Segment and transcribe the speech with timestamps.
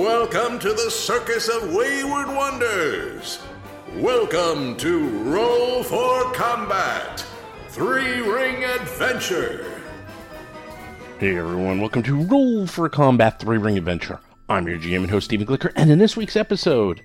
[0.00, 3.38] Welcome to the Circus of Wayward Wonders.
[3.96, 7.22] Welcome to Roll for Combat
[7.68, 9.82] Three Ring Adventure.
[11.18, 14.20] Hey everyone, welcome to Roll for Combat 3 Ring Adventure.
[14.48, 17.02] I'm your GM and host Stephen Glicker, and in this week's episode,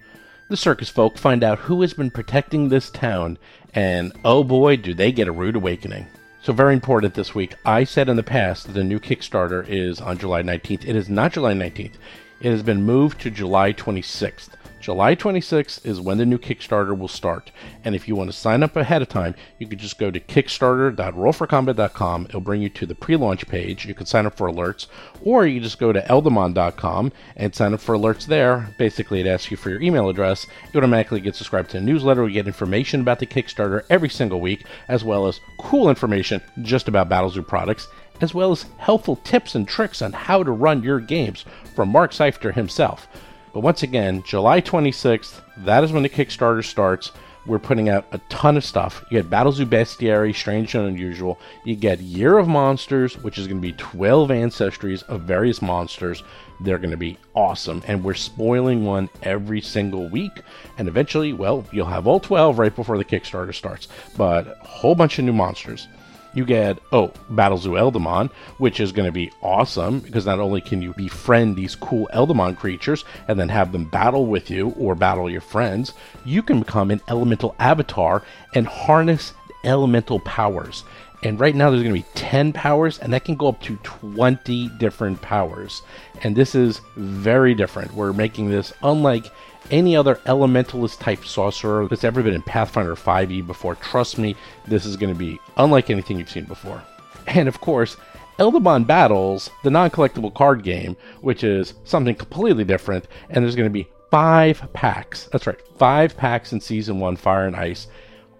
[0.48, 3.38] the circus folk find out who has been protecting this town,
[3.74, 6.08] and oh boy, do they get a rude awakening.
[6.42, 7.56] So, very important this week.
[7.66, 10.86] I said in the past that the new Kickstarter is on July 19th.
[10.86, 11.96] It is not July 19th,
[12.46, 14.50] it has been moved to July 26th.
[14.80, 17.52] July 26th is when the new Kickstarter will start.
[17.84, 20.20] And if you want to sign up ahead of time, you can just go to
[20.20, 22.26] kickstarter.rollforcombat.com.
[22.26, 23.88] It'll bring you to the pre launch page.
[23.88, 24.86] You can sign up for alerts,
[25.24, 28.76] or you just go to eldamon.com and sign up for alerts there.
[28.78, 30.46] Basically, it asks you for your email address.
[30.72, 32.24] You automatically get subscribed to the newsletter.
[32.24, 36.88] We get information about the Kickstarter every single week, as well as cool information just
[36.88, 37.88] about Battlezoo products
[38.22, 41.46] as well as helpful tips and tricks on how to run your games
[41.76, 43.08] from Mark Seifter himself.
[43.54, 47.12] But once again, July 26th, that is when the Kickstarter starts.
[47.46, 49.06] We're putting out a ton of stuff.
[49.10, 51.40] You get Battlezoo Bestiary, Strange and Unusual.
[51.64, 56.24] You get Year of Monsters, which is going to be 12 ancestries of various monsters.
[56.60, 57.84] They're going to be awesome.
[57.88, 60.42] And we're spoiling one every single week.
[60.80, 63.90] And eventually, well, you'll have all 12 right before the Kickstarter starts.
[64.18, 65.88] But a whole bunch of new monsters
[66.36, 70.82] you get oh Battlezoo Eldamon, which is going to be awesome because not only can
[70.82, 75.30] you befriend these cool Eldamon creatures and then have them battle with you or battle
[75.30, 78.22] your friends, you can become an elemental avatar
[78.54, 79.34] and harness
[79.64, 80.84] elemental powers.
[81.24, 83.78] And right now there's going to be 10 powers, and that can go up to
[83.78, 85.82] 20 different powers.
[86.22, 87.94] And this is very different.
[87.94, 89.26] We're making this unlike
[89.72, 93.76] any other elementalist type sorcerer that's ever been in Pathfinder 5e before.
[93.76, 94.36] Trust me,
[94.68, 96.84] this is going to be unlike anything you've seen before.
[97.28, 97.98] And of course,
[98.40, 103.70] Eldamon Battles, the non collectible card game, which is something completely different, and there's going
[103.70, 105.30] to be five packs.
[105.32, 107.88] That's right, five packs in Season 1 Fire and Ice.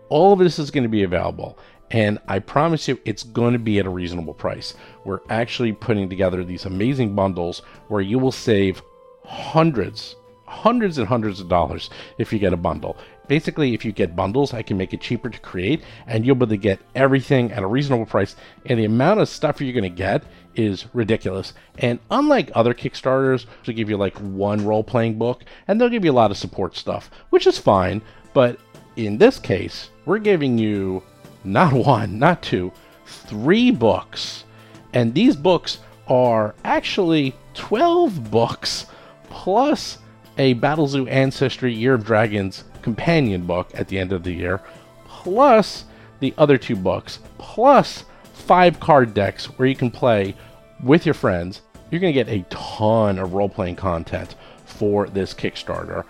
[0.10, 1.58] All of this is going to be available,
[1.92, 4.74] and I promise you it's going to be at a reasonable price.
[5.06, 8.82] We're actually putting together these amazing bundles where you will save
[9.24, 10.16] hundreds
[10.56, 12.98] hundreds and hundreds of dollars if you get a bundle.
[13.28, 16.46] Basically, if you get bundles, I can make it cheaper to create, and you'll be
[16.46, 18.36] able to get everything at a reasonable price.
[18.66, 20.24] And the amount of stuff you're going to get
[20.56, 21.54] is ridiculous.
[21.80, 26.06] And unlike other Kickstarters, they give you like one role playing book, and they'll give
[26.06, 28.02] you a lot of support stuff, which is fine.
[28.34, 28.60] But
[28.96, 31.04] in this case, we're giving you
[31.44, 32.72] not one, not two,
[33.06, 34.44] three books.
[34.94, 38.86] And these books are actually 12 books
[39.30, 39.98] plus
[40.38, 44.62] a Battlezoo Ancestry Year of Dragons companion book at the end of the year,
[45.08, 45.86] plus
[46.20, 50.36] the other two books, plus five card decks where you can play
[50.84, 51.62] with your friends.
[51.90, 54.36] You're going to get a ton of role playing content
[54.66, 56.04] for this Kickstarter,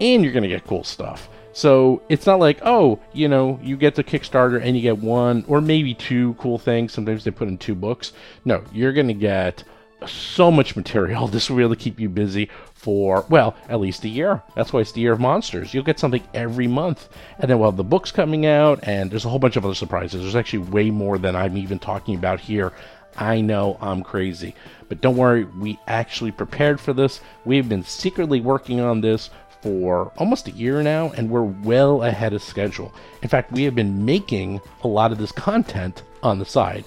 [0.00, 1.28] and you're going to get cool stuff.
[1.52, 5.42] So it's not like, oh, you know, you get the Kickstarter and you get one
[5.48, 6.92] or maybe two cool things.
[6.92, 8.12] Sometimes they put in two books.
[8.44, 9.64] No, you're going to get
[10.06, 11.28] so much material.
[11.36, 12.50] This will really keep you busy
[12.86, 14.44] for, well, at least a year.
[14.54, 15.74] That's why it's the year of monsters.
[15.74, 17.08] You'll get something every month.
[17.40, 19.74] And then we'll have the books coming out, and there's a whole bunch of other
[19.74, 20.22] surprises.
[20.22, 22.72] There's actually way more than I'm even talking about here.
[23.16, 24.54] I know I'm crazy.
[24.88, 27.20] But don't worry, we actually prepared for this.
[27.44, 29.30] We've been secretly working on this
[29.62, 32.94] for almost a year now, and we're well ahead of schedule.
[33.20, 36.84] In fact, we have been making a lot of this content on the side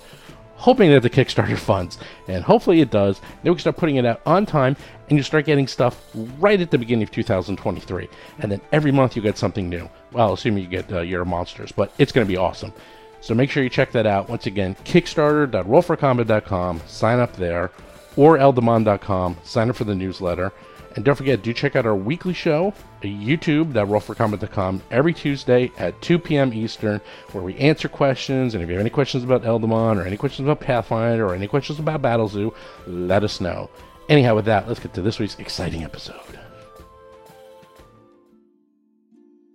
[0.60, 3.20] hoping that the Kickstarter funds, and hopefully it does.
[3.20, 4.76] Then we can start putting it out on time,
[5.10, 6.02] and you start getting stuff
[6.40, 8.10] right at the beginning of 2023.
[8.40, 9.90] And then every month you get something new.
[10.12, 12.74] Well, assuming you get uh, Year of Monsters, but it's going to be awesome.
[13.22, 14.30] So make sure you check that out.
[14.30, 16.82] Once again, kickstarter.rollforcombat.com.
[16.88, 17.72] Sign up there,
[18.16, 19.38] or eldamon.com.
[19.44, 20.54] Sign up for the newsletter.
[20.96, 26.18] And don't forget, do check out our weekly show at youtube.rollforcombat.com every Tuesday at 2
[26.20, 26.52] p.m.
[26.54, 27.00] Eastern,
[27.32, 28.54] where we answer questions.
[28.56, 31.48] And if you have any questions about Eldamon, or any questions about Pathfinder, or any
[31.48, 32.54] questions about Battlezoo,
[32.88, 33.70] let us know.
[34.10, 36.40] Anyhow, with that, let's get to this week's exciting episode.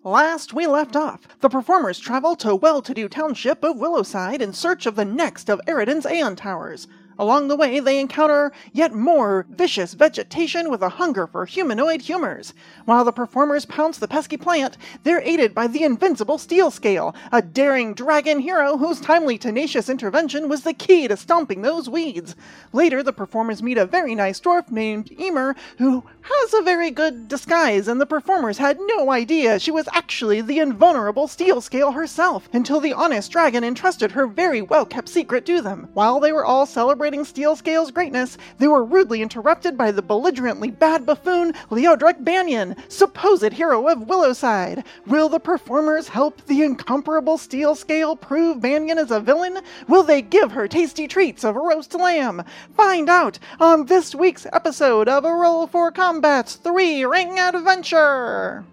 [0.04, 4.94] Last we left off, the performers travel to well-to-do township of Willowside in search of
[4.94, 6.86] the next of Aroden's Aeon Towers.
[7.18, 12.54] Along the way, they encounter yet more vicious vegetation with a hunger for humanoid humors.
[12.84, 17.40] While the performers pounce the pesky plant, they're aided by the invincible Steel Scale, a
[17.40, 22.34] daring dragon hero whose timely, tenacious intervention was the key to stomping those weeds.
[22.72, 27.28] Later, the performers meet a very nice dwarf named Emer, who has a very good
[27.28, 32.48] disguise, and the performers had no idea she was actually the invulnerable Steel Scale herself,
[32.52, 35.88] until the honest dragon entrusted her very well kept secret to them.
[35.94, 40.00] While they were all celebrating, celebrating Steel Scale's greatness, they were rudely interrupted by the
[40.00, 44.82] belligerently bad buffoon Leodric Banyan, supposed hero of Willowside.
[45.06, 49.58] Will the performers help the incomparable Steel Scale prove Banyan is a villain?
[49.86, 52.42] Will they give her tasty treats of roast lamb?
[52.74, 58.64] Find out on this week's episode of A Roll for Combat's Three Ring Adventure!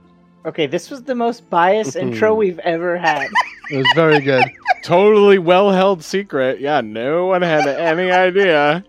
[0.45, 2.39] Okay, this was the most biased intro mm-hmm.
[2.39, 3.27] we've ever had.
[3.71, 4.45] It was very good.
[4.83, 6.59] Totally well held secret.
[6.59, 8.83] Yeah, no one had any idea.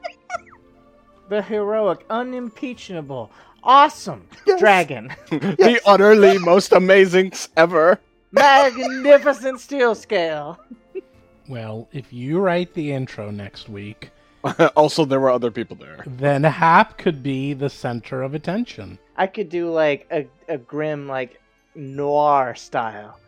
[1.29, 3.31] the heroic, unimpeachable,
[3.63, 4.59] awesome Yes.
[4.61, 7.99] dragon, the utterly most amazing ever.
[8.33, 10.59] magnificent steel scale.
[11.49, 14.11] Well, if you write the intro next week,
[14.77, 16.03] also, there were other people there.
[16.07, 18.99] then Hap could be the center of attention.
[19.17, 21.41] I could do like a, a grim, like
[21.75, 23.19] noir style.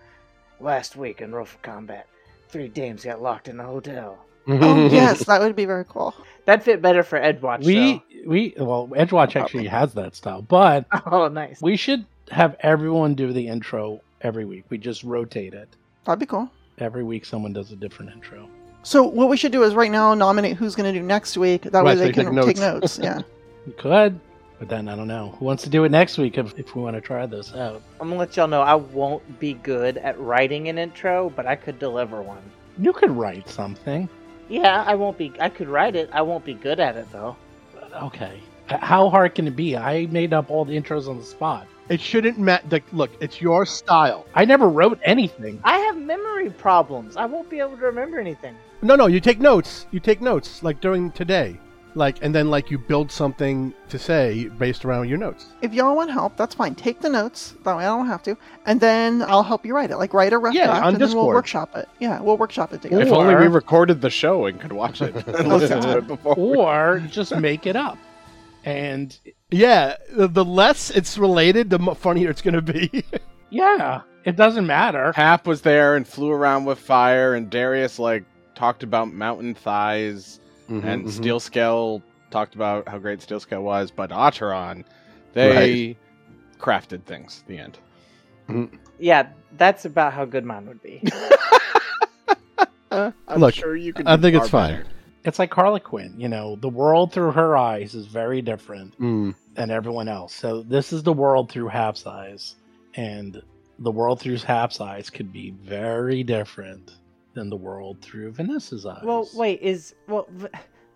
[0.61, 2.07] Last week in Roll for Combat,
[2.55, 4.17] three dames got locked in a hotel.
[4.47, 6.15] Oh, yes, that would be very cool.
[6.45, 7.65] That'd fit better for Edgewatch.
[7.65, 10.87] We we well, Edgewatch actually has that style, but.
[11.07, 11.61] Oh, nice.
[11.61, 14.65] we should have everyone do the intro every week.
[14.69, 15.69] We just rotate it.
[16.05, 16.49] That'd be cool.
[16.79, 18.49] Every week, someone does a different intro.
[18.85, 21.63] So what we should do is right now nominate who's going to do next week.
[21.63, 22.99] That way Right, so they you can take take notes.
[22.99, 23.01] notes.
[23.03, 23.23] Yeah.
[23.67, 24.21] We could,
[24.59, 26.83] but then I don't know who wants to do it next week if, if we
[26.83, 27.83] want to try this out.
[28.01, 31.57] I'm gonna let y'all know I won't be good at writing an intro, but I
[31.57, 32.43] could deliver one.
[32.79, 34.09] You could write something.
[34.49, 35.33] Yeah, I won't be.
[35.41, 36.11] I could write it.
[36.13, 37.37] I won't be good at it though.
[37.95, 38.41] Okay.
[38.67, 39.77] How hard can it be?
[39.77, 41.67] I made up all the intros on the spot.
[41.91, 42.67] It shouldn't matter.
[42.71, 44.25] Like, look, it's your style.
[44.35, 45.61] I never wrote anything.
[45.65, 47.17] I have memory problems.
[47.17, 48.57] I won't be able to remember anything.
[48.81, 49.87] No, no, you take notes.
[49.91, 51.59] You take notes, like during today,
[51.95, 55.47] like, and then like you build something to say based around your notes.
[55.63, 56.75] If y'all want help, that's fine.
[56.75, 57.55] Take the notes.
[57.65, 58.37] That way I don't have to.
[58.67, 59.97] And then I'll help you write it.
[59.97, 61.89] Like write a rough Yeah, draft on and then we'll workshop it.
[62.01, 63.03] Yeah, we'll workshop it together.
[63.03, 66.37] If only we recorded the show and could watch it and listen to it before.
[66.37, 67.99] Or just make it up.
[68.65, 69.17] And
[69.51, 73.05] Yeah, the, the less it's related, the funnier it's gonna be.
[73.51, 75.13] yeah, it doesn't matter.
[75.13, 78.25] Hap was there and flew around with fire, and Darius like
[78.55, 83.91] talked about mountain thighs, Mm-hmm, and Steel Scale talked about how great Steel Scale was.
[83.91, 84.85] But Acheron,
[85.33, 85.97] they
[86.59, 87.45] crafted things.
[87.47, 87.79] The end.
[88.99, 91.03] Yeah, that's about how good mine would be.
[92.91, 94.07] I'm Look, sure you can.
[94.07, 94.71] I think it's fine.
[94.73, 94.87] better.
[95.25, 99.35] It's like Harlequin, you know, the world through her eyes is very different Mm.
[99.55, 100.35] than everyone else.
[100.35, 102.57] So this is the world through Hap's eyes.
[102.95, 103.43] And
[103.79, 106.93] the world through Hap's eyes could be very different
[107.35, 109.03] than the world through Vanessa's eyes.
[109.05, 110.49] well, wait, is well, v-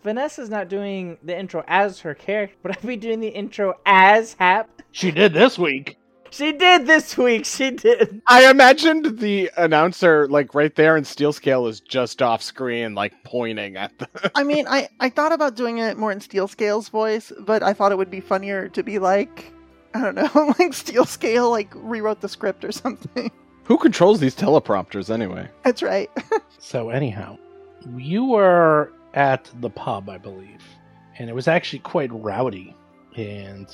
[0.02, 4.34] Vanessa's not doing the intro as her character, but I'd be doing the intro as
[4.34, 4.82] Hap.
[4.92, 5.98] She did this week.
[6.30, 7.46] She did this week.
[7.46, 8.20] She did.
[8.26, 13.14] I imagined the announcer like right there, and Steel Scale is just off screen, like
[13.24, 14.30] pointing at the.
[14.34, 17.72] I mean, I, I thought about doing it more in Steel Scale's voice, but I
[17.72, 19.50] thought it would be funnier to be like,
[19.94, 23.30] I don't know, like Steel Scale, like rewrote the script or something.
[23.68, 25.48] Who controls these teleprompters anyway?
[25.62, 26.10] That's right.
[26.60, 27.38] So anyhow,
[27.96, 30.60] you were at the pub, I believe,
[31.18, 32.74] and it was actually quite rowdy,
[33.16, 33.68] and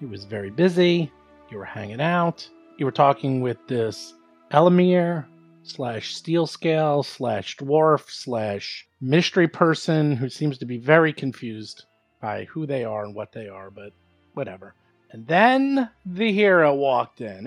[0.00, 1.10] it was very busy.
[1.50, 2.48] You were hanging out.
[2.78, 4.14] You were talking with this
[4.52, 5.26] Elamir
[5.64, 11.86] slash steel scale slash dwarf slash mystery person who seems to be very confused
[12.22, 13.92] by who they are and what they are, but
[14.34, 14.74] whatever.
[15.10, 17.46] And then the hero walked in.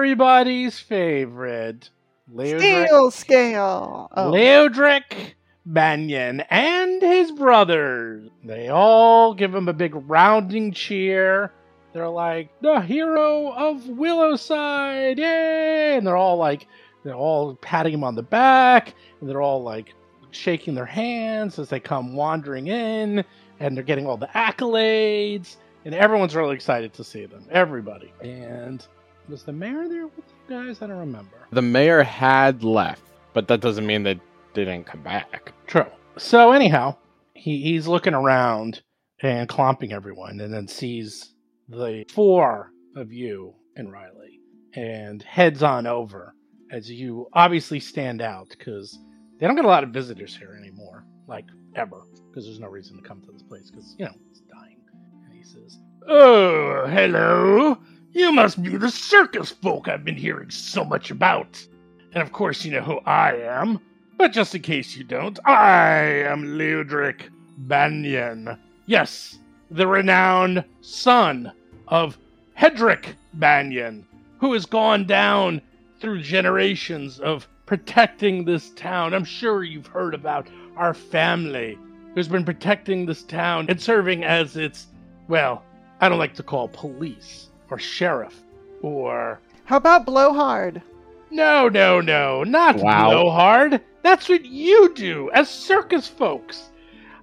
[0.00, 1.90] Everybody's favorite.
[2.34, 4.08] Leodric Steel Scale.
[4.16, 4.30] Oh.
[4.30, 5.34] Leodric
[5.66, 8.30] Banyan and his brothers.
[8.42, 11.52] They all give him a big rounding cheer.
[11.92, 15.98] They're like, the hero of Willowside, yay!
[15.98, 16.66] And they're all like,
[17.04, 19.92] they're all patting him on the back, and they're all like
[20.30, 23.22] shaking their hands as they come wandering in,
[23.60, 27.44] and they're getting all the accolades, and everyone's really excited to see them.
[27.50, 28.14] Everybody.
[28.22, 28.86] And
[29.30, 30.82] was the mayor there with you guys?
[30.82, 31.46] I don't remember.
[31.52, 34.18] The mayor had left, but that doesn't mean that
[34.54, 35.52] they didn't come back.
[35.66, 35.86] True.
[36.16, 36.96] So anyhow,
[37.34, 38.82] he, he's looking around
[39.22, 41.34] and clomping everyone, and then sees
[41.68, 44.40] the four of you and Riley,
[44.74, 46.34] and heads on over
[46.72, 48.98] as you obviously stand out because
[49.38, 51.44] they don't get a lot of visitors here anymore, like
[51.76, 54.80] ever, because there's no reason to come to this place because you know it's dying.
[55.24, 57.78] And he says, "Oh, hello!
[58.12, 61.64] You must be the circus folk I've been hearing so much about."
[62.12, 63.78] And of course, you know who I am.
[64.16, 68.58] But just in case you don't, I am Leodric Banyan.
[68.86, 69.38] Yes,
[69.70, 71.52] the renowned son
[71.86, 72.18] of
[72.58, 74.04] Hedric Banyan,
[74.40, 75.62] who has gone down
[76.00, 79.14] through generations of protecting this town.
[79.14, 81.78] I'm sure you've heard about our family
[82.14, 84.88] who's been protecting this town and serving as its,
[85.28, 85.62] well,
[86.00, 88.40] I don't like to call police or sheriff
[88.82, 89.40] or.
[89.64, 90.82] How about Blowhard?
[91.30, 93.10] No, no, no, not Wow.
[93.10, 93.80] blowhard.
[94.02, 96.70] That's what you do as circus folks.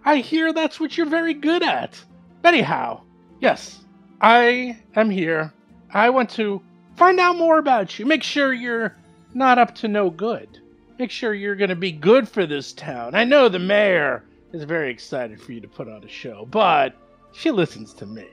[0.05, 2.01] I hear that's what you're very good at.
[2.43, 3.01] Anyhow,
[3.41, 3.83] yes,
[4.21, 5.51] I am here.
[5.93, 6.61] I want to
[6.95, 8.05] find out more about you.
[8.05, 8.95] Make sure you're
[9.33, 10.47] not up to no good.
[10.97, 13.13] Make sure you're going to be good for this town.
[13.13, 14.23] I know the mayor
[14.53, 16.95] is very excited for you to put on a show, but
[17.33, 18.25] she listens to me.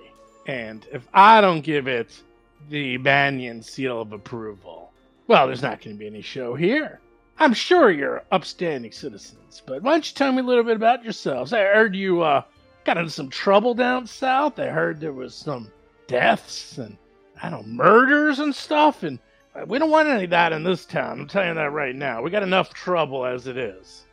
[0.47, 2.23] And if I don't give it
[2.69, 4.93] the Banyan seal of approval,
[5.27, 7.01] well, there's not going to be any show here.
[7.39, 11.03] I'm sure you're upstanding citizens, but why don't you tell me a little bit about
[11.03, 11.53] yourselves?
[11.53, 12.43] I heard you uh,
[12.85, 14.59] got into some trouble down south.
[14.59, 15.71] I heard there was some
[16.07, 16.97] deaths and
[17.43, 19.19] I don't know murders and stuff, and
[19.55, 21.21] uh, we don't want any of that in this town.
[21.21, 22.23] I'm telling you that right now.
[22.23, 24.05] We got enough trouble as it is.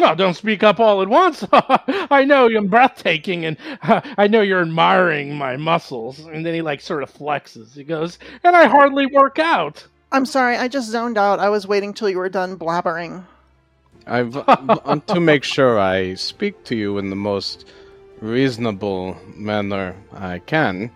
[0.00, 1.44] Well, don't speak up all at once.
[1.52, 6.20] I know you're breathtaking, and uh, I know you're admiring my muscles.
[6.20, 7.74] And then he like sort of flexes.
[7.74, 11.38] He goes, "And I hardly work out." I'm sorry, I just zoned out.
[11.38, 13.24] I was waiting till you were done blabbering.
[14.06, 17.66] I've want to make sure I speak to you in the most
[18.20, 20.90] reasonable manner I can,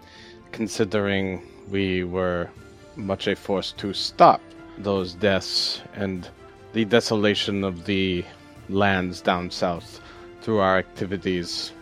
[0.51, 2.49] considering we were
[2.97, 4.41] much a force to stop
[4.79, 6.27] those deaths and
[6.73, 8.25] the desolation of the
[8.68, 10.00] lands down south
[10.42, 11.73] through our activities.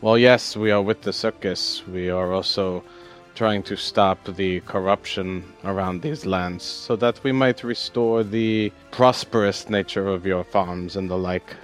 [0.00, 1.82] Well, yes, we are with the circus.
[1.86, 2.82] We are also
[3.34, 9.68] trying to stop the corruption around these lands so that we might restore the prosperous
[9.70, 11.54] nature of your farms and the like.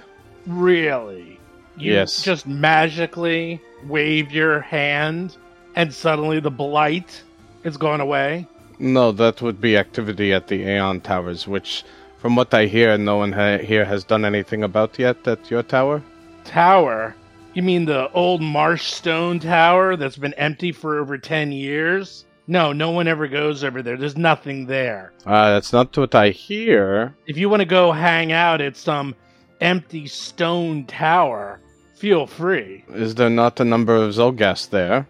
[0.45, 1.39] Really?
[1.77, 2.23] You Yes.
[2.23, 5.37] Just magically wave your hand,
[5.75, 7.23] and suddenly the blight
[7.63, 8.47] is gone away.
[8.79, 11.83] No, that would be activity at the Aeon Towers, which,
[12.27, 15.63] from what I hear, no one ha- here has done anything about yet at your
[15.63, 16.03] tower.
[16.43, 17.15] Tower?
[17.53, 22.25] You mean the old marsh stone tower that's been empty for over ten years?
[22.45, 23.95] No, no one ever goes over there.
[23.95, 25.13] There's nothing there.
[25.25, 27.15] Uh, that's not what I hear.
[27.27, 29.15] If you want to go hang out at some
[29.61, 31.61] empty stone tower,
[31.95, 32.83] feel free.
[32.89, 35.07] Is there not a number of Xulgaths there?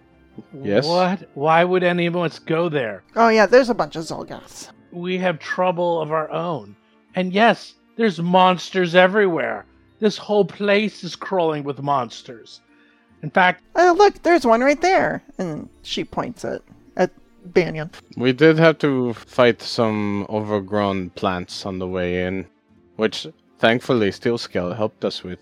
[0.61, 0.85] Yes.
[0.85, 1.27] What?
[1.33, 3.01] Why would any of us go there?
[3.15, 4.69] Oh yeah, there's a bunch of Xulgaths.
[4.91, 6.75] we have trouble of our own.
[7.17, 9.65] And yes, there's monsters everywhere.
[9.97, 12.61] This whole place is crawling with monsters.
[13.23, 15.23] In fact, Oh look, there's one right there.
[15.39, 16.61] And she points at
[16.95, 17.09] at
[17.43, 17.89] Banyan.
[18.17, 22.45] We did have to fight some overgrown plants on the way in,
[22.97, 23.25] which
[23.57, 25.39] thankfully Steel Scale helped us with.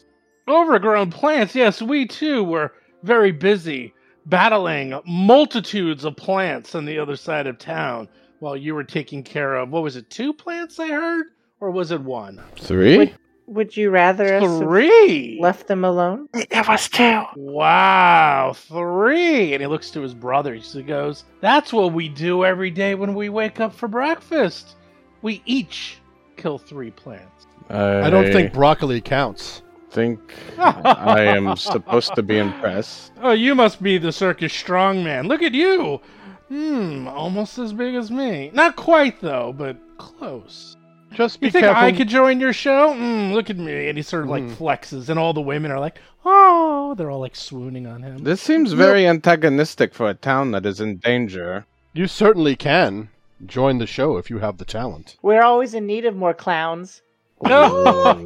[0.47, 2.71] overgrown plants, yes, we too were
[3.03, 3.93] very busy
[4.27, 8.07] battling multitudes of plants on the other side of town
[8.39, 11.25] while you were taking care of, what was it, two plants I heard?
[11.65, 12.39] Or was it one?
[12.57, 12.97] Three?
[12.97, 13.15] Would,
[13.47, 15.39] would you rather us have Three!
[15.41, 16.29] left them alone?
[16.35, 17.23] It was two.
[17.35, 19.53] Wow, three.
[19.53, 20.71] And he looks to his brothers.
[20.73, 24.75] He goes, That's what we do every day when we wake up for breakfast.
[25.23, 25.97] We each
[26.37, 27.47] kill three plants.
[27.71, 29.63] I don't think broccoli counts.
[29.89, 30.19] think
[30.59, 33.11] I am supposed to be impressed.
[33.23, 35.27] Oh, you must be the circus strongman.
[35.27, 35.99] Look at you.
[36.47, 38.51] Hmm, almost as big as me.
[38.53, 40.77] Not quite, though, but close.
[41.15, 41.83] Just be You think careful.
[41.83, 42.93] I could join your show?
[42.93, 43.87] Mm, look at me.
[43.89, 44.55] And he sort of like Mm.
[44.55, 48.23] flexes, and all the women are like, oh, they're all like swooning on him.
[48.23, 51.65] This seems very antagonistic for a town that is in danger.
[51.93, 53.09] You certainly can
[53.45, 55.15] join the show if you have the talent.
[55.21, 57.01] We're always in need of more clowns.
[57.45, 58.23] oh,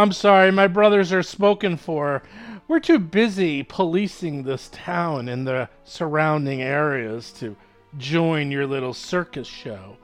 [0.00, 0.50] I'm sorry.
[0.50, 2.22] My brothers are spoken for.
[2.66, 7.56] We're too busy policing this town and the surrounding areas to
[7.96, 9.96] join your little circus show.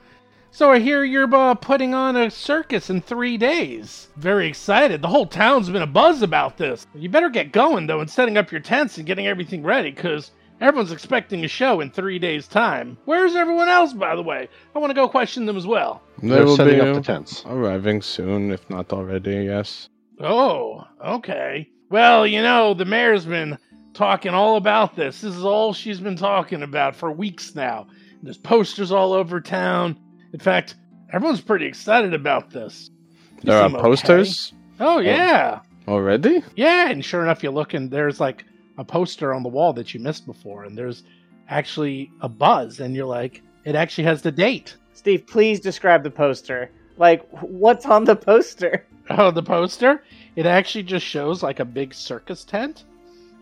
[0.54, 4.06] So I hear you're uh, putting on a circus in three days.
[4.14, 5.02] Very excited.
[5.02, 6.87] The whole town's been a buzz about this.
[6.94, 10.30] You better get going, though, and setting up your tents and getting everything ready, because
[10.61, 12.96] everyone's expecting a show in three days' time.
[13.04, 14.49] Where's everyone else, by the way?
[14.76, 16.04] I want to go question them as well.
[16.23, 17.42] They They're will setting be up the tents.
[17.46, 19.88] arriving soon, if not already, yes.
[20.20, 21.68] Oh, okay.
[21.90, 23.58] Well, you know, the mayor's been
[23.92, 25.20] talking all about this.
[25.20, 27.88] This is all she's been talking about for weeks now.
[28.23, 29.99] There's posters all over town.
[30.34, 30.74] In fact,
[31.12, 32.90] everyone's pretty excited about this.
[33.36, 33.82] You There are seem okay.
[33.82, 35.60] posters oh, oh, yeah.
[35.86, 36.42] already?
[36.56, 38.44] Yeah, and sure enough, you look and there's like
[38.76, 41.04] a poster on the wall that you missed before, and there's
[41.48, 44.76] actually a buzz, and you're like, it actually has the date.
[44.92, 46.68] Steve, please describe the poster.
[46.96, 48.86] Like, what's on the poster?
[49.10, 50.02] Oh, the poster?
[50.34, 52.84] It actually just shows like a big circus tent.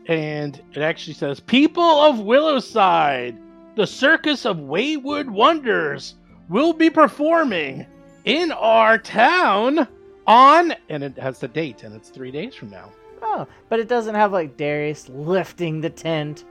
[0.06, 3.38] And it actually says, People of Willowside,
[3.76, 6.16] the Circus of Wayward Wonders
[6.52, 7.86] will be performing
[8.24, 9.88] in our town
[10.26, 12.92] on, and it has the date, and it's three days from now.
[13.22, 16.44] Oh, but it doesn't have like Darius lifting the tent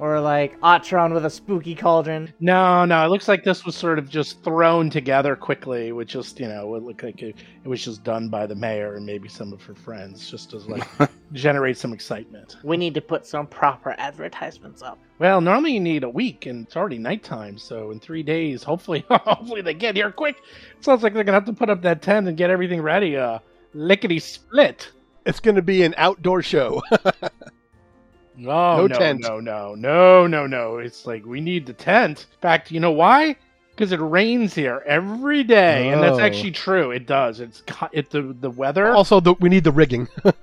[0.00, 2.32] or like Atron with a spooky cauldron.
[2.40, 6.38] No, no, it looks like this was sort of just thrown together quickly, with just
[6.40, 9.28] you know, it looked like it, it was just done by the mayor and maybe
[9.28, 10.88] some of her friends, just to like
[11.32, 12.56] generate some excitement.
[12.62, 14.98] We need to put some proper advertisements up.
[15.18, 19.04] Well, normally you need a week, and it's already nighttime, so in three days, hopefully,
[19.10, 20.36] hopefully they get here quick.
[20.78, 23.16] It sounds like they're gonna have to put up that tent and get everything ready.
[23.16, 23.38] Uh,
[23.76, 24.90] lickety split.
[25.24, 26.82] It's going to be an outdoor show.
[28.36, 29.20] No, No no, tent.
[29.22, 30.76] no, no, no, no, no.
[30.78, 32.26] It's like we need the tent.
[32.32, 33.36] In fact, you know why?
[33.74, 36.20] Because it rains here every day, and that's Oh.
[36.20, 36.90] actually true.
[36.90, 37.40] It does.
[37.40, 37.62] It's
[37.92, 38.92] it the the weather.
[38.92, 40.08] also, the, we need the rigging.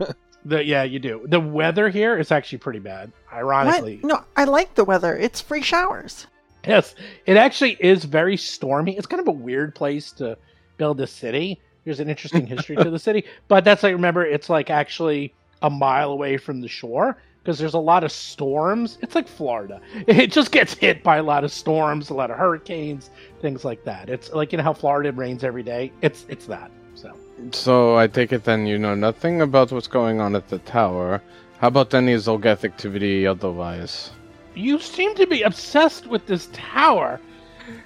[0.46, 1.22] The yeah, you do.
[1.26, 3.14] The weather here is actually pretty bad.
[3.32, 4.10] Ironically, What?
[4.10, 5.16] No, I like the weather.
[5.16, 6.28] It's free showers.
[6.68, 6.96] yes,
[7.26, 8.98] it actually is very stormy.
[8.98, 10.38] It's kind of a weird place to
[10.76, 11.62] build a city.
[11.86, 15.70] There's an interesting history to the city, but that's like remember, it's like actually a
[15.70, 18.98] mile away from the shore because there's a lot of storms.
[19.02, 19.82] It's like Florida.
[20.08, 23.10] It just gets hit by a lot of storms, a lot of hurricanes,
[23.42, 24.10] things like that.
[24.10, 25.92] It's like you know how Florida rains every day.
[26.02, 26.72] It's it's that.
[26.96, 27.12] So
[27.52, 31.22] So I take it then you know nothing about what's going on at the tower.
[31.60, 34.12] How about any Xulgath activity otherwise?
[34.56, 37.20] you seem to be obsessed with this tower.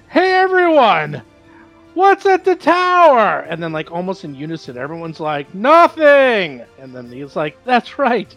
[0.08, 1.22] Hey everyone,
[1.94, 3.40] what's at the tower?
[3.48, 6.62] And then like almost in unison, everyone's like nothing.
[6.78, 8.34] And then he's like, that's right.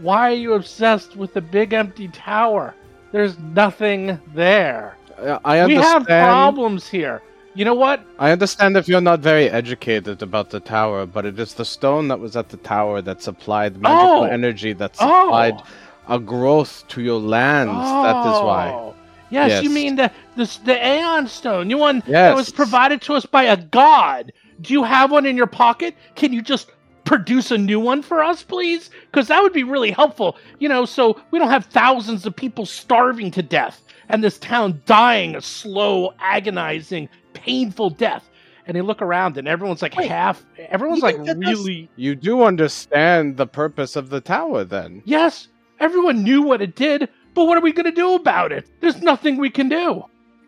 [0.00, 2.74] Why are you obsessed with the big empty tower?
[3.12, 4.96] There's nothing there.
[5.44, 7.22] I- I We have problems here.
[7.54, 8.00] You know what?
[8.18, 12.08] I understand if you're not very educated about the tower, but it is the stone
[12.08, 14.24] that was at the tower that supplied magical Oh!
[14.24, 15.24] energy that Oh.
[15.24, 15.62] supplied
[16.08, 17.72] a growth to your lands.
[17.72, 18.68] That is why.
[18.74, 18.94] Oh.
[19.30, 23.24] Yes, you mean the the the Aeon Stone, the one that was provided to us
[23.26, 24.32] by a god.
[24.60, 25.94] Do you have one in your pocket?
[26.14, 26.70] Can you just
[27.06, 28.90] produce a new one for us, please?
[29.10, 30.36] Because that would be really helpful.
[30.58, 34.82] You know, so we don't have thousands of people starving to death and this town
[34.84, 38.28] dying a slow, agonizing, painful death.
[38.66, 40.44] And they look around and everyone's like Wait, half.
[40.58, 41.88] Everyone's like think this- really.
[41.96, 45.02] You do understand the purpose of the tower, then.
[45.06, 45.48] Yes,
[45.80, 48.66] everyone knew what it did, but what are we going to do about it?
[48.80, 50.04] There's nothing we can do.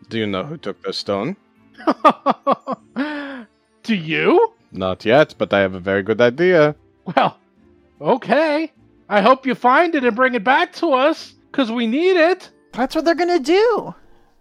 [0.09, 1.37] Do you know who took the stone?
[3.83, 4.53] Do you?
[4.71, 6.75] Not yet, but I have a very good idea.
[7.15, 7.37] Well,
[7.99, 8.71] okay.
[9.09, 12.51] I hope you find it and bring it back to us, because we need it.
[12.73, 13.95] That's what they're gonna do.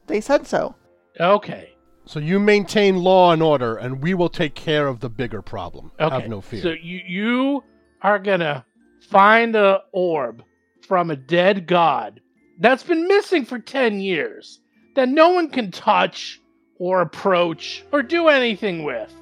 [0.07, 0.75] They said so.
[1.19, 1.75] Okay.
[2.05, 5.91] so you maintain law and order, and we will take care of the bigger problem.
[6.01, 6.15] Okay.
[6.15, 6.63] Have no fear.
[6.63, 7.65] So you you
[8.03, 8.65] are gonna
[9.11, 10.43] find a orb
[10.87, 12.21] from a dead god
[12.61, 14.61] that's been missing for ten years
[14.95, 16.41] that no one can touch
[16.79, 19.13] or approach or do anything with.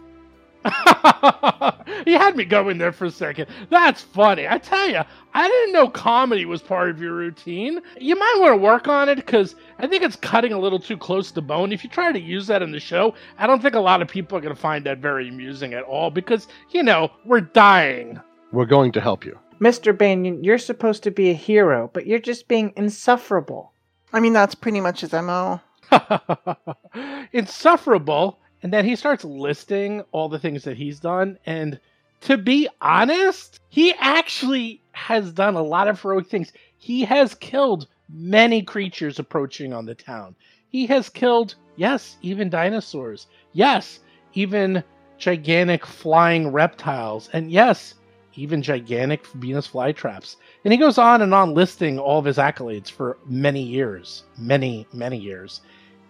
[2.07, 3.47] you had me going there for a second.
[3.71, 4.49] That's funny.
[4.49, 5.01] I tell you,
[5.35, 7.81] I didn't know comedy was part of your routine.
[8.01, 10.97] You might want to work on it because I think it's cutting a little too
[10.97, 11.73] close to bone.
[11.73, 14.09] If you try to use that in the show, I don't think a lot of
[14.09, 18.21] people are going to find that very amusing at all because, you know, we're dying.
[18.53, 19.39] We're going to help you.
[19.61, 19.97] Mr.
[19.97, 23.73] Banyan, you're supposed to be a hero, but you're just being insufferable.
[24.13, 25.61] I mean, that's pretty much his MO.
[27.33, 28.39] insufferable.
[28.67, 31.39] And then he starts listing all the things that he's done.
[31.47, 31.79] And
[32.23, 36.53] to be honest, he actually has done a lot of heroic things.
[36.77, 40.35] He has killed many creatures approaching on the town.
[40.69, 43.29] He has killed, yes, even dinosaurs.
[43.53, 44.01] Yes,
[44.35, 44.83] even
[45.17, 47.31] gigantic flying reptiles.
[47.33, 47.95] And yes,
[48.35, 50.35] even gigantic Venus flytraps.
[50.65, 54.25] And he goes on and on listing all of his accolades for many years.
[54.37, 55.61] Many, many years.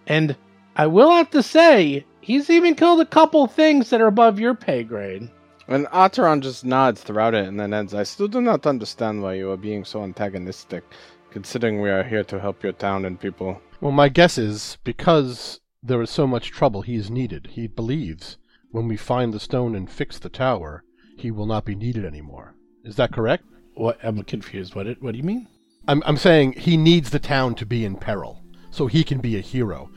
[0.06, 0.34] And
[0.78, 4.52] I will have to say, he's even killed a couple things that are above your
[4.52, 5.30] pay grade.
[5.68, 7.94] And Ataran just nods throughout it and then ends.
[7.94, 10.82] I still do not understand why you are being so antagonistic,
[11.30, 13.60] considering we are here to help your town and people.
[13.80, 17.48] Well, my guess is because there is so much trouble he is needed.
[17.52, 18.38] He believes
[18.72, 20.82] when we find the stone and fix the tower,
[21.16, 22.56] he will not be needed anymore.
[22.84, 23.44] Is that correct?
[23.74, 23.98] What?
[24.02, 24.74] I'm confused.
[24.74, 24.88] What?
[24.88, 25.46] It, what do you mean?
[25.86, 28.42] I'm, I'm saying he needs the town to be in peril
[28.76, 29.90] so he can be a hero.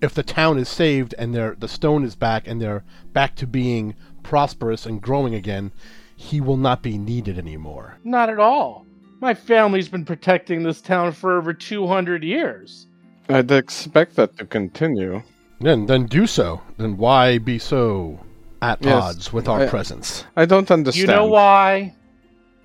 [0.00, 3.46] If the town is saved and they're, the stone is back and they're back to
[3.46, 5.72] being prosperous and growing again,
[6.16, 7.98] he will not be needed anymore.
[8.04, 8.84] Not at all.
[9.20, 12.86] My family's been protecting this town for over 200 years.
[13.28, 15.22] I'd expect that to continue.
[15.60, 16.60] Then, then do so.
[16.76, 18.20] Then why be so
[18.60, 20.24] at Yes, odds with our I- presence?
[20.36, 21.08] I don't understand.
[21.08, 21.94] You know why?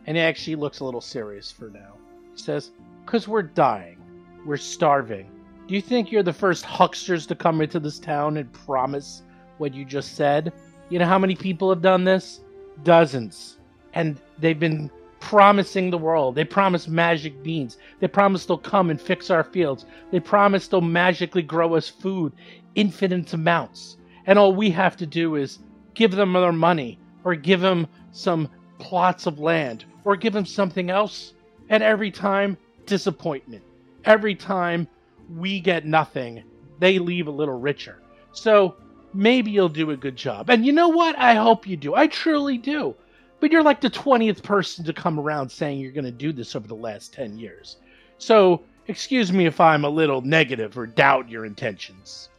[0.06, 1.94] And he actually looks a little serious for now.
[2.34, 2.72] He says,
[3.06, 3.98] Because we're dying.
[4.46, 5.30] We're starving.
[5.72, 9.22] Do you think you're the first hucksters to come into this town and promise
[9.58, 10.52] what you just said?
[10.90, 12.42] You know how many people have done this?
[12.84, 13.58] dozens,
[13.94, 16.36] and they've been promising the world.
[16.36, 17.78] They promise magic beans.
[18.02, 19.86] They promise they'll come and fix our fields.
[20.12, 22.34] They promise they'll magically grow us food,
[22.76, 23.96] infinite amounts.
[24.26, 25.60] And all we have to do is
[25.94, 30.90] give them their money or give them some plots of land or give them something
[30.90, 31.32] else.
[31.70, 33.64] And every time, disappointment.
[34.04, 34.90] Every time
[35.36, 36.44] we get nothing,
[36.80, 38.00] they leave a little richer.
[38.34, 38.76] So
[39.14, 40.50] maybe you'll do a good job.
[40.50, 41.18] And you know what?
[41.18, 41.96] I hope you do.
[41.96, 42.96] I truly do.
[43.40, 46.56] But you're like the 20th person to come around saying you're going to do this
[46.56, 47.78] over the last 10 years.
[48.18, 52.30] So excuse me if I'm a little negative or doubt your intentions.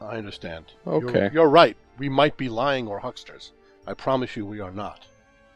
[0.00, 0.66] I understand.
[0.86, 1.22] Okay.
[1.22, 1.76] You're, you're right.
[1.98, 3.52] We might be lying or hucksters.
[3.86, 5.06] I promise you we are not.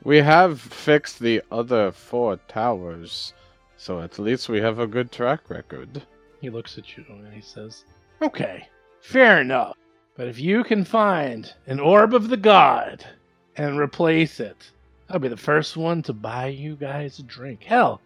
[0.03, 3.35] We have fixed the other four towers,
[3.77, 6.03] so at least we have a good track record.
[6.41, 7.85] He looks at you and he says,
[8.23, 8.67] Okay,
[9.01, 9.77] fair enough.
[10.17, 13.05] But if you can find an orb of the god
[13.57, 14.71] and replace it,
[15.09, 17.63] I'll be the first one to buy you guys a drink.
[17.65, 18.01] Hell,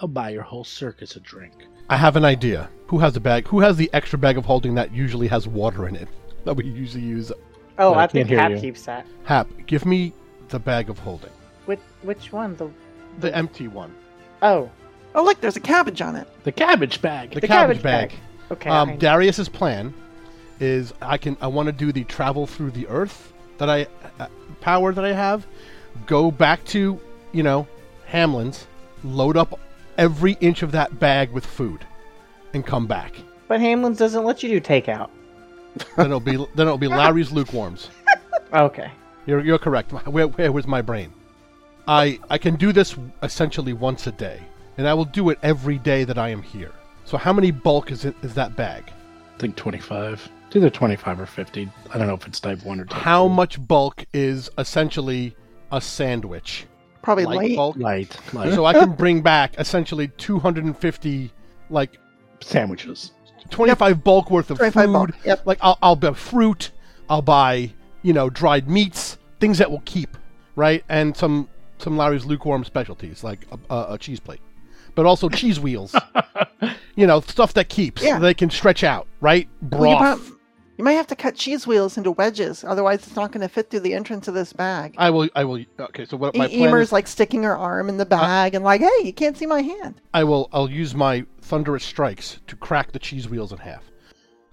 [0.00, 1.52] I'll buy your whole circus a drink.
[1.88, 2.68] I have an idea.
[2.88, 3.46] Who has the bag?
[3.48, 6.08] Who has the extra bag of holding that usually has water in it?
[6.44, 7.30] That we usually use.
[7.78, 8.58] Oh, No, I I think Hap you.
[8.60, 9.06] keeps that.
[9.24, 10.12] Hap, give me
[10.48, 11.30] the bag of holding.
[11.66, 12.56] Which which one?
[12.56, 12.68] The
[13.20, 13.94] The empty one.
[14.42, 14.70] oh,
[15.14, 16.28] Oh, look, there's a cabbage on it.
[16.44, 17.30] The cabbage bag.
[17.30, 18.08] The, The cabbage, cabbage bag.
[18.10, 18.18] bag.
[18.52, 18.70] okay.
[18.70, 19.92] Um, I- Darius's plan
[20.60, 23.86] is I can I want to do the travel through the earth that I
[24.18, 24.26] uh,
[24.60, 25.46] power that I have,
[26.06, 27.00] go back to
[27.32, 27.66] you know
[28.06, 28.66] Hamlin's,
[29.04, 29.58] load up
[29.98, 31.84] every inch of that bag with food,
[32.54, 33.14] and come back.
[33.48, 35.10] but Hamlin's doesn't let you do takeout.
[35.96, 37.88] then it'll be then it'll be Larry's lukewarms.
[38.52, 38.90] Okay.
[39.26, 39.92] You're you're correct.
[39.92, 41.12] Where, where was my brain?
[41.86, 44.40] I I can do this essentially once a day,
[44.80, 46.72] and I will do it every day that I am here.
[47.04, 48.90] So how many bulk is it is that bag?
[49.36, 50.30] I think 25.
[50.46, 51.70] It's either 25 or 50.
[51.92, 53.34] I don't know if it's type 1 or type How 2.
[53.34, 55.36] much bulk is essentially
[55.70, 56.66] a sandwich?
[57.02, 57.56] Probably Light light.
[57.56, 57.76] bulk.
[57.76, 58.18] Light.
[58.32, 58.54] Light.
[58.54, 61.30] So I can bring back essentially 250,
[61.68, 61.98] like
[62.40, 63.12] Sandwiches.
[63.50, 64.92] 25 bulk worth of 25 food.
[64.92, 65.42] bulk, yep.
[65.44, 66.70] Like I'll, I'll buy fruit.
[67.10, 67.70] I'll buy
[68.02, 70.16] you know dried meats, things that will keep,
[70.56, 70.82] right?
[70.88, 74.40] And some some Larry's lukewarm specialties like a, a, a cheese plate,
[74.94, 75.94] but also cheese wheels.
[76.96, 78.02] you know stuff that keeps.
[78.02, 78.18] Yeah.
[78.18, 79.48] They can stretch out, right?
[79.62, 80.30] Well, you, Broth.
[80.78, 83.70] you might have to cut cheese wheels into wedges, otherwise it's not going to fit
[83.70, 84.94] through the entrance of this bag.
[84.98, 85.28] I will.
[85.34, 85.64] I will.
[85.78, 86.04] Okay.
[86.04, 88.54] So what my E- plan Emer's is, like sticking her arm in the uh, bag
[88.54, 90.00] and like, hey, you can't see my hand.
[90.14, 90.48] I will.
[90.52, 93.84] I'll use my thunderous strikes to crack the cheese wheels in half.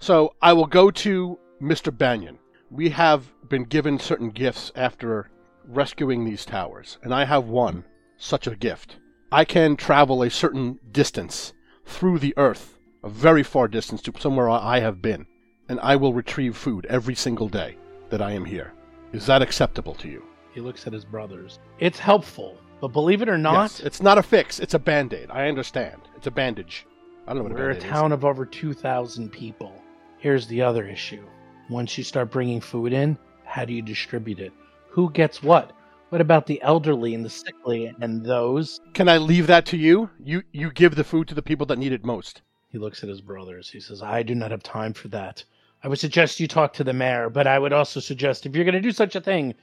[0.00, 1.96] So I will go to Mr.
[1.96, 2.38] Banyan.
[2.70, 5.30] We have been given certain gifts after
[5.66, 7.84] rescuing these towers, and I have one
[8.16, 8.96] such a gift.
[9.30, 11.52] I can travel a certain distance
[11.84, 15.26] through the earth, a very far distance to somewhere I have been,
[15.68, 17.76] and I will retrieve food every single day
[18.08, 18.72] that I am here.
[19.12, 20.24] Is that acceptable to you?
[20.54, 21.58] He looks at his brothers.
[21.78, 24.60] It's helpful, but believe it or not, Yes, it's not a fix.
[24.60, 25.30] It's a band aid.
[25.30, 26.00] I understand.
[26.16, 26.86] It's a bandage.
[27.26, 29.74] I don't know what we're a a town of over 2,000 people.
[30.16, 31.22] Here's the other issue.
[31.68, 34.52] Once you start bringing food in, how do you distribute it?
[34.88, 35.72] Who gets what?
[36.10, 38.80] What about the elderly and the sickly and those?
[38.94, 40.08] Can I leave that to you?
[40.18, 42.40] You you give the food to the people that need it most.
[42.70, 43.70] He looks at his brothers.
[43.70, 45.44] He says, I do not have time for that.
[45.82, 48.64] I would suggest you talk to the mayor, but I would also suggest if you're
[48.64, 49.54] going to do such a thing,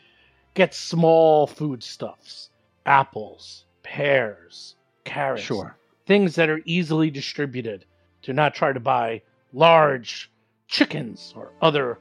[0.53, 2.49] get small foodstuffs
[2.85, 5.43] apples, pears, carrots.
[5.43, 5.75] Sure.
[6.05, 7.85] Things that are easily distributed.
[8.21, 10.31] Do not try to buy large
[10.67, 11.97] chickens or other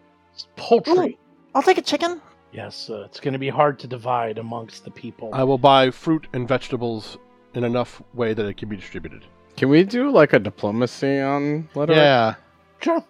[0.56, 1.18] poultry.
[1.54, 2.20] I'll take a chicken.
[2.54, 5.30] Yes, uh, it's going to be hard to divide amongst the people.
[5.32, 7.18] I will buy fruit and vegetables
[7.54, 9.24] in enough way that it can be distributed.
[9.56, 11.94] Can we do like a diplomacy on letter?
[11.94, 12.34] Yeah.
[12.80, 13.04] sure.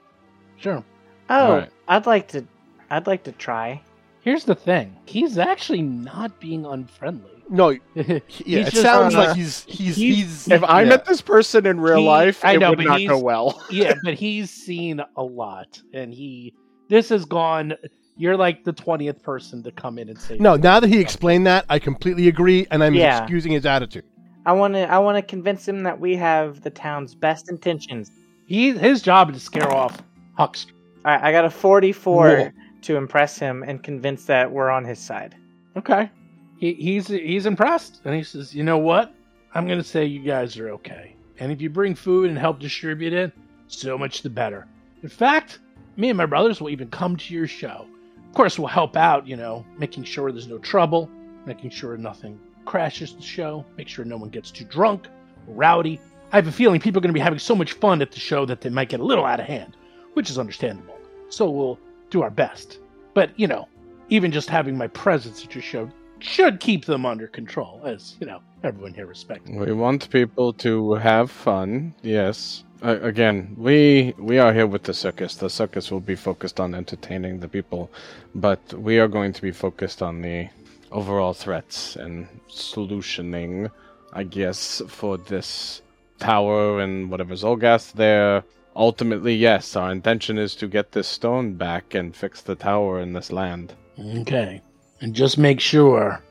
[0.56, 0.82] Sure.
[1.28, 1.70] Oh, Alright.
[1.88, 2.44] I'd like to.
[2.90, 3.82] I'd like to try.
[4.22, 4.96] Here's the thing.
[5.04, 7.30] He's actually not being unfriendly.
[7.50, 7.70] No.
[7.94, 8.60] Yeah.
[8.60, 10.48] It just sounds on a- like he's he's he's- he's.
[10.50, 10.88] If I yeah.
[10.90, 13.62] met this person in real He- life, I it know, would not go well.
[13.70, 16.54] yeah, but he's seen a lot, and he
[16.88, 17.74] this has gone.
[18.16, 21.46] You're like the twentieth person to come in and say No, now that he explained
[21.46, 23.18] that, I completely agree, and I'm Yeah.
[23.22, 24.04] excusing his attitude.
[24.46, 24.90] I want to.
[24.90, 28.10] I want to convince him that we have the town's best intentions.
[28.46, 30.00] he his job is to scare off
[30.36, 30.72] Huckster.
[31.04, 32.50] All right, I got a 44 Whoa.
[32.82, 35.34] to impress him and convince that we're on his side.
[35.76, 36.10] Okay,
[36.58, 39.12] he, he's he's impressed, and he says, "You know what?
[39.54, 42.58] I'm going to say you guys are okay, and if you bring food and help
[42.60, 43.32] distribute it,
[43.66, 44.66] so much the better.
[45.02, 45.60] In fact,
[45.96, 47.86] me and my brothers will even come to your show.
[48.34, 51.08] Of course, we'll help out, you know, making sure there's no trouble,
[51.46, 55.06] making sure nothing crashes the show, make sure no one gets too drunk
[55.46, 56.00] rowdy.
[56.32, 58.18] I have a feeling people are going to be having so much fun at the
[58.18, 59.76] show that they might get a little out of hand,
[60.14, 60.98] which is understandable.
[61.28, 61.78] So we'll
[62.10, 62.80] do our best.
[63.14, 63.68] But, you know,
[64.08, 68.26] even just having my presence at your show should keep them under control, as you
[68.26, 69.48] know, everyone here respects.
[69.50, 71.94] We want people to have fun.
[72.02, 72.64] Yes.
[72.82, 75.36] Uh, again, we we are here with the circus.
[75.36, 77.90] The circus will be focused on entertaining the people,
[78.34, 80.48] but we are going to be focused on the
[80.92, 83.70] overall threats and solutioning,
[84.12, 85.82] I guess, for this
[86.18, 88.44] tower and whatever's Olgast there.
[88.76, 93.12] Ultimately, yes, our intention is to get this stone back and fix the tower in
[93.12, 93.74] this land.
[93.98, 94.60] Okay.
[95.00, 96.22] And just make sure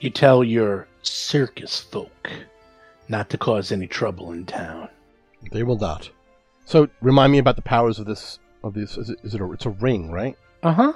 [0.00, 2.30] you tell your circus folk
[3.08, 4.88] not to cause any trouble in town.
[5.52, 6.10] They will not.
[6.64, 8.38] So remind me about the powers of this.
[8.62, 9.18] Of this, is it?
[9.24, 9.50] Is it a?
[9.52, 10.36] It's a ring, right?
[10.62, 10.92] Uh huh.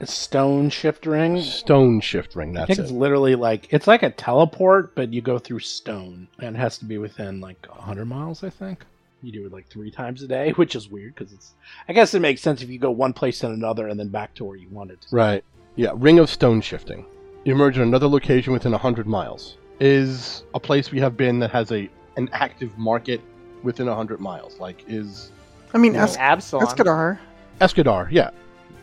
[0.00, 1.40] A stone shift ring.
[1.42, 2.56] Stone shift ring.
[2.56, 2.82] I That's think it.
[2.82, 6.78] it's literally like it's like a teleport, but you go through stone, and it has
[6.78, 8.42] to be within like hundred miles.
[8.42, 8.84] I think
[9.22, 11.52] you do it like three times a day, which is weird because it's.
[11.86, 14.34] I guess it makes sense if you go one place and another, and then back
[14.36, 15.02] to where you wanted.
[15.02, 15.08] To.
[15.14, 15.44] Right.
[15.76, 15.92] Yeah.
[15.94, 17.04] Ring of stone shifting.
[17.44, 19.56] You emerge in another location within hundred miles.
[19.80, 23.20] Is a place we have been that has a an active market
[23.62, 24.58] within hundred miles.
[24.60, 25.32] Like is
[25.74, 26.04] I mean, Yeah.
[26.04, 26.66] Es- Absalom.
[26.66, 27.18] Escadar.
[27.60, 28.08] Escadar.
[28.10, 28.30] Yeah.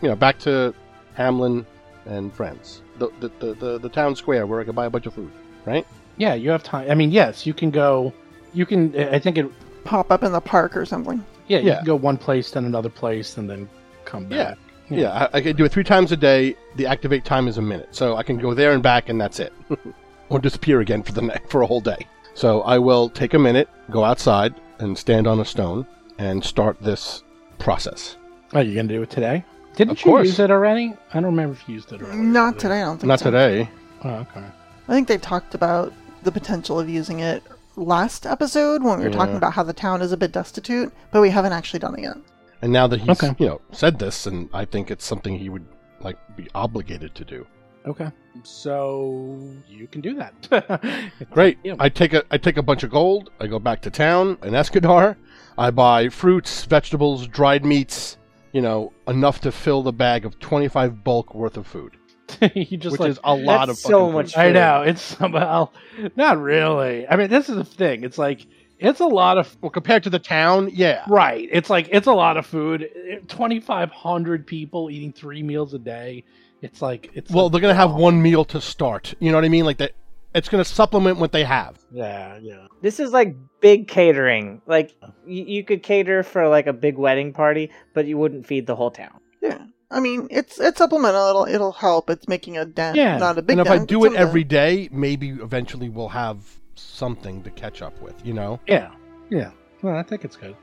[0.01, 0.73] You know, back to
[1.13, 1.65] Hamlin
[2.05, 2.81] and friends.
[2.97, 5.31] The the, the, the the town square where I could buy a bunch of food.
[5.65, 5.85] Right.
[6.17, 6.89] Yeah, you have time.
[6.91, 8.11] I mean, yes, you can go.
[8.53, 8.97] You can.
[8.97, 9.49] I think it.
[9.85, 11.23] Pop up in the park or something.
[11.47, 11.75] Yeah, you Yeah.
[11.77, 13.69] can go one place, then another place, and then
[14.05, 14.37] come back.
[14.37, 14.53] Yeah,
[14.91, 16.55] I, I can do it three times a day.
[16.75, 19.39] The activate time is a minute, so I can go there and back, and that's
[19.39, 19.53] it,
[20.29, 22.07] or disappear again for the ne- for a whole day.
[22.33, 25.85] So I will take a minute, go outside, and stand on a stone,
[26.17, 27.23] and start this
[27.59, 28.15] process.
[28.53, 29.43] Are you're gonna do it today?
[29.75, 30.27] Didn't Of you course.
[30.27, 30.93] use it already?
[31.11, 32.17] I don't remember if you used it already.
[32.17, 33.25] Not today, I don't think Not so.
[33.31, 33.69] today.
[34.03, 34.43] Oh, okay.
[34.87, 37.43] I think they talked about the potential of using it
[37.75, 41.21] last episode when we were talking about how the town is a bit destitute, but
[41.21, 42.17] we haven't actually done it yet.
[42.61, 43.35] And now that he's Okay.
[43.39, 45.65] you know said this, and I think it's something he would
[46.01, 47.47] like be obligated to do.
[47.85, 48.09] Okay.
[48.43, 51.11] So you can do that.
[51.31, 51.57] Great.
[51.63, 51.75] Yeah.
[51.79, 53.31] I take a I take a bunch of gold.
[53.39, 55.15] I go back to town in Escadar.
[55.57, 58.17] I buy fruits, vegetables, dried meats.
[58.51, 61.95] You know, enough to fill the bag of twenty five bulk worth of food,
[62.55, 64.39] you just which like, is a lot of so fucking much food.
[64.39, 65.69] I know it's somehow
[66.15, 67.07] not really.
[67.07, 68.03] I mean, this is the thing.
[68.03, 68.47] It's like
[68.79, 71.03] it's a lot of Well, compared to the town, yeah.
[71.07, 71.47] right.
[71.51, 72.89] It's like it's a lot of food.
[73.27, 76.23] Twenty five hundred people eating three meals a day.
[76.61, 79.13] It's like it's Well, like- they're gonna have one meal to start.
[79.19, 79.65] You know what I mean?
[79.65, 79.91] Like that.
[80.35, 81.79] It's gonna supplement what they have.
[81.91, 82.67] yeah, yeah.
[82.83, 84.61] This is like big catering.
[84.67, 84.93] Like
[85.25, 88.75] you, you could cater for like a big wedding party, but you wouldn't feed the
[88.75, 89.19] whole town.
[89.41, 89.57] Yeah.
[89.89, 91.29] I mean, it's it's supplemental.
[91.29, 92.11] It'll it'll help.
[92.11, 93.17] It's making a dent, Yeah.
[93.17, 94.89] not a big and if I do it a every dent.
[94.91, 98.15] day, maybe eventually we'll have something to catch up with.
[98.25, 98.59] You know.
[98.67, 98.91] Yeah,
[99.29, 99.51] yeah.
[99.81, 100.55] Well, I think it's good.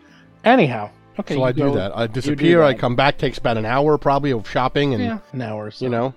[0.45, 1.35] Anyhow, okay.
[1.35, 1.97] so I do go- that.
[1.97, 2.63] I disappear.
[2.63, 3.19] I come back.
[3.19, 5.67] Takes about an hour probably of shopping and Yeah, an hour.
[5.67, 5.85] Or so.
[5.85, 6.15] you know,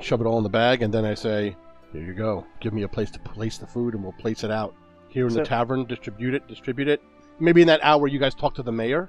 [0.00, 1.56] shove it all in the bag, and then I say,
[1.92, 2.46] "Here you go.
[2.60, 4.74] Give me a place to place the food, and we'll place it out
[5.08, 5.84] here in So- the tavern.
[5.86, 6.46] Distribute it.
[6.48, 7.00] Distribute it.
[7.38, 9.08] Maybe in that hour, you guys talk to the mayor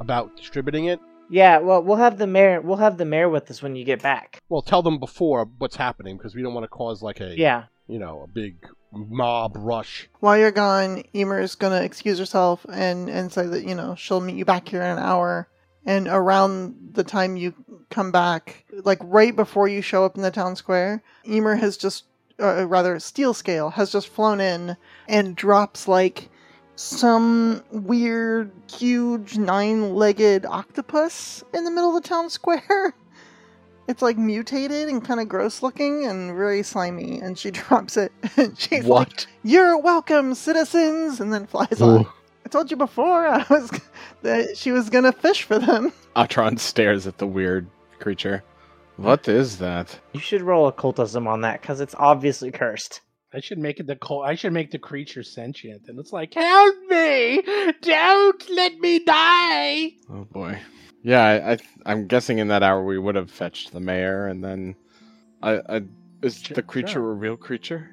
[0.00, 0.98] about distributing it.
[1.30, 2.60] Yeah, well, we'll have the mayor.
[2.60, 4.40] We'll have the mayor with us when you get back.
[4.48, 7.64] Well, tell them before what's happening because we don't want to cause like a Yeah,
[7.88, 8.56] you know a big
[8.92, 10.08] mob rush.
[10.20, 14.20] While you're gone, Emer is gonna excuse herself and and say that you know she'll
[14.20, 15.48] meet you back here in an hour.
[15.86, 17.54] And around the time you
[17.88, 22.04] come back, like right before you show up in the town square, Emer has just,
[22.38, 24.76] uh, rather, Steel Scale has just flown in
[25.08, 26.28] and drops like
[26.76, 32.94] some weird, huge, nine-legged octopus in the middle of the town square.
[33.88, 38.12] It's like mutated and kind of gross looking and very slimy, and she drops it
[38.36, 42.06] and she's like, "You're welcome, citizens," and then flies off.
[42.44, 43.70] I told you before I was
[44.22, 45.92] that she was gonna fish for them.
[46.16, 47.66] Atron stares at the weird
[47.98, 48.44] creature.
[48.96, 49.98] What is that?
[50.12, 53.00] you should roll occultism on that because it's obviously cursed.
[53.32, 56.34] I should make it the col- I should make the creature sentient, and it's like,
[56.34, 57.42] help me!
[57.82, 59.92] Don't let me die!
[60.10, 60.58] Oh boy.
[61.02, 64.42] Yeah, I, I I'm guessing in that hour we would have fetched the mayor, and
[64.44, 64.74] then
[65.42, 65.82] I, I
[66.22, 67.10] is Sure, the creature sure.
[67.10, 67.90] a real creature?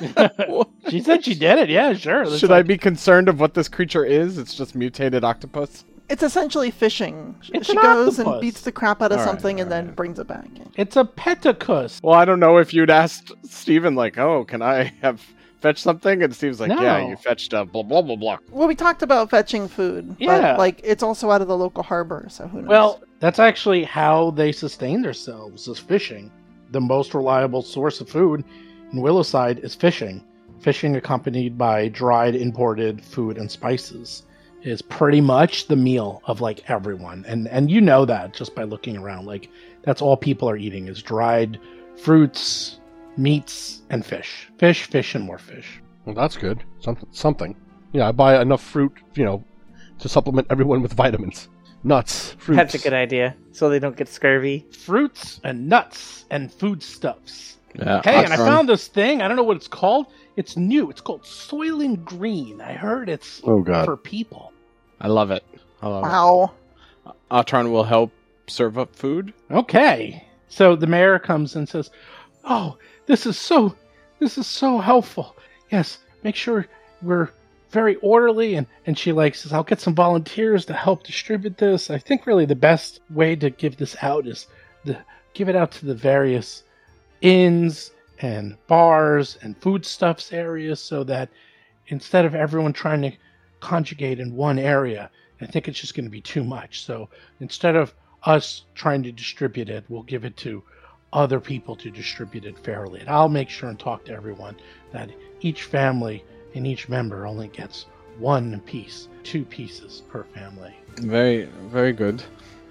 [0.88, 1.68] she said she did it.
[1.68, 2.24] Yeah, sure.
[2.26, 4.38] That's Should I be concerned of what this creature is?
[4.38, 5.84] It's just mutated octopus.
[6.08, 7.34] It's essentially fishing.
[7.52, 8.32] It's she an goes octopus.
[8.34, 9.96] and beats the crap out of All right, something and all then right.
[9.96, 10.46] brings it back.
[10.76, 12.00] It's a petacus.
[12.02, 15.20] Well, I don't know if you'd asked Stephen, like, oh, can I have
[15.60, 16.22] fetch something?
[16.22, 18.38] And Steve's like, yeah, you fetched a blah blah blah blah.
[18.50, 20.16] Well, we talked about fetching food.
[20.18, 20.52] Yeah.
[20.52, 22.68] But, like, it's also out of the local harbor, so who knows?
[22.68, 26.30] Well, that's actually how they sustain themselves is fishing.
[26.70, 28.44] The most reliable source of food
[28.92, 30.22] in Willowside is fishing.
[30.60, 34.22] Fishing accompanied by dried imported food and spices
[34.62, 37.24] is pretty much the meal of like everyone.
[37.28, 39.26] And and you know that just by looking around.
[39.26, 39.48] Like
[39.82, 41.60] that's all people are eating is dried
[41.96, 42.80] fruits,
[43.18, 44.48] meats and fish.
[44.58, 45.80] Fish, fish, and more fish.
[46.04, 46.62] Well, that's good.
[46.80, 47.08] Something.
[47.12, 47.56] Something.
[47.92, 49.44] Yeah, I buy enough fruit, you know,
[49.98, 51.48] to supplement everyone with vitamins.
[51.84, 52.56] Nuts, fruits.
[52.56, 53.36] That's a good idea.
[53.52, 54.66] So they don't get scurvy.
[54.72, 57.58] Fruits and nuts and foodstuffs.
[57.74, 58.00] Yeah.
[58.02, 58.46] Hey, and I Atron.
[58.46, 59.20] found this thing.
[59.22, 60.06] I don't know what it's called.
[60.36, 60.90] It's new.
[60.90, 62.60] It's called Soylent Green.
[62.60, 64.52] I heard it's Oh god, for people.
[65.00, 65.44] I love it.
[65.82, 66.52] I love Wow.
[67.06, 67.12] it.
[67.30, 68.10] Atron will help
[68.46, 69.32] serve up food.
[69.50, 70.24] Okay.
[70.48, 71.90] So the mayor comes and says,
[72.44, 73.74] "Oh, this is so
[74.18, 75.36] this is so helpful.
[75.70, 76.66] Yes, make sure
[77.02, 77.30] we're
[77.70, 81.90] very orderly and and she like says, "I'll get some volunteers to help distribute this."
[81.90, 84.46] I think really the best way to give this out is
[84.84, 84.98] to
[85.34, 86.64] give it out to the various
[87.20, 91.28] inns and bars and foodstuffs areas so that
[91.88, 93.12] instead of everyone trying to
[93.60, 96.84] conjugate in one area, I think it's just going to be too much.
[96.84, 97.08] So
[97.40, 100.62] instead of us trying to distribute it, we'll give it to
[101.16, 103.00] other people to distribute it fairly.
[103.00, 104.54] And I'll make sure and talk to everyone
[104.92, 106.22] that each family
[106.54, 107.86] and each member only gets
[108.18, 110.76] one piece, two pieces per family.
[110.98, 112.22] Very, very good.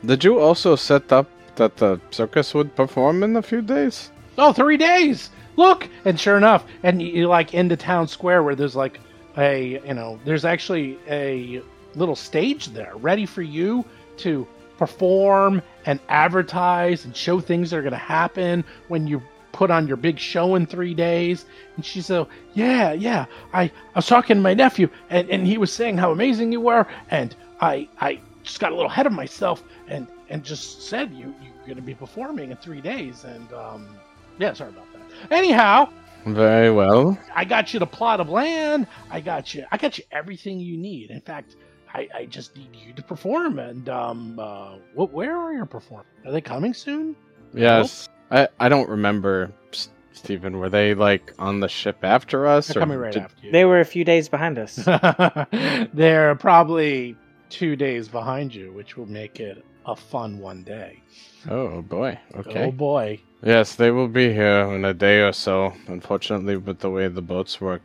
[0.05, 4.11] Did you also set up that the circus would perform in a few days?
[4.37, 5.31] Oh, three days!
[5.55, 5.89] Look!
[6.03, 8.99] And sure enough, and you like in the town square where there's like
[9.37, 11.61] a, you know, there's actually a
[11.95, 13.85] little stage there ready for you
[14.17, 14.45] to
[14.77, 19.87] perform and advertise and show things that are going to happen when you put on
[19.87, 21.45] your big show in three days.
[21.77, 23.25] And she said, Yeah, yeah.
[23.53, 26.61] I, I was talking to my nephew and, and he was saying how amazing you
[26.61, 26.85] were.
[27.09, 31.33] And I, I just got a little ahead of myself and, and just said you,
[31.41, 33.23] you're going to be performing in three days.
[33.23, 33.87] And, um,
[34.39, 35.31] yeah, sorry about that.
[35.31, 35.89] Anyhow,
[36.25, 37.17] Very well.
[37.33, 38.87] I got you the plot of land.
[39.09, 39.65] I got you.
[39.71, 41.11] I got you everything you need.
[41.11, 41.55] In fact,
[41.95, 43.57] I, I just need you to perform.
[43.57, 45.11] And um, uh, what?
[45.13, 46.07] Where are your performers?
[46.25, 47.15] Are they coming soon?
[47.53, 48.09] Yes.
[48.31, 49.53] I, I don't remember,
[50.11, 50.59] Stephen.
[50.59, 52.67] Were they like on the ship after us?
[52.67, 53.51] They're coming right did- after you.
[53.51, 54.75] They were a few days behind us.
[55.93, 57.15] They're probably
[57.49, 61.01] two days behind you, which will make it a fun one day.
[61.49, 62.19] Oh boy.
[62.35, 62.65] Okay.
[62.65, 63.21] Oh boy.
[63.41, 65.71] Yes, they will be here in a day or so.
[65.87, 67.83] Unfortunately, with the way the boats work,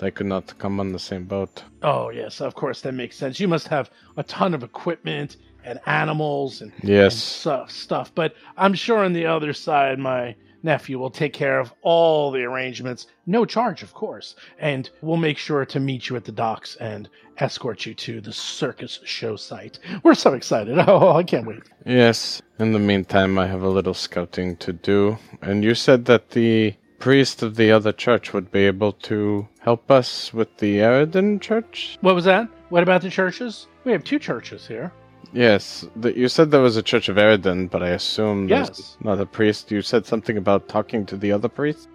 [0.00, 1.62] they could not come on the same boat.
[1.82, 3.38] Oh yes, of course that makes sense.
[3.38, 7.14] You must have a ton of equipment and animals and and Yes.
[7.16, 8.10] stuff, stuff.
[8.14, 12.42] But I'm sure on the other side, my nephew will take care of all the
[12.42, 14.36] arrangements, no charge, of course.
[14.58, 17.08] And we'll make sure to meet you at the docks and
[17.38, 19.78] escort you to the circus show site.
[20.02, 20.78] We're so excited.
[20.88, 21.62] Oh, I can't wait.
[21.86, 22.42] Yes.
[22.58, 25.18] In the meantime, I have a little scouting to do.
[25.42, 29.90] And you said that the priest of the other church would be able to help
[29.90, 31.98] us with the Aroden church?
[32.00, 32.48] What was that?
[32.70, 33.66] What about the churches?
[33.84, 34.92] We have two churches here.
[35.32, 35.86] Yes.
[35.96, 38.96] The, you said there was a church of Aroden, but I assume there's Yes.
[39.00, 39.70] not a priest.
[39.70, 41.88] You said something about talking to the other priest?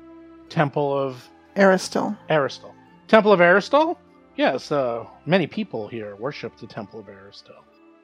[0.49, 2.17] Temple of Aristil.
[2.29, 2.73] Aristal.
[3.07, 3.97] Temple of Aristal?
[4.37, 7.55] Yes, uh, many people here worship the Temple of Aristal.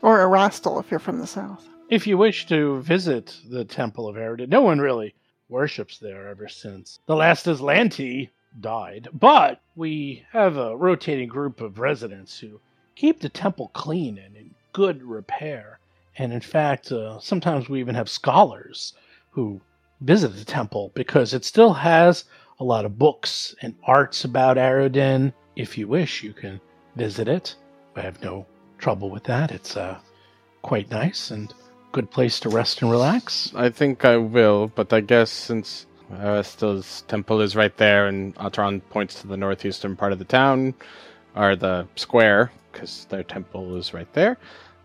[0.01, 1.67] Or Erastil if you're from the south.
[1.89, 5.13] If you wish to visit the Temple of Aroden, no one really
[5.49, 9.07] worships there ever since the last Azlanti died.
[9.13, 12.59] But we have a rotating group of residents who
[12.95, 15.79] keep the temple clean and in good repair.
[16.17, 18.93] And in fact, uh, sometimes we even have scholars
[19.31, 19.61] who
[20.01, 22.25] visit the temple because it still has
[22.59, 25.33] a lot of books and arts about Aroden.
[25.55, 26.59] If you wish, you can
[26.95, 27.55] visit it.
[27.95, 28.45] I have no
[28.77, 29.51] trouble with that.
[29.51, 29.99] It's uh,
[30.61, 31.53] quite nice and
[31.91, 33.51] good place to rest and relax.
[33.55, 38.35] I think I will, but I guess since Uh, Aristil's temple is right there and
[38.35, 40.73] Atron points to the northeastern part of the town,
[41.35, 44.37] or the square, because their temple is right there,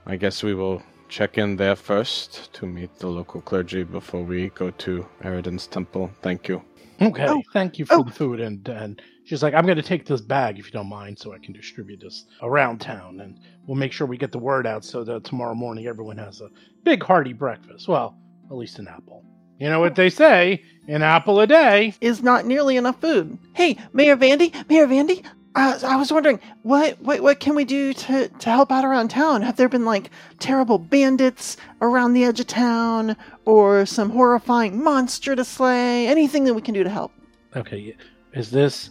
[0.06, 4.50] I guess we will check in there first to meet the local clergy before we
[4.50, 6.10] go to Aroden's temple.
[6.22, 6.62] Thank you.
[7.00, 8.02] Okay, Oh, thank you for oh.
[8.02, 8.40] the food.
[8.40, 11.32] And, and she's like, I'm going to take this bag if you don't mind so
[11.32, 13.20] I can distribute this around town.
[13.20, 16.40] And we'll make sure we get the word out so that tomorrow morning everyone has
[16.40, 16.48] a
[16.84, 17.86] big hearty breakfast.
[17.86, 18.16] Well,
[18.50, 19.24] at least an apple.
[19.58, 21.94] You know what they say an apple a day.
[22.00, 23.38] Is not nearly enough food.
[23.54, 25.24] Hey, Mayor Vandy, Mayor Vandy,
[25.56, 29.08] uh, I was wondering what, what what can we do to to help out around
[29.08, 29.40] town?
[29.42, 35.34] Have there been like terrible bandits around the edge of town, or some horrifying monster
[35.34, 36.06] to slay?
[36.06, 37.12] Anything that we can do to help?
[37.56, 37.96] Okay,
[38.34, 38.90] is this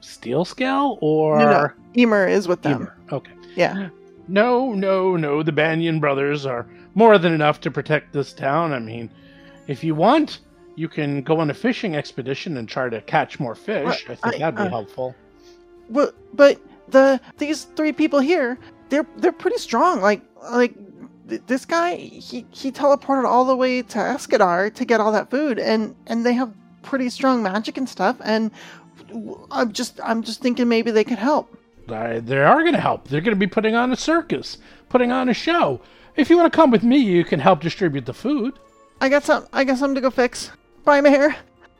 [0.00, 1.38] steel scale or.
[1.38, 1.68] No, no.
[1.96, 2.82] Emer is with them.
[2.82, 2.96] Emer?
[3.12, 3.32] Okay.
[3.54, 3.90] Yeah.
[4.26, 5.42] No, no, no.
[5.42, 8.72] The Banyan brothers are more than enough to protect this town.
[8.72, 9.10] I mean,
[9.66, 10.40] if you want,
[10.76, 14.06] you can go on a fishing expedition and try to catch more fish.
[14.08, 15.14] Uh, I think I- that'd be uh, helpful.
[15.88, 18.58] Well, but the these three people here,
[18.88, 20.00] they're they're pretty strong.
[20.00, 20.74] Like like
[21.28, 25.30] th- this guy, he he teleported all the way to Escadar to get all that
[25.30, 26.52] food, and and they have
[26.82, 28.50] pretty strong magic and stuff, and
[29.50, 31.56] I'm just I'm just thinking maybe they could help.
[31.88, 33.08] Uh, they are going to help.
[33.08, 34.58] They're going to be putting on a circus,
[34.88, 35.80] putting on a show.
[36.16, 38.58] If you want to come with me, you can help distribute the food.
[39.00, 40.50] I got some I got something to go fix.
[40.84, 41.34] Bye, Mayor.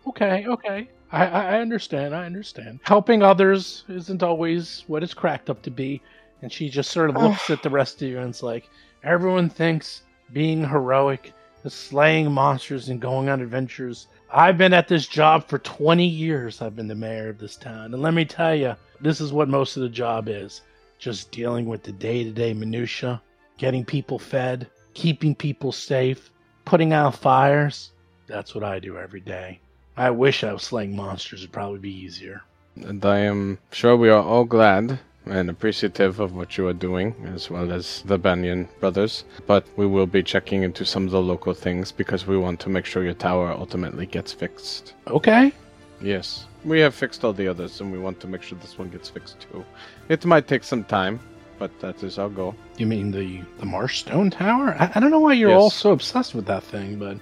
[0.06, 0.88] Okay, okay.
[1.12, 2.14] I, I understand.
[2.14, 2.80] I understand.
[2.82, 6.00] Helping others isn't always what it's cracked up to be.
[6.42, 8.68] And she just sort of looks at the rest of you and it's like,
[9.02, 10.02] everyone thinks
[10.32, 11.32] being heroic
[11.64, 14.06] is slaying monsters and going on adventures.
[14.32, 16.62] I've been at this job for 20 years.
[16.62, 17.92] I've been the mayor of this town.
[17.92, 20.62] And let me tell you, this is what most of the job is
[20.98, 23.20] just dealing with the day to day minutiae,
[23.58, 26.30] getting people fed, keeping people safe,
[26.70, 27.90] putting out fires.
[28.28, 29.58] That's what I do every day.
[29.96, 31.40] I wish I was slaying monsters.
[31.40, 32.42] It'd probably be easier.
[32.76, 37.16] And I am sure we are all glad and appreciative of what you are doing,
[37.34, 39.24] as well as the Banyan brothers.
[39.48, 42.68] But we will be checking into some of the local things because we want to
[42.68, 44.94] make sure your tower ultimately gets fixed.
[45.08, 45.52] Okay.
[46.00, 48.90] Yes, we have fixed all the others, and we want to make sure this one
[48.90, 49.64] gets fixed too.
[50.08, 51.18] It might take some time,
[51.60, 52.54] but that is our goal.
[52.80, 53.28] You mean the
[53.60, 54.68] the Marsh Stone Tower?
[54.82, 57.16] I, I don't know why you're all so obsessed with that thing, but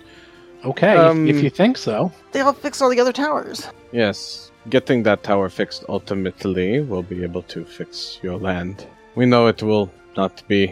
[0.71, 2.11] okay, if- Um, if you think so.
[2.33, 3.59] They all fix all the other towers.
[3.93, 8.87] Yes, getting that tower fixed ultimately will be able to fix your land.
[9.17, 10.63] We know it will not be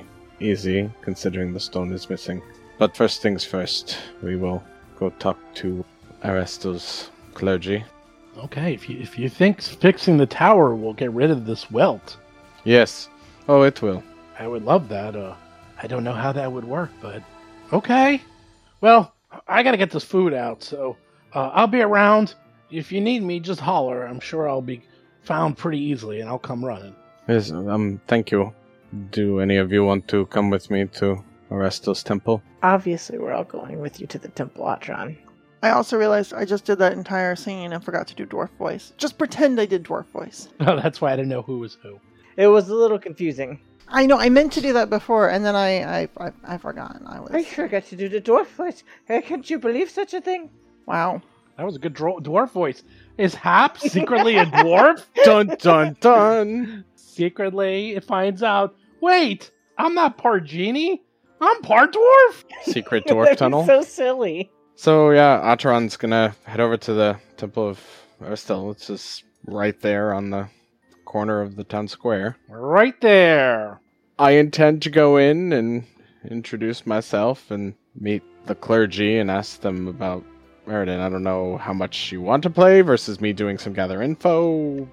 [0.40, 2.40] easy, considering the stone is missing.
[2.78, 4.60] But first things first, we will
[5.00, 5.84] go talk to
[6.24, 7.84] Arestos clergy.
[8.44, 12.16] Okay, if you if you think fixing the tower will get rid of this welt,
[12.64, 13.08] Yes.
[13.48, 14.02] Oh, it will.
[14.38, 15.16] I would love that.
[15.16, 15.34] Uh,
[15.82, 17.22] I don't know how that would work, but
[17.72, 18.22] okay.
[18.80, 19.12] Well,
[19.46, 20.96] I gotta get this food out, so
[21.34, 22.34] uh, I'll be around.
[22.70, 24.04] If you need me, just holler.
[24.04, 24.82] I'm sure I'll be
[25.22, 26.94] found pretty easily, and I'll come running.
[27.28, 28.52] Yes, um, thank you.
[29.10, 32.42] Do any of you want to come with me to Arestos temple?
[32.62, 35.16] Obviously, we're all going with you to the Temple Atron.
[35.62, 38.92] I also realized I just did that entire scene and forgot to do dwarf voice.
[38.96, 40.48] Just pretend I did dwarf voice.
[40.60, 41.98] Oh, that's why I didn't know who was who.
[42.36, 43.60] It was a little confusing.
[43.88, 47.00] I know I meant to do that before, and then I I I, I forgot.
[47.06, 48.82] I was I forgot to do the dwarf voice.
[49.08, 50.50] Can't you believe such a thing?
[50.86, 51.22] wow.
[51.56, 52.82] That was a good dro- dwarf voice.
[53.16, 55.06] Is Hap secretly a dwarf?
[55.24, 56.84] dun dun dun!
[56.96, 58.74] secretly, it finds out.
[59.00, 61.02] Wait, I'm not part genie.
[61.40, 62.44] I'm part dwarf.
[62.64, 63.64] Secret dwarf tunnel.
[63.64, 64.50] So silly.
[64.74, 67.80] So yeah, Atron's gonna head over to the Temple of
[68.20, 68.72] Aristel.
[68.72, 70.48] It's just right there on the
[71.16, 72.36] corner of the town square.
[72.46, 73.80] Right there.
[74.18, 75.84] I intend to go in and
[76.28, 80.22] introduce myself and meet the clergy and ask them about
[80.66, 81.00] Meriden.
[81.00, 84.86] I don't know how much you want to play versus me doing some gather info.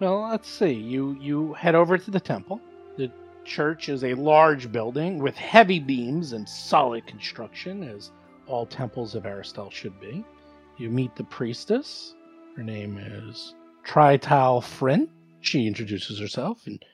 [0.00, 0.72] Well, let's see.
[0.72, 2.60] You you head over to the temple.
[2.96, 3.12] The
[3.44, 8.10] church is a large building with heavy beams and solid construction, as
[8.48, 10.24] all temples of Aristel should be.
[10.76, 12.16] You meet the priestess.
[12.56, 13.54] Her name is
[13.84, 15.08] Trital Frin.
[15.40, 16.84] She introduces herself, and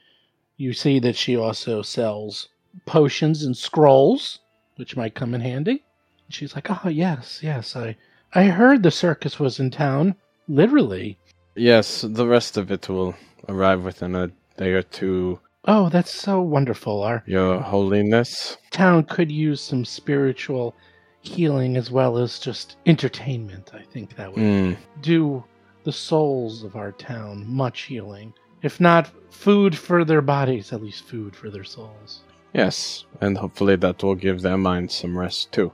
[0.57, 2.49] you see that she also sells
[2.87, 4.41] potions and scrolls,
[4.77, 5.85] which might come in handy.
[6.29, 7.97] She's like, "Oh yes, yes, I
[8.35, 10.15] I heard the circus was in town.
[10.49, 11.19] Literally,
[11.57, 13.15] Yes, the rest of it will
[13.49, 15.39] arrive within a day or two.
[15.67, 17.03] Oh, that's so wonderful.
[17.03, 18.57] Our Your Holiness.
[18.73, 20.75] town could use some spiritual
[21.23, 23.71] healing as well as just entertainment.
[23.73, 25.45] I think that would Mm, do
[25.85, 28.33] the souls of our town much healing.
[28.63, 32.23] If not food for their bodies, at least food for their souls.
[32.55, 35.73] yes, and hopefully that will give their minds some rest too.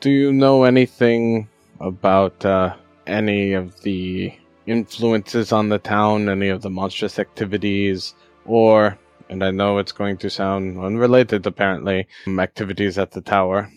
[0.00, 1.48] Do you know anything
[1.80, 2.74] about uh,
[3.06, 4.32] any of the
[4.66, 8.14] influences on the town, any of the monstrous activities,
[8.46, 8.96] or,
[9.28, 12.06] and I know it's going to sound unrelated apparently,
[12.38, 13.70] activities at the tower?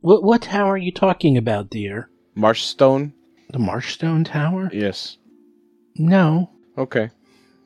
[0.00, 2.10] What what tower are you talking about, dear?
[2.36, 3.12] Marshstone?
[3.50, 4.70] The Marshstone Tower?
[4.72, 5.18] Yes.
[5.96, 6.50] No.
[6.76, 7.10] Okay.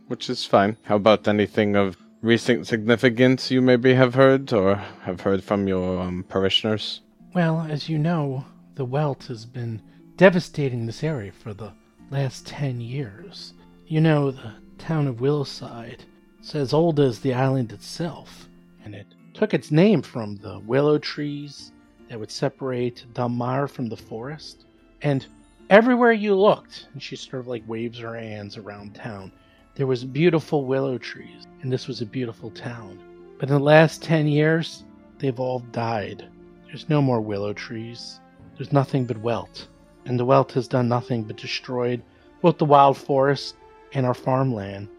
[0.07, 0.76] Which is fine.
[0.83, 6.01] How about anything of recent significance you maybe have heard or have heard from your
[6.01, 7.01] um, parishioners?
[7.35, 9.83] Well, as you know, the Welt has been
[10.16, 11.72] devastating this area for the
[12.11, 13.55] last ten years.
[13.87, 16.05] You know, the town of Willowside
[16.41, 18.49] is as old as the island itself,
[18.85, 21.72] and it took its name from the willow trees
[22.09, 24.66] that would separate Dalmar from the forest.
[25.01, 25.26] And
[25.73, 29.33] everywhere you looked, and she sort of like waves her hands around town,
[29.75, 32.99] there was beautiful willow trees, and this was a beautiful town.
[33.39, 34.85] But in the last ten years,
[35.18, 36.29] they've all died.
[36.66, 38.20] There's no more willow trees.
[38.55, 39.66] There's nothing but welt.
[40.05, 42.03] And the welt has done nothing but destroyed
[42.43, 43.55] both the wild forest
[43.95, 44.91] and our farmland.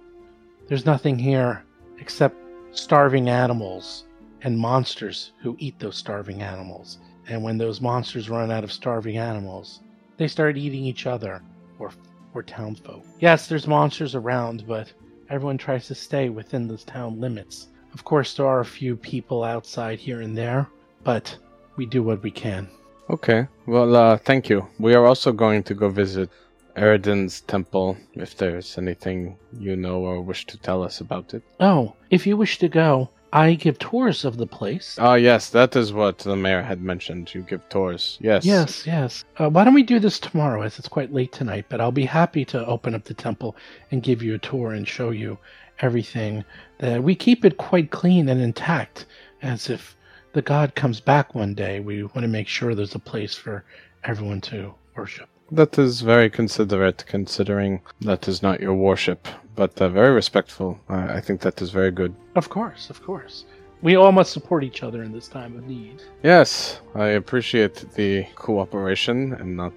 [0.67, 1.63] There's nothing here
[1.99, 2.35] except
[2.71, 4.05] starving animals
[4.41, 6.97] and monsters who eat those starving animals.
[7.27, 9.81] And when those monsters run out of starving animals,
[10.17, 11.41] they start eating each other
[11.79, 11.91] or
[12.33, 13.05] or townsfolk.
[13.19, 14.91] Yes, there's monsters around, but
[15.29, 17.67] everyone tries to stay within those town limits.
[17.93, 20.67] Of course, there are a few people outside here and there,
[21.03, 21.37] but
[21.75, 22.67] we do what we can.
[23.09, 23.47] Okay.
[23.67, 24.67] Well, uh, thank you.
[24.79, 26.29] We are also going to go visit
[26.75, 31.43] Aroden's temple if there's anything you know or wish to tell us about it.
[31.59, 34.95] Oh, if you wish to go, I give tours of the place.
[34.99, 37.33] Ah, yes, that is what the mayor had mentioned.
[37.33, 38.19] You give tours.
[38.21, 38.45] Yes.
[38.45, 39.25] Yes, yes.
[39.37, 41.65] Uh, why don't we do this tomorrow, as it's quite late tonight?
[41.67, 43.55] But I'll be happy to open up the temple
[43.89, 45.39] and give you a tour and show you
[45.79, 46.45] everything.
[46.77, 49.07] That we keep it quite clean and intact,
[49.41, 49.97] as if
[50.33, 51.79] the god comes back one day.
[51.79, 53.65] We want to make sure there's a place for
[54.03, 55.27] everyone to worship.
[55.51, 60.79] That is very considerate, considering that is not your worship, but uh, very respectful.
[60.89, 62.13] I I think that is very good.
[62.35, 63.45] Of course, of course.
[63.81, 66.01] We all must support each other in this time of need.
[66.23, 69.73] Yes, I appreciate the cooperation and not.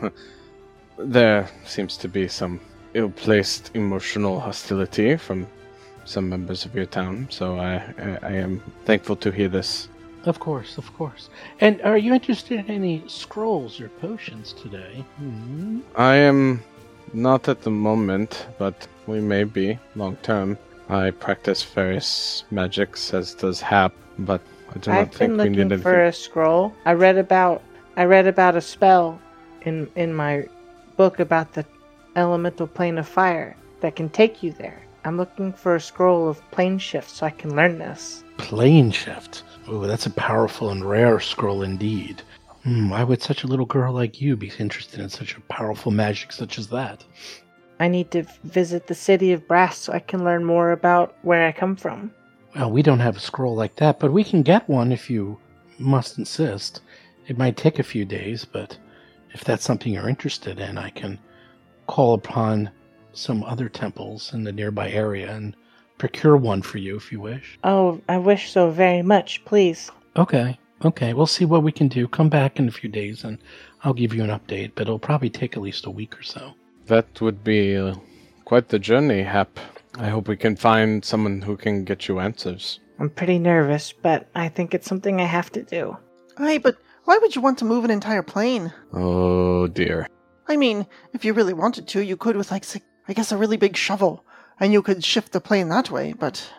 [0.98, 2.60] there seems to be some
[2.94, 5.46] ill placed emotional hostility from
[6.04, 9.88] some members of your town, so I, I, I am thankful to hear this.
[10.24, 11.30] Of course, of course.
[11.60, 15.04] And are you interested in any scrolls or potions today?
[15.16, 15.80] Hmm?
[15.96, 16.62] I am
[17.12, 20.58] not at the moment, but we may be long term.
[20.88, 24.40] I practice various magics, as does Hap, but
[24.74, 25.82] I do not I've think been we need looking anything.
[25.82, 26.74] for a scroll.
[26.84, 27.62] I read about
[27.96, 29.20] I read about a spell
[29.62, 30.46] in in my
[30.96, 31.64] book about the
[32.16, 34.82] elemental plane of fire that can take you there.
[35.04, 38.22] I'm looking for a scroll of plane shift so I can learn this.
[38.36, 39.44] Plane shift.
[39.66, 42.22] Oh, that's a powerful and rare scroll indeed.
[42.62, 45.90] Hmm, why would such a little girl like you be interested in such a powerful
[45.92, 47.04] magic such as that?
[47.78, 51.46] I need to visit the city of Brass so I can learn more about where
[51.46, 52.12] I come from.
[52.54, 55.38] Well, we don't have a scroll like that, but we can get one if you
[55.78, 56.82] must insist.
[57.26, 58.76] It might take a few days, but
[59.32, 61.18] if that's something you're interested in, I can
[61.86, 62.70] call upon
[63.12, 65.56] some other temples in the nearby area and
[65.96, 67.58] procure one for you if you wish.
[67.64, 69.90] Oh, I wish so very much, please.
[70.16, 72.08] Okay, okay, we'll see what we can do.
[72.08, 73.38] Come back in a few days and
[73.82, 76.54] I'll give you an update, but it'll probably take at least a week or so.
[76.86, 77.94] That would be uh,
[78.44, 79.58] quite the journey, Hap.
[79.98, 82.80] I hope we can find someone who can get you answers.
[82.98, 85.96] I'm pretty nervous, but I think it's something I have to do.
[86.36, 88.72] Aye, but why would you want to move an entire plane?
[88.92, 90.06] Oh dear.
[90.46, 92.64] I mean, if you really wanted to, you could with, like,
[93.08, 94.24] I guess a really big shovel,
[94.58, 96.52] and you could shift the plane that way, but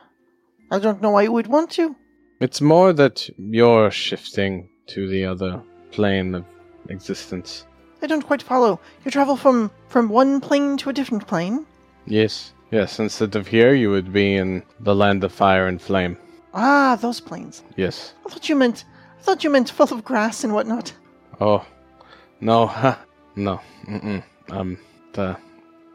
[0.71, 1.95] I don't know why you would want to.
[2.41, 5.61] It's more that you're shifting to the other
[5.91, 6.43] plane of
[6.89, 7.67] existence.
[8.01, 8.79] I don't quite follow.
[9.05, 11.67] You travel from from one plane to a different plane?
[12.07, 12.99] Yes, yes.
[12.99, 16.17] Instead of here, you would be in the land of fire and flame.
[16.55, 17.63] Ah, those planes.
[17.77, 18.15] Yes.
[18.25, 18.85] I thought you meant
[19.19, 20.93] I thought you meant full of grass and whatnot.
[21.39, 21.63] Oh,
[22.39, 22.99] no, ha,
[23.35, 23.61] no.
[23.87, 24.23] Mm-mm.
[24.49, 24.79] Um,
[25.13, 25.37] the,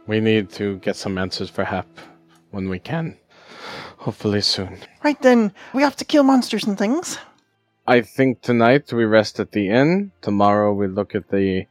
[0.06, 1.88] we need to get some answers for Hap
[2.52, 3.18] when we can.
[3.98, 4.78] Hopefully soon.
[5.02, 7.18] Right then, we have to kill monsters and things.
[7.86, 10.12] I think tonight we rest at the inn.
[10.20, 11.66] Tomorrow we look at the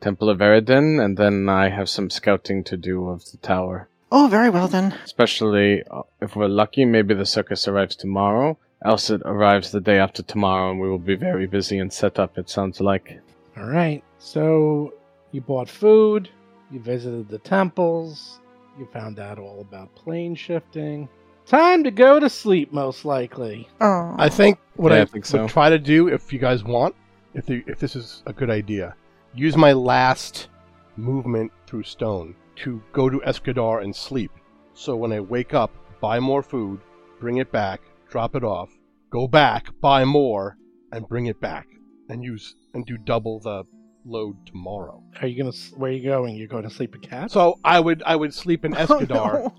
[0.00, 3.88] Temple of Aroden, and then I have some scouting to do of the tower.
[4.10, 4.94] Oh, very well then.
[5.04, 8.58] Especially uh, if we're lucky, maybe the circus arrives tomorrow.
[8.84, 12.18] Else it arrives the day after tomorrow, and we will be very busy and set
[12.18, 12.38] up.
[12.38, 13.20] It sounds like.
[13.56, 14.02] All right.
[14.18, 14.94] So
[15.32, 16.30] you bought food,
[16.70, 18.40] you visited the temples,
[18.78, 21.08] you found out all about plane shifting.
[21.50, 23.68] Time to go to sleep, most likely.
[23.80, 25.42] Oh, I think what Yeah, I, I think so.
[25.42, 26.94] would try to do, if you guys want,
[27.34, 28.94] if the, if this is a good idea,
[29.34, 30.48] use my last
[30.96, 34.30] movement through stone to go to Escadar and sleep.
[34.74, 36.80] So when I wake up, buy more food,
[37.18, 38.70] bring it back, drop it off,
[39.10, 40.56] go back, buy more,
[40.92, 41.66] and bring it back,
[42.08, 43.64] and use and do double the
[44.04, 45.02] load tomorrow.
[45.20, 45.48] Are you gonna?
[45.50, 46.36] s- Where are you going?
[46.36, 47.30] You're going to sleep at Cat?
[47.32, 49.08] So I would I would sleep in Oh, Escadar.
[49.34, 49.54] no.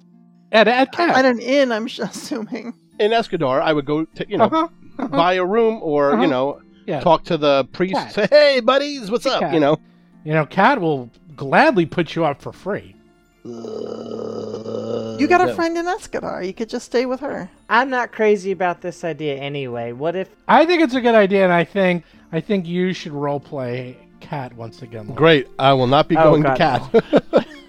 [0.52, 1.16] At at Cat.
[1.18, 2.74] At an inn, I'm assuming.
[3.00, 4.68] In Escadar, I would go to you know Uh-huh,
[5.00, 5.08] uh-huh.
[5.08, 6.22] buy a room or Uh-huh.
[6.24, 7.00] you know Yeah.
[7.00, 8.14] talk to the priest, Cat.
[8.14, 9.40] say hey buddies, what's Hey, up?
[9.42, 9.54] Cat.
[9.54, 9.78] You know.
[10.24, 12.96] You know, Cat will gladly put you up for free.
[13.44, 16.46] You got a friend in Escadar.
[16.46, 17.50] You could just stay with her.
[17.70, 19.92] I'm not crazy about this idea anyway.
[19.94, 23.14] What if I think it's a good idea, and I think I think you should
[23.14, 25.06] role play Cat once again.
[25.08, 25.16] Lauren.
[25.16, 25.48] Great.
[25.58, 27.24] I will not be Oh, going God, to Cat.
[27.34, 27.44] No,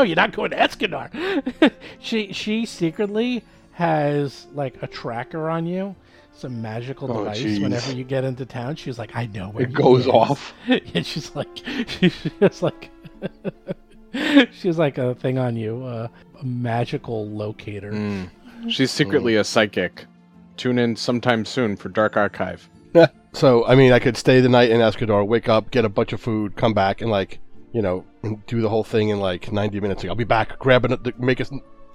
[0.00, 1.12] you're not going to Escadar.
[2.00, 5.94] she she secretly has like a tracker on you,
[6.34, 7.38] some magical Oh, device.
[7.42, 7.60] jeez.
[7.62, 9.66] Whenever you get into town, she's like, I know where you.
[9.66, 10.54] it he goes is." off.
[10.94, 11.48] and she's like,
[11.86, 12.90] she's like,
[14.52, 16.08] she's like a thing on you, uh,
[16.40, 18.26] a magical locator.
[18.68, 20.06] She's secretly a psychic.
[20.56, 22.68] Tune in sometime soon for Dark Archive.
[23.32, 26.12] so I mean, I could stay the night in Escadar, wake up, get a bunch
[26.12, 27.40] of food, come back, and like
[27.72, 28.04] you know,
[28.46, 30.04] do the whole thing in like 90 minutes.
[30.04, 31.50] I'll be back, grab it, make us.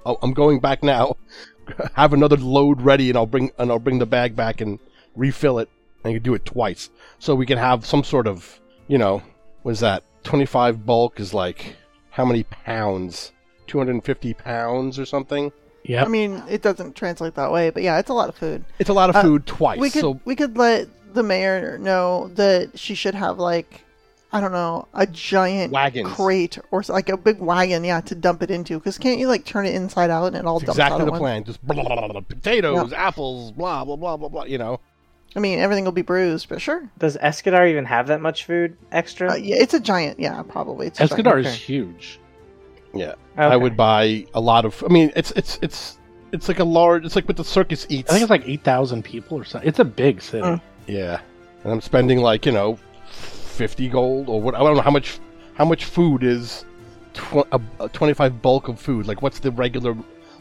[0.06, 1.16] oh, I'm going back now.
[1.96, 4.80] Have another load ready, and I'll bring and I'll bring the bag back and
[5.16, 5.70] refill it.
[6.04, 9.22] And you do it twice, so we can have some sort of you know,
[9.64, 11.76] was that 25 bulk is like
[12.10, 13.34] how many pounds?
[13.68, 15.52] 250 pounds or something.
[15.84, 16.06] Yeah.
[16.06, 18.64] I mean, it doesn't translate that way, but yeah, it's a lot of food.
[18.80, 19.80] It's a lot of Uh, food twice.
[19.80, 23.84] We could so we could let the mayor know that she should have like
[24.32, 26.10] I don't know a giant Wagons.
[26.14, 28.78] crate or s- like a big wagon, yeah, to dump it into.
[28.78, 31.06] Because can't you like turn it inside out and it all it's dumps exactly out
[31.06, 31.22] the at once?
[31.22, 31.44] plan.
[31.46, 34.44] Just blah, blah, blah, blah, potatoes, apples, blah blah blah blah blah.
[34.44, 34.80] You know.
[35.36, 36.90] I mean, everything will be bruised, but sure.
[36.98, 39.32] Does Escadar even have that much food extra?
[39.32, 40.20] Uh, yeah, it's a giant.
[40.20, 40.88] Yeah, probably.
[40.88, 41.26] It's a giant.
[41.28, 41.56] Escadar is okay.
[41.56, 42.20] huge.
[42.94, 43.10] Yeah.
[43.34, 43.44] Okay.
[43.44, 44.84] I would buy a lot of.
[44.84, 46.00] I mean, it's it's it's
[46.32, 47.06] it's like a large.
[47.06, 48.10] It's like what the circus eats.
[48.10, 49.68] I think it's like eight thousand people or something.
[49.68, 50.44] It's a big city.
[50.44, 50.62] Mm.
[50.88, 51.20] yeah,
[51.64, 52.80] and I'm spending like you know,
[53.58, 54.56] fifty gold or what?
[54.56, 55.20] I don't know how much
[55.56, 56.64] how much food is
[57.14, 59.08] tw- a, a twenty five bulk of food.
[59.08, 59.96] Like what's the regular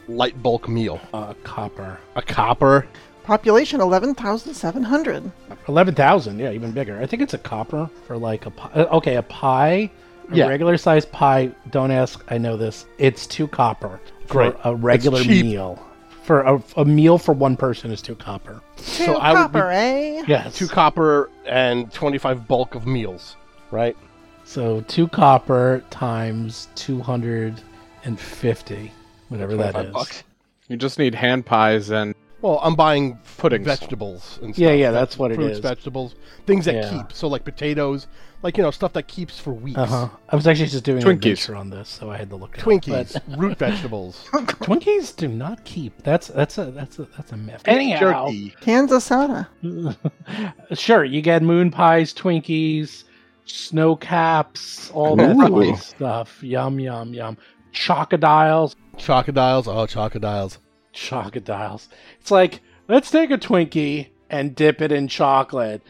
[0.09, 1.01] light bulk meal?
[1.13, 1.99] Uh, copper.
[2.15, 2.87] A copper.
[3.25, 5.31] Population eleven thousand seven hundred.
[5.67, 6.39] Eleven thousand.
[6.39, 7.01] Yeah, even bigger.
[7.01, 8.71] I think it's a copper for like a pie.
[8.75, 9.91] uh, Okay, a pie.
[10.31, 10.47] A Yeah.
[10.49, 11.51] regular sized pie.
[11.71, 12.25] Don't ask.
[12.31, 12.87] I know this.
[12.99, 14.55] It's two copper for Great.
[14.65, 15.85] a regular meal.
[16.27, 18.61] For a, a meal for one person is two copper.
[18.79, 20.25] Two So I would be- copper, eh?
[20.27, 20.57] Yes.
[20.57, 23.37] Two copper and twenty five bulk of meals.
[23.71, 23.97] Right.
[24.45, 27.61] So two copper times two hundred
[28.05, 28.91] and fifty,
[29.29, 29.93] whatever that is.
[29.93, 30.25] bucks.
[30.69, 32.13] You just need hand pies and
[32.47, 33.67] Well, I'm buying Puddings.
[33.67, 34.63] vegetables and stuff.
[34.63, 35.59] Yeah, yeah, that's what it fruits, is.
[35.59, 36.15] vegetables,
[36.47, 36.91] things that Yeah.
[36.91, 37.13] keep.
[37.13, 38.07] So like potatoes,
[38.43, 39.77] like you know stuff that keeps for weeks.
[39.79, 40.09] Uh huh.
[40.29, 41.17] I was actually just doing an Twinkies.
[41.17, 42.57] adventure on this, so I had to look.
[42.57, 42.65] It up.
[42.67, 46.01] Twinkies, But root vegetables, Twinkies do not keep.
[46.05, 47.63] That's that's a that's a that's a myth.
[47.65, 48.55] Anyhow, jerky.
[48.61, 49.49] Kansas soda.
[50.75, 53.03] sure, you get moon pies, Twinkies,
[53.45, 55.49] snow caps, all that Ooh.
[55.49, 56.41] fun stuff.
[56.45, 57.37] Yum yum yum.
[57.73, 60.59] Chocodiles, Chocodiles, oh chocodiles.
[60.97, 61.89] Chocodiles.
[62.21, 65.83] It's like let's take a Twinkie and dip it in chocolate.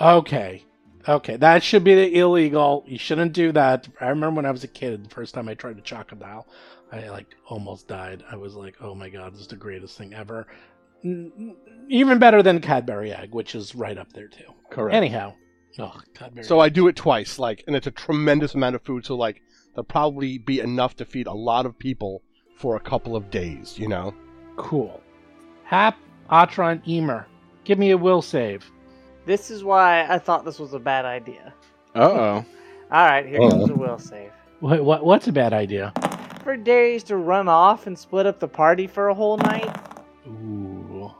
[0.00, 0.64] Okay.
[1.06, 2.82] Okay, that should be the illegal.
[2.86, 3.86] You shouldn't do that.
[4.00, 6.46] I remember when I was a kid, the first time I tried a chocodile,
[6.90, 8.24] I like almost died.
[8.30, 10.46] I was like, "Oh my god, this is the greatest thing ever."
[11.02, 14.50] Even better than Cadbury egg, which is right up there too.
[14.70, 14.94] Correct.
[14.94, 15.34] Anyhow,
[15.78, 16.44] oh, Cadbury.
[16.44, 19.04] So I do it twice, like, and it's a tremendous amount of food.
[19.04, 19.42] So like,
[19.74, 22.22] there'll probably be enough to feed a lot of people
[22.56, 23.78] for a couple of days.
[23.78, 24.14] You know.
[24.56, 25.00] Cool.
[25.64, 25.96] Hap,
[26.30, 27.26] Atron, Emer,
[27.64, 28.64] give me a will save.
[29.26, 31.52] This is why I thought this was a bad idea.
[31.94, 32.44] uh oh.
[32.90, 33.50] All right, here Uh-oh.
[33.50, 34.30] comes the will save.
[34.60, 35.92] What, what what's a bad idea?
[36.42, 39.74] For Darius to run off and split up the party for a whole night.
[40.26, 41.10] Ooh,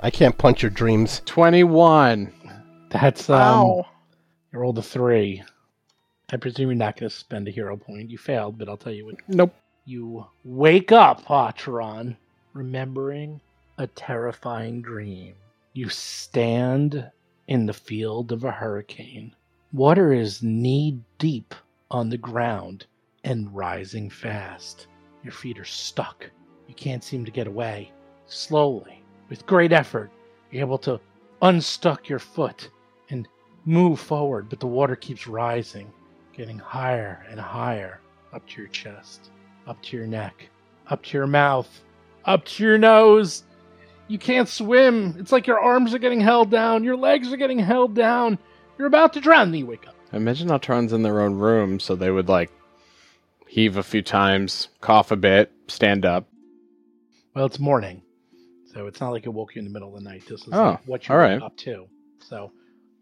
[0.00, 1.20] I can't punch your dreams.
[1.26, 2.32] Twenty-one.
[2.90, 3.38] that's um.
[3.38, 3.86] Wow.
[4.52, 5.42] You rolled a three.
[6.32, 8.10] I presume you're not going to spend a hero point.
[8.10, 9.16] You failed, but I'll tell you what.
[9.28, 9.54] Nope.
[9.84, 12.16] You wake up, Atron,
[12.52, 13.40] remembering
[13.78, 15.34] a terrifying dream.
[15.72, 17.10] You stand
[17.46, 19.34] in the field of a hurricane.
[19.72, 21.54] Water is knee deep
[21.90, 22.86] on the ground
[23.24, 24.86] and rising fast.
[25.22, 26.28] Your feet are stuck.
[26.66, 27.92] You can't seem to get away.
[28.26, 30.10] Slowly, with great effort,
[30.50, 31.00] you're able to
[31.42, 32.70] unstuck your foot
[33.10, 33.28] and
[33.64, 35.92] move forward, but the water keeps rising,
[36.32, 38.00] getting higher and higher
[38.32, 39.30] up to your chest,
[39.66, 40.48] up to your neck,
[40.88, 41.82] up to your mouth,
[42.24, 43.44] up to your nose.
[44.08, 45.16] You can't swim.
[45.18, 48.38] It's like your arms are getting held down, your legs are getting held down.
[48.78, 49.94] You're about to drown, then you wake up.
[50.12, 52.50] Imagine Ultron's in their own room, so they would like
[53.46, 56.26] heave a few times, cough a bit, stand up.
[57.34, 58.02] Well, it's morning,
[58.74, 60.24] so it's not like it woke you in the middle of the night.
[60.28, 61.42] This is Oh, like what you all woke right.
[61.42, 61.86] up to.
[62.18, 62.50] So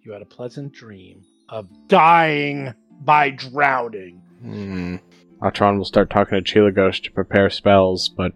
[0.02, 4.20] you had a pleasant dream of dying by drowning.
[4.42, 4.96] Hmm.
[5.42, 8.32] Ultron will start talking to Chilagos to prepare spells, but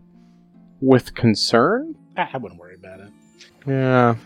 [0.83, 1.97] with concern?
[2.19, 3.11] Ah, I wouldn't worry about it.
[3.67, 4.17] Yeah.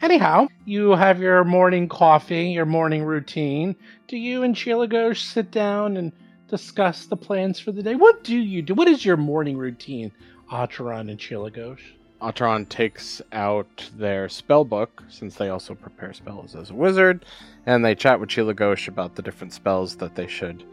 [0.00, 3.76] Anyhow, you have your morning coffee, your morning routine.
[4.08, 6.12] Do you and Chilagos sit down and
[6.48, 7.94] discuss the plans for the day?
[7.94, 8.74] What do you do?
[8.74, 10.12] What is your morning routine,
[10.50, 11.78] Atron and Chilagos?
[12.20, 17.24] Ultron takes out their spell book, since they also prepare spells as a wizard,
[17.64, 20.64] and they chat with Chilagos about the different spells that they should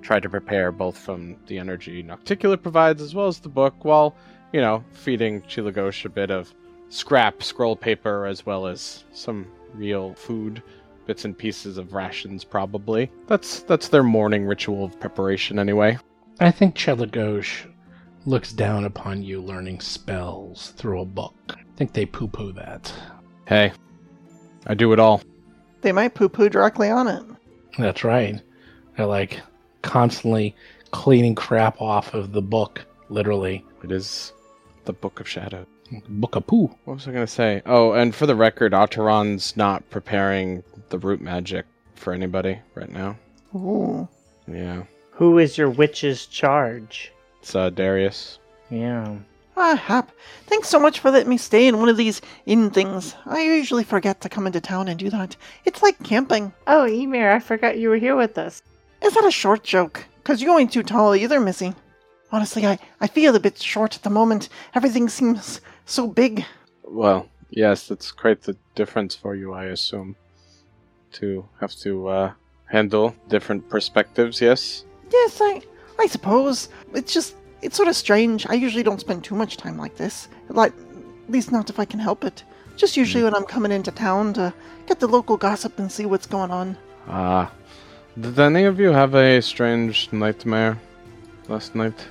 [0.00, 4.14] try to prepare, both from the energy Nocticular provides as well as the book, while,
[4.54, 6.54] you know, feeding Chilagos a bit of
[6.88, 10.62] scrap scroll paper as well as some real food,
[11.06, 13.10] bits and pieces of rations probably.
[13.26, 15.98] That's that's their morning ritual of preparation anyway.
[16.38, 17.68] I think Chilagos
[18.26, 21.34] looks down upon you learning spells through a book.
[21.48, 22.92] I think they poo poo that.
[23.48, 23.72] Hey,
[24.68, 25.20] I do it all.
[25.80, 27.24] They might poo poo directly on it.
[27.76, 28.40] That's right.
[28.96, 29.40] They're like
[29.82, 30.54] constantly
[30.92, 33.66] cleaning crap off of the book, literally.
[33.82, 34.32] It is
[34.84, 35.66] the Book of Shadow.
[36.08, 36.74] Book of poo.
[36.84, 37.62] What was I going to say?
[37.66, 43.16] Oh, and for the record, Otteron's not preparing the root magic for anybody right now.
[43.54, 44.08] Ooh.
[44.46, 44.84] Yeah.
[45.12, 47.12] Who is your witch's charge?
[47.40, 48.38] It's uh, Darius.
[48.70, 49.16] Yeah.
[49.56, 50.10] Ah, Hap,
[50.46, 53.14] thanks so much for letting me stay in one of these inn things.
[53.24, 55.36] I usually forget to come into town and do that.
[55.64, 56.52] It's like camping.
[56.66, 58.62] Oh, Emer, I forgot you were here with us.
[59.00, 60.04] Is that a short joke?
[60.24, 61.74] Cause you ain't too tall either, Missy.
[62.34, 64.48] Honestly, I, I feel a bit short at the moment.
[64.74, 66.44] Everything seems so big.
[66.82, 70.16] Well, yes, that's quite the difference for you, I assume.
[71.12, 72.32] To have to uh,
[72.66, 74.84] handle different perspectives, yes?
[75.12, 75.62] Yes, I
[76.00, 76.70] I suppose.
[76.92, 78.48] It's just it's sort of strange.
[78.48, 80.26] I usually don't spend too much time like this.
[80.48, 80.72] Like
[81.26, 82.42] at least not if I can help it.
[82.76, 84.52] Just usually when I'm coming into town to
[84.88, 86.76] get the local gossip and see what's going on.
[87.06, 87.52] Ah.
[88.20, 90.76] did any of you have a strange nightmare
[91.48, 92.08] last night?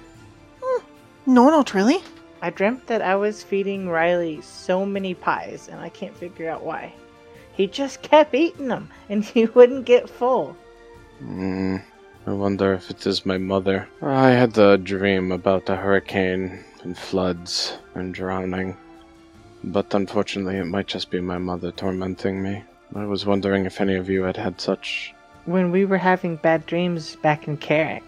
[1.26, 2.00] No, not really.
[2.42, 6.64] I dreamt that I was feeding Riley so many pies, and I can't figure out
[6.64, 6.94] why.
[7.54, 10.58] He just kept eating them, and he wouldn't get full.
[11.20, 11.78] Hmm.
[12.26, 13.88] I wonder if it is my mother.
[14.02, 18.78] I had a dream about a hurricane and floods and drowning.
[19.64, 22.64] But unfortunately, it might just be my mother tormenting me.
[22.96, 25.14] I was wondering if any of you had had such.
[25.46, 28.04] When we were having bad dreams back in Carrick,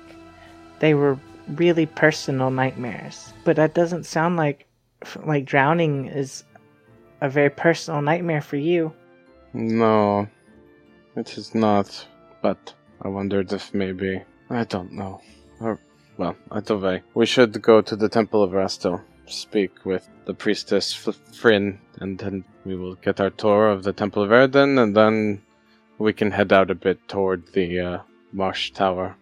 [0.79, 1.17] they were
[1.47, 3.33] really personal nightmares.
[3.43, 4.67] But that doesn't sound like
[5.25, 6.43] like drowning is
[7.21, 8.93] a very personal nightmare for you.
[9.53, 10.27] No,
[11.15, 12.07] it is not.
[12.41, 14.21] But I wondered if maybe.
[14.49, 15.21] I don't know.
[15.59, 15.79] Or,
[16.17, 17.03] well, either way.
[17.13, 22.19] We should go to the Temple of Rastil, speak with the priestess F- Fryn, and
[22.19, 25.41] then we will get our tour of the Temple of Aroden, and then
[25.97, 27.99] we can head out a bit toward the uh,
[28.31, 29.15] Marsh Tower.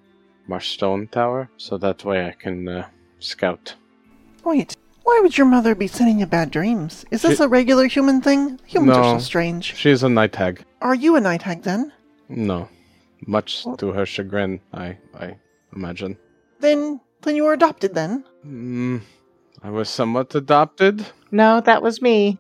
[0.50, 2.88] Marshstone Tower, so that way I can uh,
[3.20, 3.76] scout.
[4.44, 7.06] Wait, why would your mother be sending you bad dreams?
[7.12, 8.60] Is this She- a regular human thing?
[8.66, 9.18] Humans are No.
[9.18, 9.76] so strange.
[9.76, 10.64] She's a night hag.
[10.82, 11.92] Are you a night hag then?
[12.30, 12.68] No.
[13.26, 15.38] Much to her chagrin, I, I
[15.76, 16.18] imagine.
[16.60, 18.26] Then then you were adopted then?
[18.46, 19.02] Mm,
[19.64, 21.06] I was somewhat adopted.
[21.32, 22.38] No, that was me.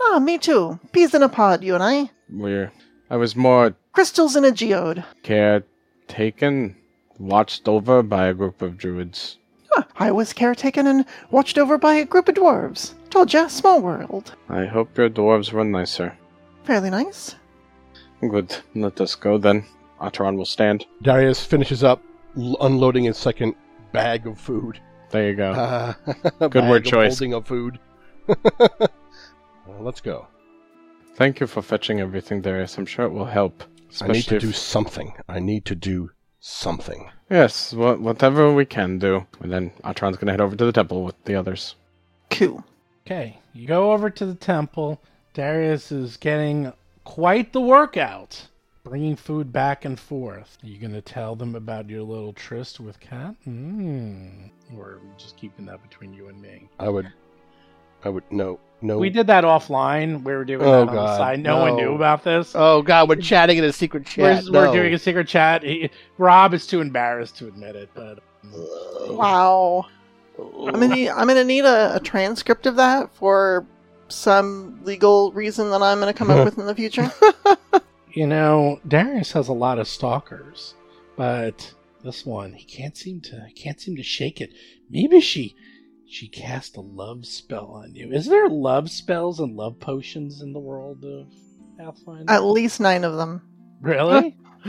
[0.00, 0.80] Ah, me too.
[0.92, 2.10] Peas in a pod, you and I.
[2.30, 2.72] We're,
[3.10, 5.04] I was more Crystals in a geode.
[5.22, 6.74] caretaken,
[7.18, 9.38] watched over by a group of druids.
[9.70, 12.94] Huh, I was caretaken and watched over by a group of dwarves.
[13.10, 14.34] Told ya, small world.
[14.48, 16.16] I hope your dwarves were nicer.
[16.64, 17.36] Fairly nice.
[18.20, 19.64] Good, let us go then.
[20.00, 20.86] Atron will stand.
[21.02, 22.02] Darius finishes up
[22.36, 23.54] l- unloading his second
[23.92, 24.78] bag of food.
[25.10, 25.52] There you go.
[26.06, 27.18] Uh, Good bag word of choice.
[27.18, 27.78] Holding of food.
[29.64, 30.26] Uh, let's go.
[31.14, 32.76] Thank you for fetching everything, Darius.
[32.78, 33.62] I'm sure it will help.
[34.00, 35.12] I need to Especially do something.
[35.28, 36.10] I need to do
[36.42, 37.08] something.
[37.30, 39.26] Yes, wha- whatever we can do.
[39.40, 41.76] And then Atron's gonna head over to the temple with the others.
[42.30, 42.64] Cool.
[43.06, 45.00] Okay, you go over to the temple.
[45.34, 46.72] Darius is getting
[47.04, 48.48] quite the workout,
[48.84, 50.58] bringing food back and forth.
[50.62, 53.34] Are you going to tell them about your little tryst with Kat?
[53.46, 54.50] Mm.
[54.76, 56.68] Or are we just keeping that between you and me?
[56.78, 57.10] I would.
[58.04, 58.98] I would no no.
[58.98, 60.24] We did that offline.
[60.24, 61.40] We were doing Oh, that on the God, side.
[61.40, 62.52] No, one knew about this.
[62.56, 64.44] Oh God, we're chatting in a secret we're, chat.
[64.50, 65.62] we're doing a secret chat.
[65.62, 65.88] He,
[66.18, 68.18] Rob is too embarrassed to admit it, but
[69.08, 69.86] Wow.
[70.38, 73.66] I'm gonna need, I'm gonna need a, a transcript of that for
[74.08, 77.10] some legal reason that I'm gonna come up with in the future.
[78.12, 80.74] you know, Darius has a lot of stalkers,
[81.16, 81.72] but
[82.02, 84.50] this one he can't seem to can't seem to shake it.
[84.90, 85.54] Maybe she
[86.12, 88.12] she cast a love spell on you.
[88.12, 91.26] Is there love spells and love potions in the world of
[91.78, 92.30] Pathfinder?
[92.30, 93.40] At least nine of them.
[93.80, 94.36] really?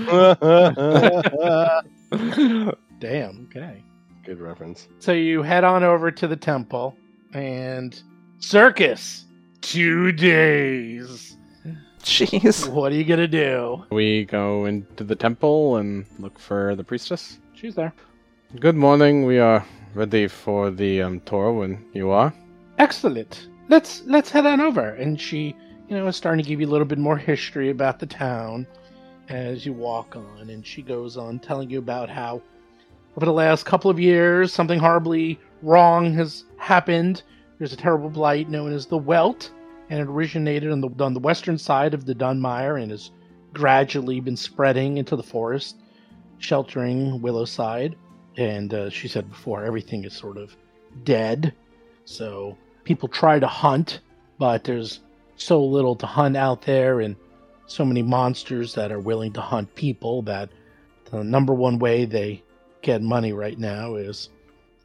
[3.00, 3.48] Damn.
[3.50, 3.84] Okay.
[4.26, 4.88] Good reference.
[5.00, 6.96] So you head on over to the temple
[7.34, 8.02] and
[8.40, 9.26] circus.
[9.60, 11.36] Two days.
[12.04, 12.68] Jeez.
[12.70, 13.84] What are you gonna do?
[13.92, 17.38] We go into the temple and look for the priestess.
[17.54, 17.94] She's there.
[18.60, 19.26] Good morning.
[19.26, 19.66] We are
[19.96, 22.34] ready for the um, tour when you are.
[22.78, 23.48] Excellent.
[23.70, 24.90] Let's let's head on over.
[24.90, 25.56] And she,
[25.88, 28.68] you know, is starting to give you a little bit more history about the town
[29.30, 32.42] as you walk on, and she goes on telling you about how
[33.16, 37.24] over the last couple of years something horribly wrong has happened.
[37.58, 39.52] There's a terrible blight known as the Welt,
[39.90, 43.12] and it originated on the on the western side of the Dunmire and has
[43.54, 45.78] gradually been spreading into the forest,
[46.40, 47.96] sheltering Willowside.
[48.38, 50.56] And uh, she said before, everything is sort of
[51.04, 51.54] dead.
[52.06, 54.02] So people try to hunt,
[54.40, 55.02] but there's
[55.36, 57.16] so little to hunt out there, and
[57.66, 60.50] so many monsters that are willing to hunt people that
[61.06, 62.44] the number one way they
[62.82, 64.30] get money right now is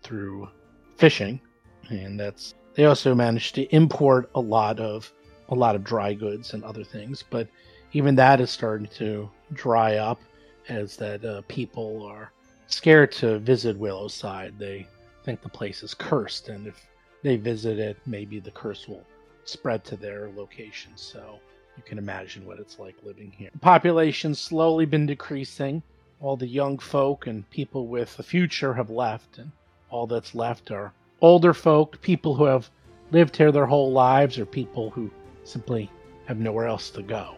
[0.03, 0.49] through
[0.97, 1.41] fishing,
[1.89, 5.13] and that's they also managed to import a lot of
[5.49, 7.49] a lot of dry goods and other things, but
[7.93, 10.21] even that is starting to dry up
[10.69, 12.31] as that uh, people are
[12.69, 14.59] scared to visit Willowside.
[14.59, 14.87] They
[15.25, 16.87] think the place is cursed, and if
[17.23, 19.05] they visit it, maybe the curse will
[19.45, 20.93] spread to their location.
[20.95, 21.39] So
[21.77, 23.51] you can imagine what it's like living here.
[23.53, 25.83] The population's slowly been decreasing.
[26.21, 29.51] All the young folk and people with a future have left, and
[29.91, 32.71] all that's left are older folk, people who have
[33.11, 35.11] lived here their whole lives, or people who
[35.45, 35.91] simply
[36.27, 37.35] have nowhere else to go.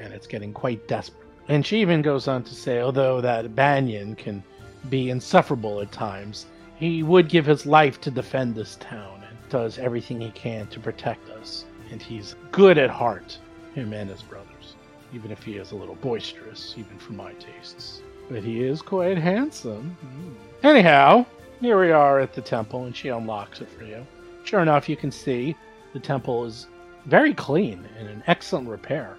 [0.00, 1.28] And it's getting quite desperate.
[1.48, 4.42] And she even goes on to say, although that Banyan can
[4.88, 9.78] be insufferable at times, he would give his life to defend this town and does
[9.78, 11.64] everything he can to protect us.
[11.90, 13.38] And he's good at heart,
[13.74, 14.74] him and his brothers,
[15.12, 18.02] even if he is a little boisterous, even for my tastes.
[18.30, 19.96] But he is quite handsome.
[20.04, 20.34] Mm.
[20.64, 21.26] Anyhow,
[21.60, 24.06] here we are at the temple, and she unlocks it for you.
[24.44, 25.54] Sure enough, you can see
[25.92, 26.66] the temple is
[27.06, 29.16] very clean and in excellent repair.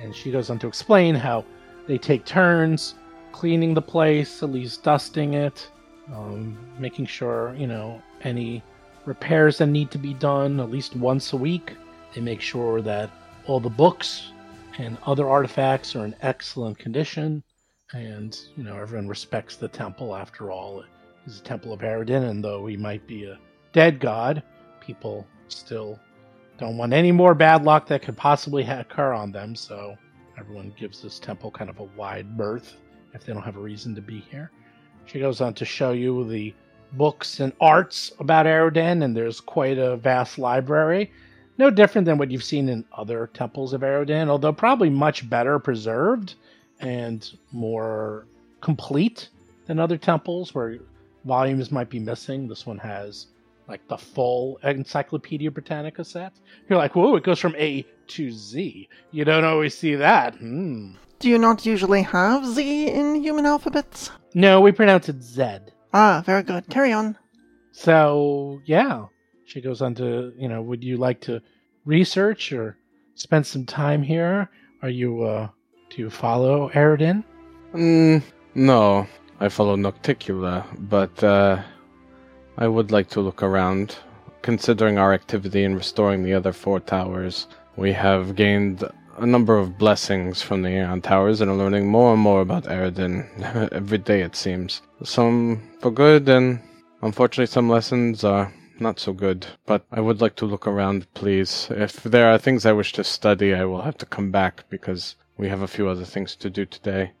[0.00, 1.44] And she goes on to explain how
[1.86, 2.94] they take turns
[3.36, 5.70] cleaning the place, at least dusting it,
[6.10, 8.62] um, making sure, you know, any
[9.04, 11.74] repairs that need to be done at least once a week.
[12.14, 13.10] They make sure that
[13.46, 14.32] all the books
[14.78, 17.42] and other artifacts are in excellent condition.
[17.92, 20.80] And, you know, everyone respects the temple after all.
[20.80, 20.86] It
[21.26, 23.38] is a temple of Aroden, and though he might be a
[23.74, 24.42] dead god,
[24.80, 26.00] people still
[26.56, 29.94] don't want any more bad luck that could possibly occur on them, so
[30.38, 32.76] everyone gives this temple kind of a wide berth
[33.16, 34.50] if they don't have a reason to be here.
[35.06, 36.54] She goes on to show you the
[36.92, 41.10] books and arts about Aroden, and there's quite a vast library.
[41.58, 45.58] No different than what you've seen in other temples of Aroden, although probably much better
[45.58, 46.34] preserved
[46.80, 48.26] and more
[48.60, 49.30] complete
[49.66, 50.78] than other temples where
[51.24, 52.46] volumes might be missing.
[52.46, 53.28] This one has
[53.68, 56.32] like the full Encyclopedia Britannica set.
[56.68, 58.88] You're like, whoa, it goes from A to Z.
[59.10, 60.34] You don't always see that.
[60.36, 60.92] Hmm.
[61.18, 64.10] Do you not usually have Z in human alphabets?
[64.34, 65.58] No, we pronounce it Z.
[65.94, 66.68] Ah, very good.
[66.68, 67.16] Carry on.
[67.72, 69.06] So, yeah.
[69.46, 71.40] She goes on to, you know, would you like to
[71.84, 72.76] research or
[73.14, 74.50] spend some time here?
[74.82, 75.48] Are you, uh,
[75.90, 77.24] do you follow Aroden?
[77.72, 78.22] Mm,
[78.54, 79.06] no,
[79.40, 81.62] I follow Nocticula, but, uh,
[82.58, 83.96] I would like to look around.
[84.42, 87.46] Considering our activity in restoring the other four towers,
[87.76, 88.84] we have gained
[89.18, 92.64] a number of blessings from the Aeon Towers and are learning more and more about
[92.64, 94.82] Aroden every day, it seems.
[95.02, 96.60] Some for good, and
[97.02, 99.46] unfortunately, some lessons are not so good.
[99.64, 101.68] But I would like to look around, please.
[101.70, 105.16] If there are things I wish to study, I will have to come back because
[105.38, 107.12] we have a few other things to do today.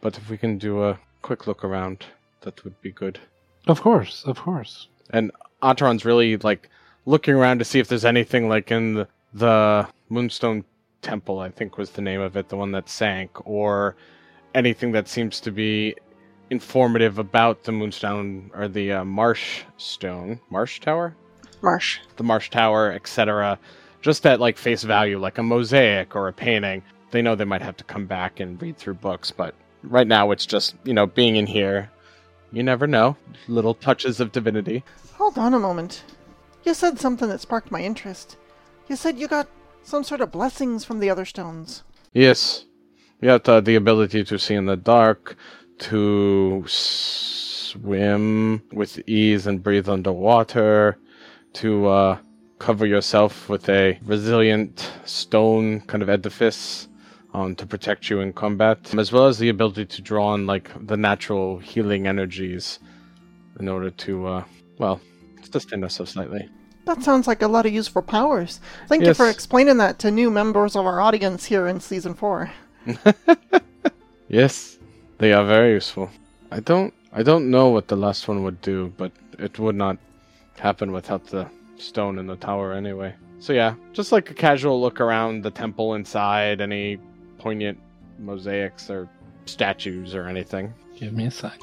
[0.00, 2.04] But if we can do a quick look around,
[2.42, 3.18] that would be good.
[3.66, 4.88] Of course, of course.
[5.10, 5.30] And
[5.62, 6.70] Ataron's really like
[7.06, 10.64] looking around to see if there's anything like in the, the Moonstone
[11.04, 13.94] Temple, I think was the name of it, the one that sank, or
[14.54, 15.94] anything that seems to be
[16.50, 21.14] informative about the Moonstone or the uh, Marsh Stone, Marsh Tower,
[21.62, 22.00] Marsh.
[22.16, 23.58] the Marsh Tower, etc.
[24.00, 26.82] Just at like face value, like a mosaic or a painting.
[27.10, 30.30] They know they might have to come back and read through books, but right now
[30.30, 31.90] it's just you know being in here.
[32.52, 33.16] You never know,
[33.48, 34.84] little touches of divinity.
[35.14, 36.02] Hold on a moment.
[36.64, 38.36] You said something that sparked my interest.
[38.88, 39.48] You said you got
[39.84, 41.84] some sort of blessings from the other stones.
[42.12, 42.64] Yes.
[43.20, 45.36] You have uh, the ability to see in the dark,
[45.78, 50.98] to swim with ease and breathe underwater,
[51.54, 52.18] to uh,
[52.58, 56.88] cover yourself with a resilient stone kind of edifice
[57.32, 60.70] um, to protect you in combat, as well as the ability to draw on like
[60.86, 62.78] the natural healing energies
[63.60, 64.44] in order to, uh,
[64.78, 65.00] well,
[65.50, 66.48] sustain us slightly.
[66.84, 68.60] That sounds like a lot of useful powers.
[68.88, 72.50] Thank you for explaining that to new members of our audience here in season four.
[74.28, 74.78] Yes,
[75.18, 76.10] they are very useful.
[76.50, 79.98] I don't I don't know what the last one would do, but it would not
[80.58, 83.14] happen without the stone in the tower anyway.
[83.38, 86.98] So yeah, just like a casual look around the temple inside, any
[87.38, 87.78] poignant
[88.18, 89.08] mosaics or
[89.46, 90.74] statues or anything.
[90.96, 91.60] Give me a sec.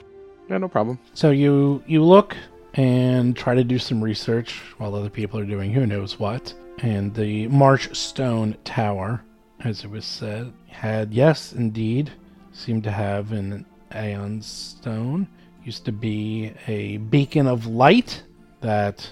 [0.50, 1.00] Yeah, no problem.
[1.14, 2.38] So you you look
[2.74, 6.54] and try to do some research while other people are doing who knows what.
[6.80, 9.24] And the Marsh Stone Tower,
[9.60, 12.12] as it was said, had yes, indeed,
[12.54, 15.28] seemed to have an Aeon stone.
[15.64, 18.24] Used to be a beacon of light
[18.62, 19.08] that,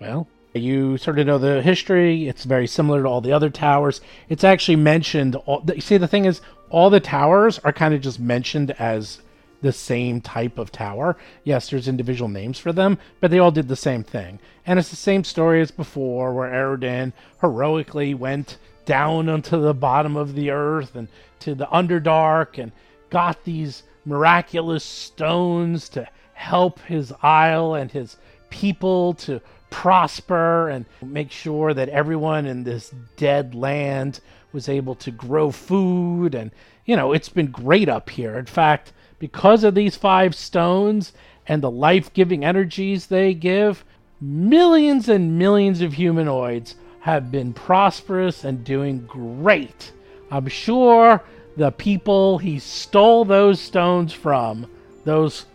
[0.00, 2.26] well, You sort of know the history.
[2.26, 4.00] It's very similar to all the other towers.
[4.28, 5.36] It's actually mentioned.
[5.36, 6.40] All, you see, the thing is,
[6.70, 9.20] all the towers are kind of just mentioned as
[9.62, 11.16] the same type of tower.
[11.44, 14.38] Yes, there's individual names for them, but they all did the same thing.
[14.66, 20.16] And it's the same story as before, where Aroden heroically went down onto the bottom
[20.16, 21.08] of the earth and
[21.40, 22.72] to the Underdark and
[23.10, 28.16] got these miraculous stones to help his isle and his
[28.48, 34.20] people to prosper and make sure that everyone in this dead land
[34.52, 36.50] was able to grow food and
[36.84, 41.12] you know it's been great up here in fact because of these five stones
[41.46, 43.84] and the life-giving energies they give
[44.20, 49.92] millions and millions of humanoids have been prosperous and doing great
[50.32, 51.22] i'm sure
[51.56, 54.68] the people he stole those stones from
[55.04, 55.46] those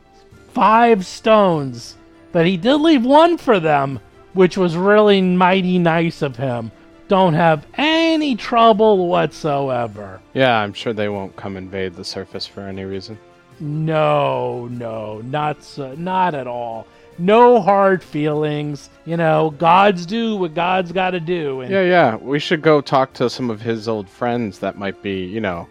[0.54, 1.98] five stones
[2.36, 4.02] but he did leave one for them,
[4.34, 6.70] which was really mighty nice of him.
[7.08, 10.20] Don't have any trouble whatsoever.
[10.34, 13.18] Yeah, I'm sure they won't come invade the surface for any reason.
[13.60, 16.88] No, no, not so, not at all.
[17.18, 18.90] No hard feelings.
[19.06, 21.62] You know, gods do what God's got to do.
[21.62, 22.16] And Yeah, yeah.
[22.18, 25.68] We should go talk to some of his old friends that might be, you know,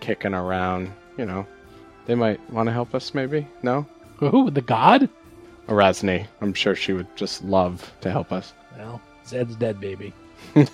[0.00, 0.90] kicking around.
[1.18, 1.46] You know,
[2.06, 3.12] they might want to help us.
[3.12, 3.86] Maybe no.
[4.16, 4.50] who?
[4.50, 5.08] The god?
[5.68, 8.54] Arazni, I'm sure she would just love to help us.
[8.78, 10.14] Well, Zed's dead, baby.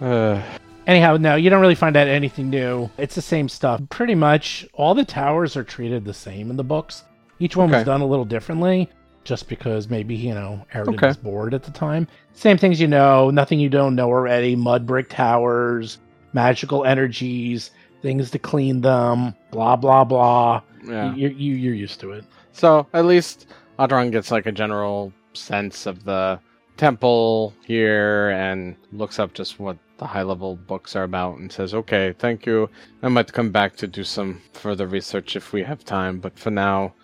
[0.00, 0.42] Uh,
[0.86, 2.90] Anyhow, no, you don't really find out anything new.
[2.98, 3.80] It's the same stuff.
[3.88, 7.04] Pretty much all the towers are treated the same in the books.
[7.38, 8.88] Each one was done a little differently,
[9.24, 11.06] just because maybe, you know, Aroden Okay.
[11.08, 12.08] was bored at the time.
[12.32, 14.56] Same things you know, nothing you don't know already.
[14.56, 15.98] Mud brick towers,
[16.32, 17.70] magical energies,
[18.00, 20.60] things to clean them, blah, blah, blah.
[20.84, 21.14] yeah.
[21.14, 22.24] You, you, you're used to it.
[22.52, 23.46] So at least
[23.78, 26.40] Adron gets like a general sense of the
[26.76, 31.72] temple here and looks up just what the high level books are about and says,
[31.72, 32.68] Okay, thank you.
[33.04, 36.50] I might come back to do some further research if we have time, but for
[36.50, 36.94] now,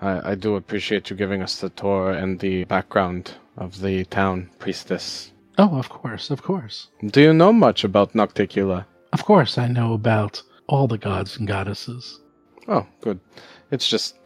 [0.00, 4.50] I, I do appreciate you giving us the tour and the background of the town
[4.58, 5.30] priestess.
[5.56, 6.88] Oh, of course, of course.
[7.04, 8.86] Do you know much about Nocticula?
[9.12, 12.20] Of course, I know about all the gods and goddesses.
[12.66, 13.20] Oh, good.
[13.70, 14.16] It's just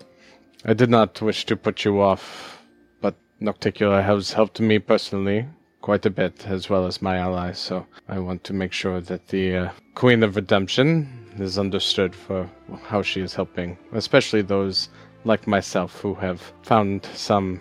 [0.64, 2.62] I did not wish to put you off,
[3.02, 5.48] but Nocticula has helped me personally
[5.82, 7.58] quite a bit, as well as my allies.
[7.58, 11.08] So I want to make sure that the uh, Queen of Redemption
[11.38, 12.48] is understood for
[12.84, 14.88] how she is helping, especially those
[15.24, 17.60] like myself who have found some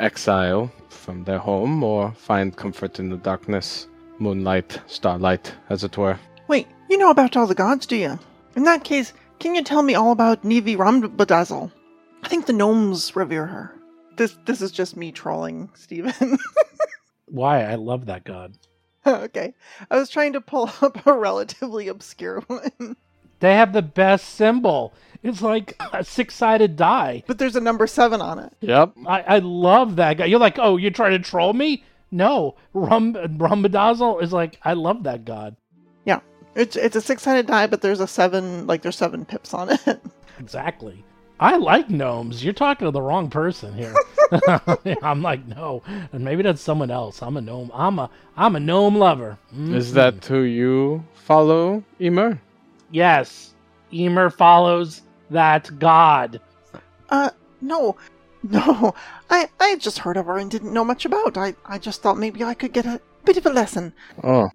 [0.00, 6.18] exile from their home or find comfort in the darkness, moonlight, starlight, as it were.
[6.48, 8.18] Wait, you know about all the gods, do you?
[8.56, 11.70] In that case, can you tell me all about Nivi Rhombodazzl?
[12.22, 13.74] I think the gnomes revere her.
[14.16, 16.38] This this is just me trolling Stephen.
[17.34, 17.64] Why?
[17.64, 18.56] I love that god.
[19.06, 19.54] okay.
[19.90, 22.96] I was trying to pull up a relatively obscure one.
[23.40, 24.94] They have the best symbol.
[25.24, 27.24] It's like a six sided die.
[27.26, 28.52] But there's a number seven on it.
[28.60, 28.92] Yep.
[29.06, 30.26] I, I love that guy.
[30.26, 31.82] You're like, oh, you're trying to troll me?
[32.12, 32.54] No.
[32.72, 35.56] Rum Rhombodazzl is like, I love that god.
[36.04, 36.20] Yeah.
[36.54, 39.70] It's it's a six sided die, but there's a seven like there's seven pips on
[39.70, 40.00] it.
[40.38, 41.04] Exactly.
[41.44, 42.42] I like gnomes.
[42.42, 43.94] You're talking to the wrong person here.
[45.02, 45.82] I'm like, no.
[46.10, 47.22] And maybe that's someone else.
[47.22, 47.70] I'm a gnome.
[47.74, 49.36] I'm a I'm a gnome lover.
[49.54, 49.74] Mm.
[49.74, 52.40] Is that who you follow, Emer?
[52.90, 53.52] Yes.
[53.92, 56.40] Emer follows that god.
[57.10, 57.28] Uh
[57.60, 57.96] no.
[58.42, 58.94] No.
[59.28, 61.36] I I had just heard of her and didn't know much about.
[61.36, 63.92] I I just thought maybe I could get a bit of a lesson.
[64.22, 64.48] Oh,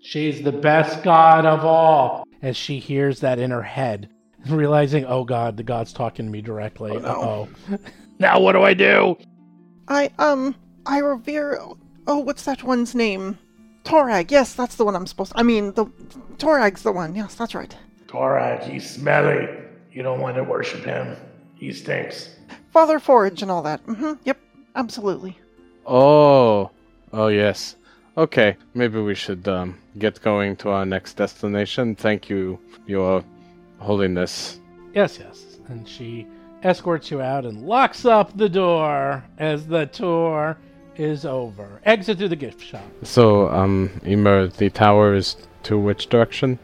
[0.00, 2.24] She's the best god of all.
[2.40, 4.08] As she hears that in her head,
[4.56, 6.92] realizing, oh god, the god's talking to me directly.
[6.92, 7.08] Oh, no.
[7.08, 7.78] Uh-oh.
[8.18, 9.16] now what do I do?
[9.88, 11.58] I um I revere
[12.06, 13.38] oh what's that one's name?
[13.84, 15.86] Torag, yes, that's the one I'm supposed I mean the
[16.38, 17.76] Torag's the one, yes, that's right.
[18.06, 19.48] Torag, he's smelly.
[19.92, 21.16] You don't want to worship him.
[21.54, 22.30] He stinks.
[22.72, 23.80] Father Forge and all that.
[23.80, 24.38] hmm Yep,
[24.74, 25.38] absolutely.
[25.86, 26.70] oh,
[27.12, 27.76] oh yes.
[28.18, 31.94] Okay, maybe we should um, get going to our next destination.
[31.94, 33.22] Thank you, Your
[33.78, 34.60] Holiness.
[34.94, 35.58] Yes, yes.
[35.68, 36.26] And she
[36.62, 40.56] escorts you out and locks up the door as the tour
[40.96, 41.80] is over.
[41.84, 42.84] Exit through the gift shop.
[43.02, 46.58] So, um, Emer, the tower is to which direction?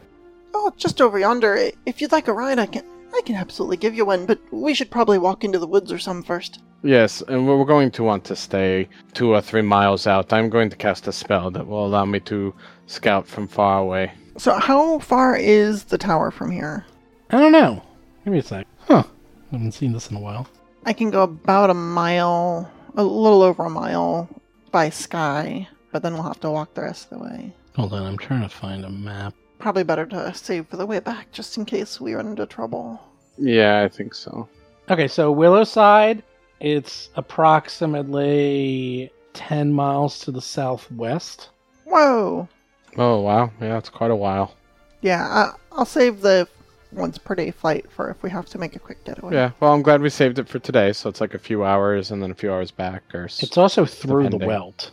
[0.53, 1.69] Oh, just over yonder.
[1.85, 2.83] If you'd like a ride, I can
[3.15, 5.99] I can absolutely give you one, but we should probably walk into the woods or
[5.99, 6.61] some first.
[6.81, 10.33] Yes, and we're going to want to stay two or three miles out.
[10.33, 12.53] I'm going to cast a spell that will allow me to
[12.87, 14.11] scout from far away.
[14.37, 16.85] So how far is the tower from here?
[17.33, 17.81] I don't know.
[18.23, 18.67] Give me a sec.
[18.81, 19.03] Huh.
[19.51, 20.47] haven't seen this in a while.
[20.85, 24.29] I can go about a mile, a little over a mile
[24.69, 27.51] by Sky, but then we'll have to walk the rest of the way.
[27.75, 29.33] Hold on, I'm trying to find a map.
[29.57, 33.01] Probably better to save for the way back, just in case we run into trouble.
[33.39, 34.47] Yeah, I think so.
[34.91, 36.21] Okay, so Willowside,
[36.59, 41.49] it's approximately 10 miles to the southwest.
[41.85, 42.47] Whoa!
[42.95, 44.53] Oh wow, yeah, it's quite a while.
[45.01, 46.47] Yeah, I, I'll save the
[46.95, 49.33] once per day flight for if we have to make a quick getaway.
[49.33, 52.11] Yeah, well, I'm glad we saved it for today, so it's like a few hours
[52.11, 53.03] and then a few hours back.
[53.13, 54.47] Or It's also through the Depending.
[54.47, 54.91] Welt.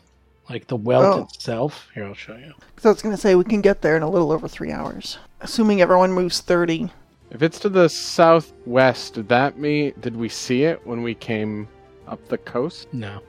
[0.49, 1.23] Like the Welt Oh.
[1.23, 1.89] itself.
[1.95, 2.53] Here, I'll show you.
[2.79, 4.73] So I was going to say we can get there in a little over three
[4.73, 5.19] hours.
[5.41, 6.91] Assuming everyone moves 30.
[7.31, 11.69] if it's to the southwest, did that mean did we see it when we came
[12.09, 12.89] up the coast?
[12.93, 13.21] No.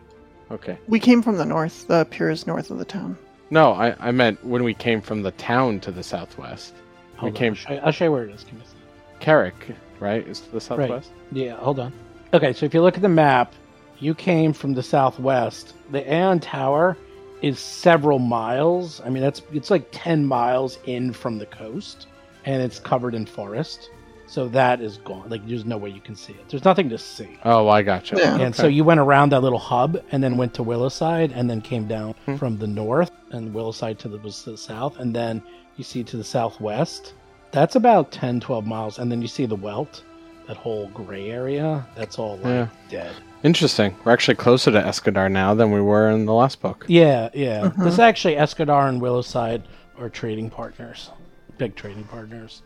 [0.50, 0.78] Okay.
[0.88, 1.88] We came from the north.
[1.88, 3.18] The pier is north of the town.
[3.52, 6.74] No, I, I meant when we came from the town to the southwest.
[7.22, 8.44] Hold we on, came I'll show, you, I'll show you where it is.
[8.44, 8.82] Give me a second.
[9.20, 10.28] Carrick, right?
[10.28, 11.12] Is to the southwest.
[11.32, 11.94] Yeah, hold on.
[12.34, 13.54] Okay, so if you look at the map,
[14.00, 15.74] you came from the southwest.
[15.92, 16.98] The Aeon Tower
[17.42, 19.02] is several miles.
[19.06, 22.08] I mean, that's it's like ten miles in from the coast,
[22.46, 23.90] and it's covered in forest.
[24.28, 25.30] So that is gone.
[25.30, 26.48] Like, there's no way you can see it.
[26.48, 27.38] There's nothing to see.
[27.44, 28.16] Oh, I gotcha.
[28.18, 28.40] Yeah.
[28.40, 31.60] And so you went around that little hub, and then went to Willowside, and then
[31.60, 32.38] came down Hmm.
[32.38, 35.44] from the north, and Willowside to the was to the south, and then
[35.82, 37.14] you see to the southwest.
[37.50, 40.04] That's about 10, 12 miles, and then you see the Welt,
[40.48, 41.84] that whole gray area.
[41.96, 42.68] That's all like Yeah.
[42.88, 43.12] dead.
[43.44, 43.96] Interesting.
[44.04, 46.86] We're actually closer to Escadar now than we were in the last book.
[46.88, 47.72] Yeah, yeah.
[47.80, 49.64] This actually Escadar and Willowside
[50.00, 51.10] are trading partners,
[51.58, 52.62] big trading partners.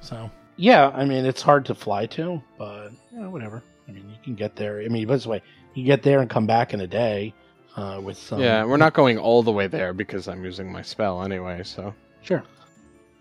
[0.00, 3.62] So yeah, I mean it's hard to fly to, but you know, whatever.
[3.86, 4.80] I mean you can get there.
[4.80, 5.42] I mean but this way,
[5.74, 7.34] you get there and come back in a day
[7.76, 8.40] uh, with some.
[8.40, 11.62] yeah, we're not going all the way there because I'm using my spell anyway.
[11.64, 11.92] So
[12.22, 12.42] sure.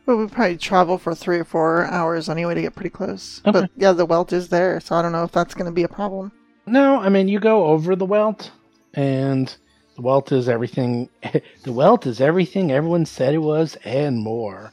[0.06, 3.42] But we probably travel for three or four hours anyway to get pretty close.
[3.46, 3.62] Okay.
[3.62, 5.84] But yeah, the welt is there, so I don't know if that's going to be
[5.84, 6.32] a problem.
[6.66, 8.52] No, I mean you go over the Welt,
[8.94, 9.54] and
[9.96, 11.10] the Welt is everything.
[11.64, 14.72] the Welt is everything everyone said it was and more.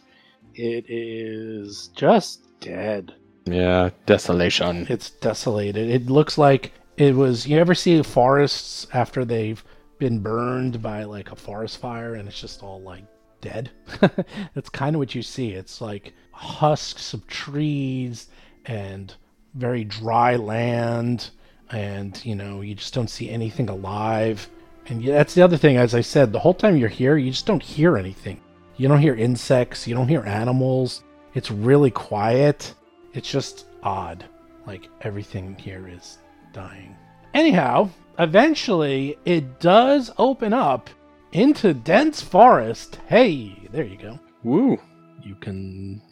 [0.54, 3.14] It is just dead.
[3.44, 4.86] yeah, desolation.
[4.88, 5.88] It's desolated.
[5.90, 7.46] It looks like it was.
[7.46, 9.62] You ever see forests after they've
[9.98, 13.04] been burned by like a forest fire, and it's just all like
[13.40, 13.70] dead?
[14.54, 15.50] That's kind of what you see.
[15.52, 18.28] It's like husks of trees
[18.66, 19.14] and
[19.54, 21.30] very dry land,
[21.70, 24.48] and you know you just don't see anything alive.
[24.86, 25.76] And that's the other thing.
[25.76, 28.40] As I said, the whole time you're here, you just don't hear anything.
[28.76, 29.86] You don't hear insects.
[29.86, 31.04] You don't hear animals.
[31.34, 32.74] It's really quiet.
[33.12, 34.24] It's just odd.
[34.66, 36.18] Like everything here is
[36.52, 36.96] dying.
[37.34, 40.90] Anyhow, eventually it does open up
[41.32, 42.98] into dense forest.
[43.06, 44.18] Hey, there you go.
[44.42, 44.80] Woo.
[45.22, 46.02] You can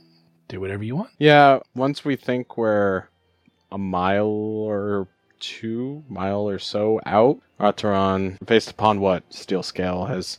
[0.49, 1.11] do whatever you want.
[1.19, 3.05] Yeah, once we think we're
[3.71, 5.09] a mile or
[5.41, 10.39] two, mile or so out, Arteron, based upon what Steel Scale has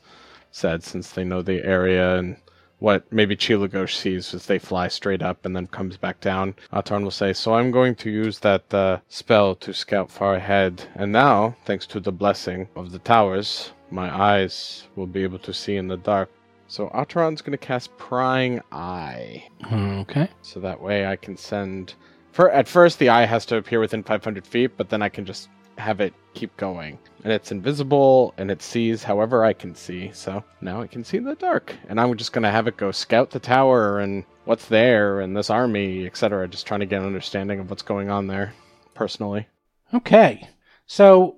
[0.51, 2.37] said, since they know the area and
[2.79, 7.03] what maybe Chilagosh sees as they fly straight up and then comes back down, Arteron
[7.03, 11.11] will say, So I'm going to use that uh, spell to scout far ahead, and
[11.11, 15.77] now, thanks to the blessing of the towers, my eyes will be able to see
[15.77, 16.29] in the dark.
[16.67, 19.47] So Arteron's going to cast Prying Eye.
[19.73, 20.29] Okay.
[20.41, 21.95] So that way I can send.
[22.31, 25.25] For at first, the eye has to appear within 500 feet, but then I can
[25.25, 26.99] just have it keep going.
[27.23, 30.11] And it's invisible, and it sees however I can see.
[30.13, 31.75] So now it can see in the dark.
[31.87, 35.49] And I'm just gonna have it go scout the tower and what's there and this
[35.49, 36.47] army, etc.
[36.47, 38.53] Just trying to get an understanding of what's going on there,
[38.93, 39.47] personally.
[39.93, 40.47] Okay.
[40.85, 41.37] So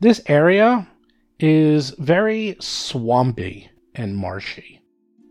[0.00, 0.86] this area
[1.38, 4.80] is very swampy and marshy.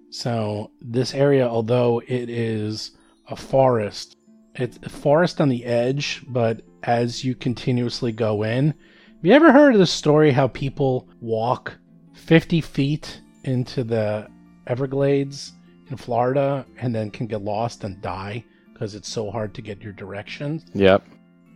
[0.10, 2.92] So this area, although it is
[3.28, 4.16] a forest,
[4.56, 9.52] it's a forest on the edge, but as you continuously go in, have you ever
[9.52, 11.74] heard of the story how people walk
[12.14, 14.28] 50 feet into the
[14.68, 15.54] Everglades
[15.90, 19.82] in Florida and then can get lost and die because it's so hard to get
[19.82, 20.66] your directions?
[20.74, 21.04] Yep.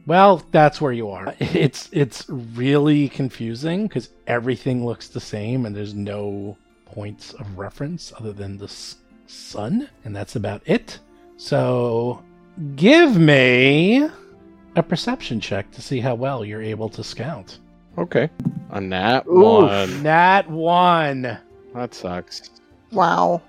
[0.09, 1.35] Well, that's where you are.
[1.39, 8.11] It's it's really confusing because everything looks the same and there's no points of reference
[8.17, 8.95] other than the s-
[9.27, 10.97] sun, and that's about it.
[11.37, 12.23] So,
[12.75, 14.09] give me
[14.75, 17.55] a perception check to see how well you're able to scout.
[17.95, 18.31] Okay.
[18.71, 20.01] A nat Ooh, one.
[20.01, 21.37] nat one.
[21.75, 22.49] That sucks.
[22.91, 23.43] Wow.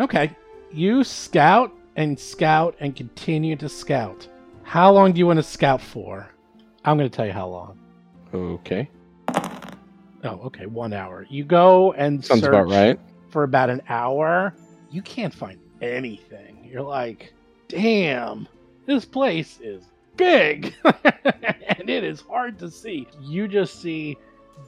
[0.00, 0.30] Okay,
[0.72, 4.26] you scout and scout and continue to scout.
[4.72, 6.30] How long do you want to scout for?
[6.82, 7.78] I'm going to tell you how long.
[8.32, 8.88] Okay.
[10.24, 11.26] Oh, okay, one hour.
[11.28, 12.98] You go and Sounds search about right.
[13.28, 14.54] for about an hour.
[14.90, 16.66] You can't find anything.
[16.72, 17.34] You're like,
[17.68, 18.48] damn,
[18.86, 19.84] this place is
[20.16, 23.06] big and it is hard to see.
[23.20, 24.16] You just see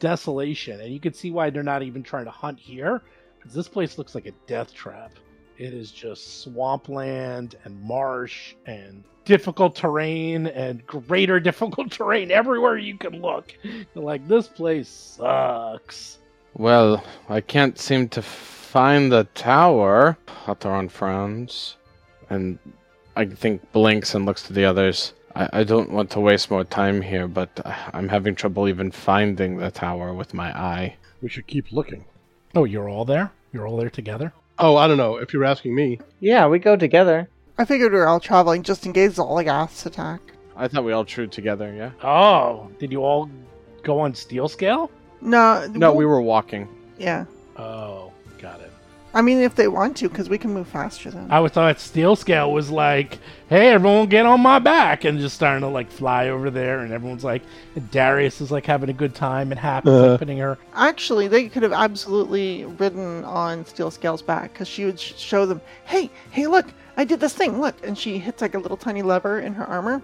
[0.01, 3.01] desolation, and you can see why they're not even trying to hunt here,
[3.39, 5.12] because this place looks like a death trap.
[5.59, 12.97] It is just swampland and marsh and difficult terrain and greater difficult terrain everywhere you
[12.98, 13.55] can look.
[13.62, 16.18] You're like, this place sucks.
[16.55, 20.16] Well, I can't seem to find the tower.
[20.44, 21.76] Hataran frowns
[22.31, 22.59] and
[23.16, 25.14] I think blinks and looks to the others.
[25.36, 28.90] I, I don't want to waste more time here, but I- I'm having trouble even
[28.90, 30.97] finding the tower with my eye.
[31.22, 32.05] We should keep looking.
[32.56, 33.31] Oh, you're all there?
[33.52, 34.32] You're all there together?
[34.59, 35.16] Oh, I don't know.
[35.16, 37.28] If you're asking me, Yeah, we go together.
[37.59, 40.20] I figured we were all traveling just in case Xulgaths attack.
[40.56, 41.90] I thought we all true together, yeah?
[42.09, 43.28] Oh, did you all
[43.82, 44.90] go on steel scale?
[45.20, 46.68] No, No, we were walking.
[46.98, 47.24] Yeah,
[47.56, 48.70] Oh, got it.
[49.15, 51.31] I mean if they want to, because we can move faster than.
[51.31, 55.36] I would thought steel scale was like, hey, everyone get on my back, and just
[55.36, 57.43] starting to like fly over there, and everyone's like,
[57.77, 60.59] and Darius is like having a good time and happy, like, putting her.
[60.74, 65.47] Actually, they could have absolutely ridden on Steel Scale's back because she would sh- show
[65.47, 66.66] them, "Hey, hey, look,
[66.97, 67.61] I did this thing.
[67.61, 70.03] Look!" And she hits like a little tiny lever in her armor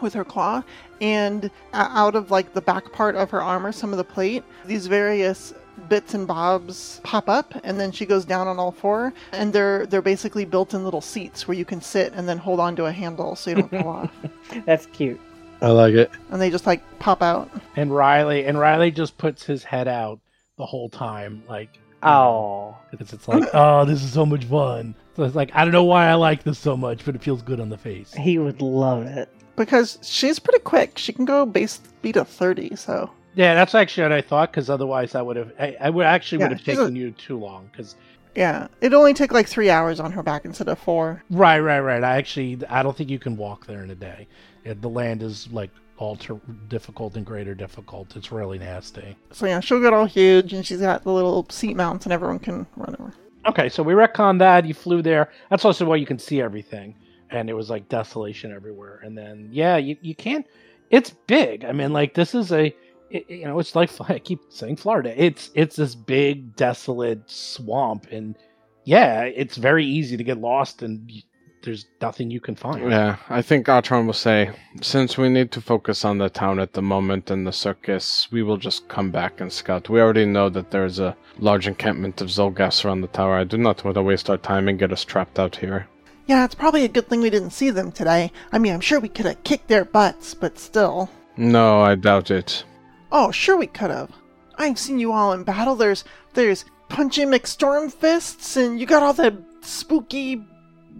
[0.00, 0.62] with her claw,
[1.00, 4.44] and uh, out of like the back part of her armor, some of the plate,
[4.66, 5.52] these various
[5.88, 9.86] bits and bobs pop up, and then she goes down on all four, and they're
[9.86, 12.92] they're basically built-in little seats where you can sit and then hold on to a
[12.92, 14.12] handle so you don't fall off,
[14.66, 15.20] That's cute.
[15.60, 16.10] I like it.
[16.30, 17.48] and they just like pop out.
[17.76, 20.18] And Riley, and Riley just puts his head out
[20.58, 24.94] the whole time, like, Oh, because it's like, oh, this is so much fun.
[25.14, 27.42] So it's like, I don't know why I like this so much, but it feels
[27.42, 28.12] good on the face.
[28.14, 29.28] he would love it.
[29.54, 30.98] Because she's pretty quick.
[30.98, 33.10] She can go base speed of 30, so.
[33.34, 36.38] Yeah, that's actually what I thought, because otherwise I would have, I, I would actually
[36.38, 37.96] Yeah, would have taken a- you too long, because
[38.34, 41.22] Yeah, it only took like three hours on her back instead of four.
[41.30, 42.02] Right, right, right.
[42.04, 44.26] I actually, I don't think you can walk there in a day.
[44.64, 48.16] The land is like alter difficult and greater difficult.
[48.16, 49.16] It's really nasty.
[49.32, 52.38] So yeah, she'll get all huge, and she's got the little seat mounts, and everyone
[52.38, 53.12] can run over.
[53.46, 54.64] Okay, so we retcon that.
[54.66, 55.30] You flew there.
[55.50, 56.94] That's also why you can see everything.
[57.30, 59.00] And it was like desolation everywhere.
[59.02, 60.46] And then, yeah, you, you can't.
[60.90, 61.64] It's big.
[61.64, 62.74] I mean, like this is a,
[63.12, 65.14] it, you know, it's like I keep saying Florida.
[65.16, 68.36] It's it's this big desolate swamp, and
[68.84, 71.22] yeah, it's very easy to get lost, and y
[71.62, 72.90] there's nothing you can find.
[72.90, 76.72] Yeah, I think Atron will say, since we need to focus on the town at
[76.72, 79.88] the moment and the circus, we will just come back and scout.
[79.88, 83.36] We already know that there's a large encampment of Xulgaths around the tower.
[83.36, 85.86] I do not want to waste our time and get us trapped out here.
[86.26, 88.32] Yeah, it's probably a good thing we didn't see them today.
[88.50, 91.10] I mean, I'm sure we could have kicked their butts, but still.
[91.36, 92.64] No, I doubt it.
[93.12, 94.10] Oh, sure we could have.
[94.56, 95.76] I've seen you all in battle.
[95.76, 96.02] There's
[96.34, 100.42] there's punchy McStorm fists, and you got all the spooky,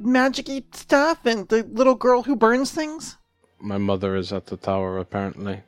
[0.01, 3.17] magicy stuff, and the little girl who burns things.
[3.61, 5.63] My mother is at the tower, apparently.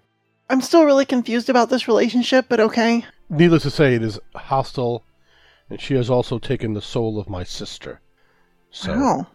[0.51, 3.05] I'm still really confused about this relationship, but okay.
[3.31, 5.05] Needless to say, it is hostile,
[5.71, 8.01] and she has also taken the soul of my sister.
[8.71, 9.27] So Oh,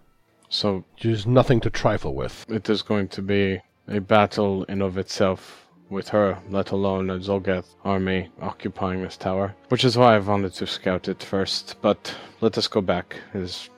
[0.50, 2.46] So there's nothing to trifle with.
[2.50, 7.18] it is going to be a battle in of itself with her, let alone a
[7.18, 9.56] Xulgath army occupying this tower.
[9.70, 11.76] Which is why I wanted to scout it first.
[11.82, 13.70] But let us go back, as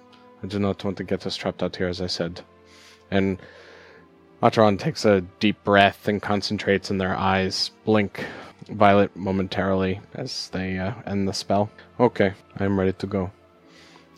[0.43, 2.41] I do not want to get us trapped out here, as I said.
[3.09, 3.39] And
[4.43, 8.25] Atron takes a deep breath and concentrates, and their eyes blink
[8.69, 11.69] violet momentarily as they uh, end the spell.
[11.99, 13.31] Okay, I am ready to go.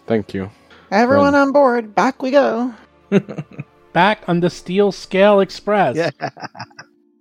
[0.07, 0.49] Thank you.
[0.91, 1.47] everyone Friend.
[1.47, 1.95] on board.
[1.95, 2.73] Back we go.
[3.93, 5.95] Back on the Steel Scale Express.
[5.95, 6.11] Yeah.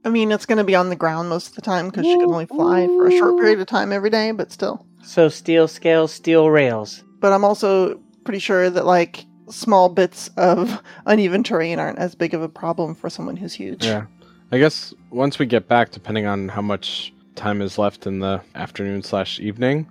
[0.04, 2.14] I mean, it's going to be on the ground most of the time because she
[2.18, 4.84] can only fly for a short period of time every day, but still.
[5.04, 7.04] So steel scales, steel rails.
[7.20, 12.34] But I'm also pretty sure that, like, small bits of uneven terrain aren't as big
[12.34, 13.84] of a problem for someone who's huge.
[13.84, 14.06] Yeah.
[14.50, 18.40] I guess once we get back, depending on how much time is left in the
[18.54, 19.86] afternoon slash evening,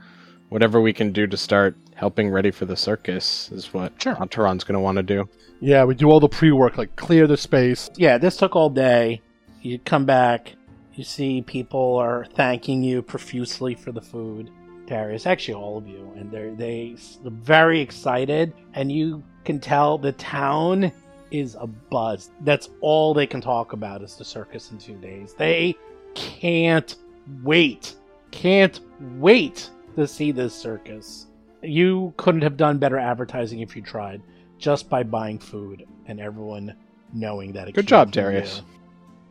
[0.49, 4.15] whatever we can do to start helping ready for the circus is what Sure.
[4.21, 5.27] Antaron's going to want to do.
[5.61, 7.89] Yeah, we do all the pre-work, like clear the space.
[7.95, 9.21] yeah, this took all day.
[9.61, 10.55] You come back,
[10.93, 14.51] you see people are thanking you profusely for the food.
[14.87, 19.97] Darius, actually all of you, and they're they are very excited, and you can tell
[19.97, 20.91] the town
[21.29, 22.31] is a buzz.
[22.41, 25.33] That's all they can talk about is the circus in two days.
[25.33, 25.75] They
[26.13, 26.95] can't
[27.43, 27.95] wait,
[28.31, 31.27] can't wait to see this circus.
[31.61, 34.21] You couldn't have done better advertising if you tried,
[34.57, 36.75] just by buying food and everyone
[37.13, 37.69] knowing that.
[37.69, 38.57] It Good job, Darius.
[38.57, 38.80] you.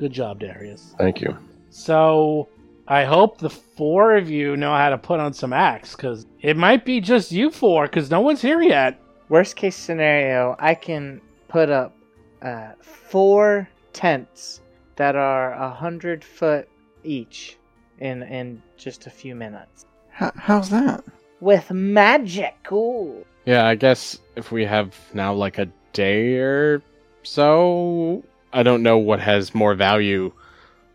[0.00, 0.94] Good job, Darius.
[0.98, 1.36] Thank you.
[1.68, 2.48] So
[2.88, 6.56] I hope the four of you know how to put on some acts, because it
[6.56, 9.00] might be just you four, because no one's here yet.
[9.28, 11.94] Worst case scenario, I can put up
[12.42, 14.60] uh, four tents
[14.96, 16.68] that are a hundred foot
[17.04, 17.56] each
[18.00, 19.84] in in just a few minutes
[20.20, 21.04] H- how's that?
[21.40, 22.54] with magic.
[22.64, 23.24] cool.
[23.46, 26.82] Yeah, I guess if we have now like a day or
[27.22, 30.32] so, I don't know what has more value,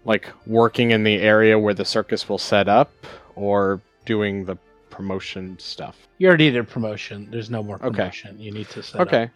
[0.04, 2.92] like working in the area where the circus will set up
[3.36, 4.58] or doing the
[4.90, 6.08] promotion stuff.
[6.18, 7.28] You already did promotion.
[7.32, 7.90] There's no more Okay.
[7.98, 8.40] promotion.
[8.40, 9.08] You need to set up.
[9.08, 9.30] Okay.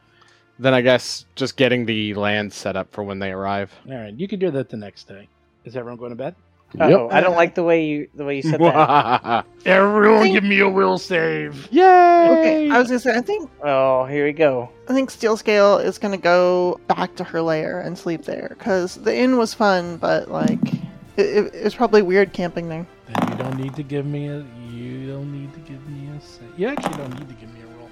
[0.58, 3.72] Then I guess just getting the land set up for when they arrive.
[3.90, 4.14] All right.
[4.14, 5.28] You can do that the next day.
[5.64, 6.36] Is everyone going to bed?
[6.80, 9.46] Uh-oh, I don't like the way you the way you said that.
[9.66, 11.68] Everyone Think- give me a will save.
[11.72, 11.82] Yay!
[11.84, 14.70] Okay, I was gonna say I think Oh, here we go.
[14.88, 18.96] I think Steel Scale is gonna go back to her lair and sleep there because
[18.98, 20.74] the inn was fun, but like
[21.18, 22.86] it, it, it's probably weird camping there.
[23.08, 24.46] Then you don't need to give me a.
[24.72, 26.22] You don't need to give me a.
[26.22, 27.90] Sa- you actually don't need to give me a roll.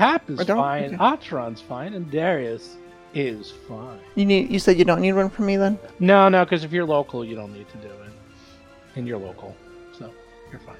[0.00, 0.94] Hap is fine.
[0.94, 0.96] Okay.
[0.96, 2.76] Atron's fine, and Darius
[3.14, 3.98] is fine.
[4.14, 5.78] You need you said you don't need one from me then.
[5.98, 8.12] No, no, because if you're local, you don't need to do it.
[8.96, 9.54] And you're local,
[9.96, 10.10] so
[10.50, 10.76] you're fine.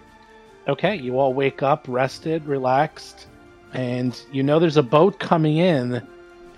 [0.68, 3.26] Okay, you all wake up rested, relaxed,
[3.72, 6.02] and you know there's a boat coming in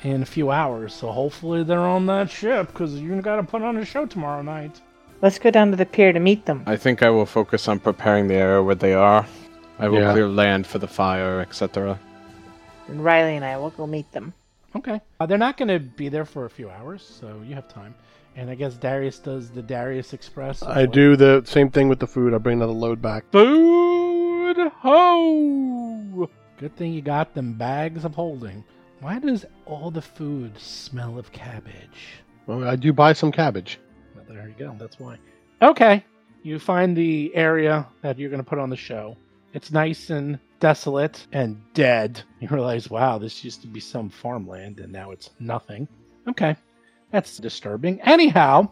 [0.02, 0.92] in a few hours.
[0.94, 4.42] So hopefully they're on that ship because you got to put on a show tomorrow
[4.42, 4.80] night.
[5.20, 6.64] Let's go down to the pier to meet them.
[6.66, 9.24] I think I will focus on preparing the area where they are.
[9.78, 10.12] I will Yeah.
[10.12, 11.98] clear land for the fire, etc.
[12.88, 14.34] And Riley and I will go meet them.
[14.74, 15.00] Okay.
[15.20, 17.94] Uh, they're not going to be there for a few hours, so you have time.
[18.36, 20.62] And I guess Darius does the Darius Express.
[20.62, 20.86] I well.
[20.86, 22.32] do the same thing with the food.
[22.32, 23.24] I bring another load back.
[23.30, 26.28] Food ho!
[26.58, 28.64] Good thing you got them bags of holding.
[29.00, 32.22] Why does all the food smell of cabbage?
[32.46, 33.80] Well, I do buy some cabbage.
[34.14, 34.74] Well, there you go.
[34.78, 35.18] That's why.
[35.60, 36.04] Okay.
[36.42, 39.16] You find the area that you're going to put on the show.
[39.52, 42.22] It's nice and desolate and dead.
[42.40, 45.86] You realize, wow, this used to be some farmland and now it's nothing.
[46.28, 46.56] Okay.
[47.12, 48.00] That's disturbing.
[48.00, 48.70] Anyhow,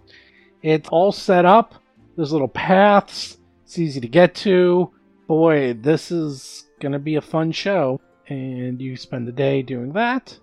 [0.63, 1.75] it's all set up.
[2.17, 3.39] There's little paths.
[3.65, 4.91] It's easy to get to.
[5.29, 8.01] Boy, this is going to be a fun show.
[8.27, 10.37] And you spend the day doing that.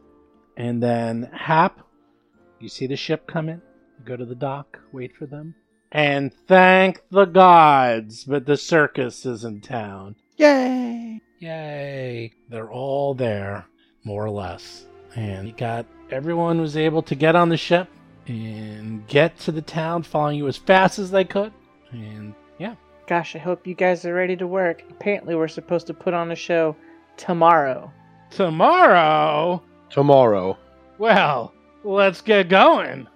[0.56, 1.82] And then Hap,
[2.60, 3.62] you see the ship come in.
[4.00, 5.56] You go to the dock, wait for them.
[5.92, 10.16] And thank the gods, but the circus is in town.
[10.38, 11.22] Yay!
[11.40, 12.32] Yay.
[12.50, 13.66] They're all there,
[14.04, 14.86] more or less.
[15.16, 17.90] And you got everyone was able to get on the ship
[18.28, 21.52] and get to the town following you as fast as they could.
[21.92, 22.76] And yeah.
[23.08, 24.84] Gosh, I hope you guys are ready to work.
[24.90, 26.76] Apparently, we're supposed to put on a show
[27.16, 27.92] tomorrow.
[28.30, 30.58] Tomorrow, Tomorrow.
[30.98, 31.54] well,
[31.86, 33.08] let's get going.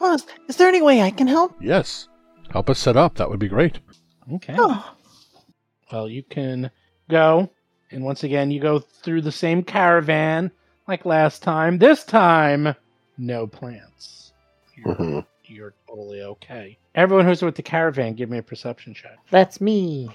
[0.00, 1.54] Oh, is, is there any way I can help?
[1.60, 2.08] Yes.
[2.50, 3.16] Help us set up.
[3.16, 3.80] That would be great.
[4.32, 4.54] Okay.
[4.56, 4.94] Oh,
[5.92, 6.70] Well, you can
[7.08, 7.50] go,
[7.90, 10.50] and once again, you go through the same caravan
[10.86, 11.78] like last time.
[11.78, 12.74] This time,
[13.18, 14.32] no plants.
[14.76, 15.26] You're, Mhm.
[15.44, 16.78] you're totally okay.
[16.94, 19.18] Everyone who's with the caravan, give me a perception check.
[19.30, 20.10] That's me.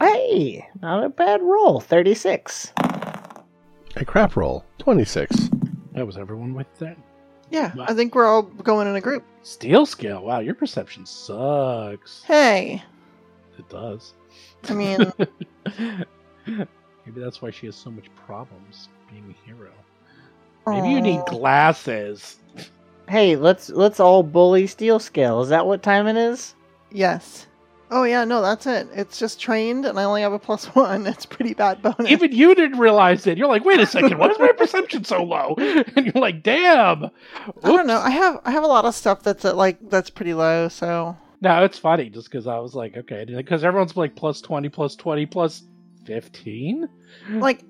[0.00, 1.80] Hey, not a bad roll.
[1.80, 2.72] 36.
[3.96, 4.64] A crap roll.
[4.78, 5.48] 26.
[5.92, 6.96] That was everyone with that.
[7.50, 7.72] yeah.
[7.80, 9.22] I think we're all going in a group.
[9.42, 10.24] Steel scale.
[10.24, 12.22] Wow, your perception sucks.
[12.24, 12.82] Hey,
[13.56, 14.14] It does.
[14.68, 15.12] I mean,
[16.46, 19.70] Maybe that's why she has so much problems being a hero.
[20.66, 22.36] Maybe you need glasses.
[23.08, 25.42] Hey, let's let's all bully Steel Scale.
[25.42, 26.54] Is that what time it is?
[26.90, 27.46] yes.
[27.90, 28.88] Oh yeah, no, that's it.
[28.94, 31.06] It's just trained, and I only have a plus one.
[31.06, 32.10] It's pretty bad bonus.
[32.10, 33.36] Even you didn't realize it.
[33.36, 35.54] You're like, wait a second, why is my perception so low?
[35.58, 37.04] And you're like, damn.
[37.04, 37.10] I
[37.62, 37.98] don't know.
[37.98, 40.68] I have I have a lot of stuff that's at, like that's pretty low.
[40.68, 44.68] So No, it's funny just because I was like, okay, because everyone's like plus 20,
[44.70, 45.62] plus 20, plus
[46.06, 46.88] 15?
[47.34, 47.62] like,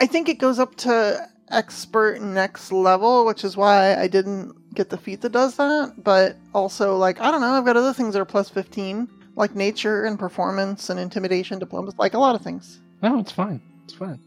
[0.00, 4.90] I think it goes up to expert next level, which is why I didn't get
[4.90, 5.94] the feat that does that.
[6.04, 7.52] But also, like, I don't know.
[7.54, 11.96] I've got other things that are plus fifteen, like nature and performance and intimidation, diplomacy,
[11.98, 12.80] like a lot of things.
[13.02, 13.60] No, it's fine.
[13.84, 14.20] It's fine.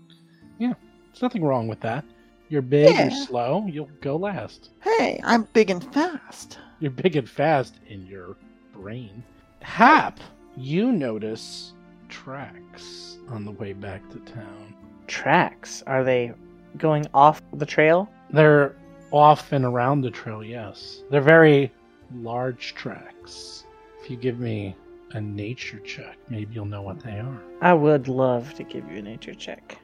[0.59, 0.73] Yeah,
[1.11, 2.03] there's nothing wrong with that.
[2.49, 3.09] You're big, Yeah.
[3.09, 4.69] you're slow, you'll go last.
[4.81, 6.59] Hey, I'm big and fast.
[6.79, 8.37] You're big and fast in your
[8.75, 9.23] brain.
[9.61, 10.19] Hap,
[10.55, 11.73] you notice
[12.09, 14.75] tracks on the way back to town.
[15.07, 15.83] Tracks.
[15.87, 16.33] Are they
[16.77, 18.09] going off the trail?
[18.31, 18.75] They're
[19.11, 21.03] off and around the trail, yes.
[21.09, 21.71] They're very
[22.13, 23.63] large tracks.
[24.01, 24.75] If you give me
[25.11, 27.41] a nature check, maybe you'll know what they are.
[27.61, 29.79] I would love to give you a nature check.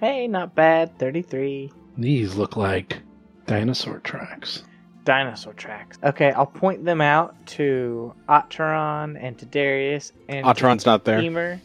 [0.00, 0.98] Hey, not bad.
[0.98, 1.70] 33.
[1.96, 3.00] These look like
[3.46, 4.62] dinosaur tracks.
[5.08, 5.98] Dinosaur tracks.
[6.04, 11.18] Okay, I'll point them out to Otteron and to Darius and to Otteron's not there.
[11.18, 11.62] Emer.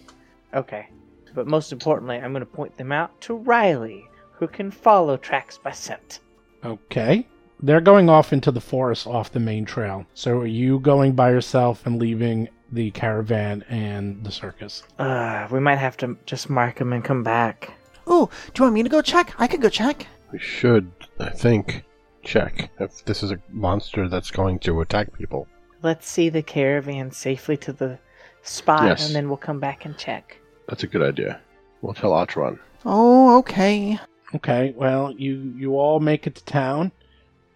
[0.53, 0.87] Okay.
[1.35, 5.57] But most importantly, I'm going to point them out to Riley, who can follow tracks
[5.57, 6.21] by scent.
[6.63, 7.27] Okay.
[7.61, 10.05] They're going off into the forest off the main trail.
[10.13, 14.83] So are you going by yourself and leaving the caravan and the circus.
[14.97, 17.73] Uh, we might have to just mark them and come back.
[18.07, 19.35] Oh, do you want me to go check?
[19.37, 20.07] I could go check.
[20.31, 21.83] We should, I think,
[22.23, 25.47] check if this is a monster that's going to attack people.
[25.81, 27.99] Let's see the caravan safely to the
[28.41, 29.05] spot, Yes.
[29.05, 30.37] and then we'll come back and check.
[30.67, 31.41] That's a good idea.
[31.81, 32.57] We'll tell Atron.
[32.85, 33.99] Oh, okay.
[34.35, 36.91] Okay, well, you you all make it to town,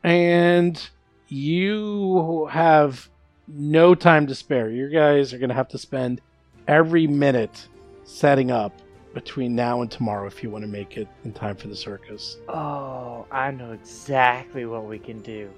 [0.04, 0.90] and
[1.28, 3.10] you have
[3.48, 4.70] no time to spare.
[4.70, 6.22] You guys are gonna have to spend
[6.68, 7.68] every minute
[8.04, 8.74] setting up
[9.14, 12.38] between now and tomorrow if you want to make it in time for the circus.
[12.48, 15.50] Oh, I know exactly what we can do.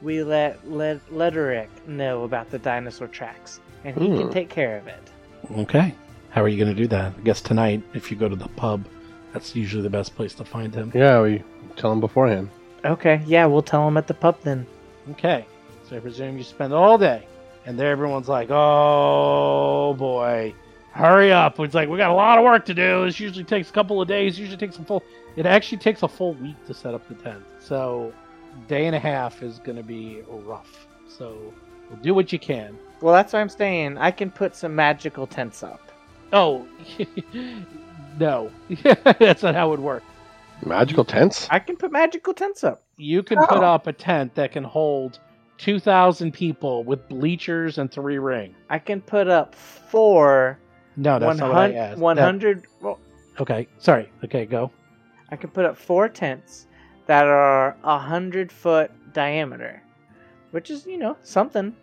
[0.00, 4.88] We let let Lederick know about the dinosaur tracks, and he can take care of
[4.88, 5.10] it.
[5.58, 5.94] Okay,
[6.30, 7.12] how are you gonna do that?
[7.16, 8.84] I guess tonight, if you go to the pub,
[9.32, 10.90] that's usually the best place to find him.
[10.94, 11.42] Yeah, we
[11.76, 12.50] tell him beforehand.
[12.84, 14.66] Okay, yeah, we'll tell him at the pub then.
[15.10, 15.46] Okay,
[15.88, 17.26] so I presume you spend all day,
[17.64, 20.52] and there everyone's like, "Oh boy,
[20.92, 23.04] hurry up!" It's like we got a lot of work to do.
[23.04, 24.38] This usually takes a couple of days.
[24.38, 25.02] Usually takes a full.
[25.36, 27.42] It actually takes a full week to set up the tent.
[27.58, 28.12] So,
[28.68, 30.86] day and a half is going to be rough.
[31.08, 31.52] So,
[31.88, 32.78] we'll do what you can.
[33.00, 35.90] Well, that's why I'm saying I can put some magical tents up.
[36.32, 36.66] Oh,
[38.18, 38.50] no,
[39.18, 40.02] that's not how it would work.
[40.64, 41.48] Magical tents?
[41.50, 42.82] I can put magical tents up.
[42.96, 43.74] You can put oh.
[43.74, 45.18] up a tent that can hold
[45.58, 48.54] two thousand people with bleachers and three ring.
[48.70, 50.58] I can put up four
[50.96, 51.98] No, that's not what I asked.
[51.98, 52.66] 100.
[52.80, 52.98] Well,
[53.40, 54.10] okay, sorry.
[54.24, 54.70] Okay, go.
[55.30, 56.66] I can put up four tents
[57.06, 59.82] that are a hundred foot diameter,
[60.50, 61.74] which is you know something.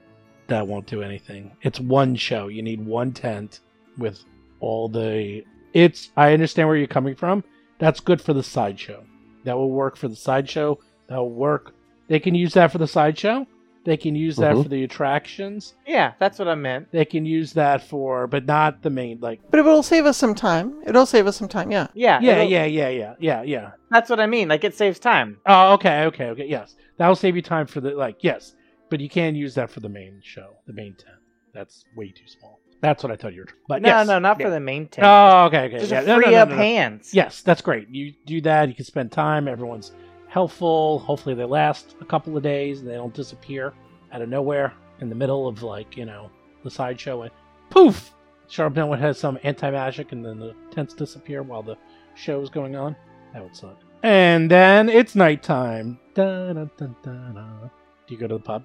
[0.47, 1.51] That won't do anything.
[1.61, 2.47] It's one show.
[2.47, 3.61] You need one tent
[3.97, 4.23] with
[4.59, 5.43] all the.
[5.73, 6.11] It's.
[6.15, 7.43] I understand where you're coming from.
[7.79, 9.03] That's good for the sideshow.
[9.45, 10.79] That will work for the sideshow.
[11.07, 11.73] That will work.
[12.07, 13.47] They can use that for the sideshow.
[13.85, 14.63] They can use that Mhm.
[14.63, 15.73] for the attractions.
[15.87, 16.91] Yeah, that's what I meant.
[16.91, 19.19] They can use that for, but not the main.
[19.21, 20.75] Like, But it'll save us some time.
[20.85, 21.87] It'll save us some time, yeah.
[21.93, 23.71] Yeah, yeah, yeah, yeah, yeah, yeah, yeah.
[23.89, 24.49] That's what I mean.
[24.49, 25.37] Like it saves time.
[25.45, 26.45] Oh, okay, okay, okay.
[26.45, 28.17] Yes, that'll save you time for the like.
[28.23, 28.53] Yes,
[28.89, 31.15] but you can use that for the main show, the main tent.
[31.53, 32.59] That's way too small.
[32.81, 33.47] That's what I thought you were.
[33.67, 34.07] But no, yes.
[34.07, 34.45] no, not Yeah.
[34.45, 35.05] for the main tent.
[35.07, 35.79] Oh, okay, okay.
[35.79, 36.01] Just yeah.
[36.01, 36.61] to No, no, free no, up no, no.
[36.61, 37.13] hands.
[37.13, 37.89] Yes, that's great.
[37.89, 38.69] You do that.
[38.69, 39.47] You can spend time.
[39.47, 39.91] Everyone's
[40.29, 40.99] helpful.
[40.99, 42.79] Hopefully, they last a couple of days.
[42.79, 43.73] and They don't disappear
[44.13, 46.29] out of nowhere in the middle of like you know
[46.63, 47.31] the sideshow and
[47.69, 48.13] poof.
[48.47, 51.75] Sharp Note has some anti magic, and then the tents disappear while the
[52.15, 52.95] show is going on.
[53.33, 53.77] That would suck.
[54.01, 55.99] And then it's nighttime.
[56.15, 57.67] Da, da, da, da, da.
[58.07, 58.63] Do you go to the pub?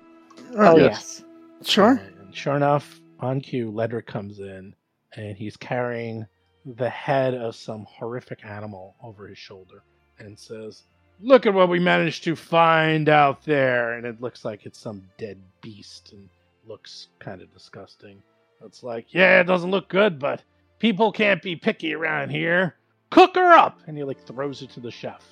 [0.57, 1.23] Uh, oh Yes.
[1.61, 1.69] yes.
[1.69, 2.01] Sure.
[2.21, 4.75] And sure enough, on cue, Ledric comes in
[5.17, 6.25] and he's carrying
[6.65, 9.83] the head of some horrific animal over his shoulder
[10.19, 10.85] and says,
[11.21, 13.95] Look at what we managed to find out there.
[13.95, 16.29] And it looks like it's some dead beast and
[16.67, 18.23] looks kind of disgusting.
[18.65, 20.43] It's like, yeah, it doesn't look good, but
[20.79, 22.77] people can't be picky around here.
[23.11, 23.81] Cook her up!
[23.87, 25.23] And he like throws it to the chef.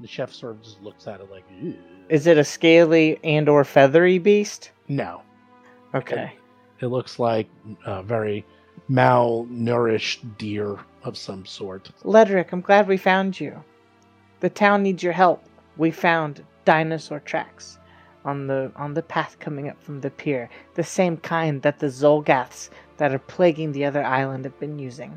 [0.00, 1.76] The chef sort of just looks at it like, "Ew."
[2.08, 4.72] Is it a scaly and or feathery beast?
[4.88, 5.22] no.
[5.94, 6.32] Okay.
[6.80, 7.48] It looks like
[7.84, 8.44] a very
[8.90, 11.90] malnourished deer of some sort.
[12.02, 13.62] Ledric, I'm glad we found you.
[14.42, 15.44] The town needs your help.
[15.76, 17.78] We found dinosaur tracks
[18.24, 21.86] on the on the path coming up from the pier, the same kind that the
[21.86, 25.16] Xulgaths that are plaguing the other island have been using.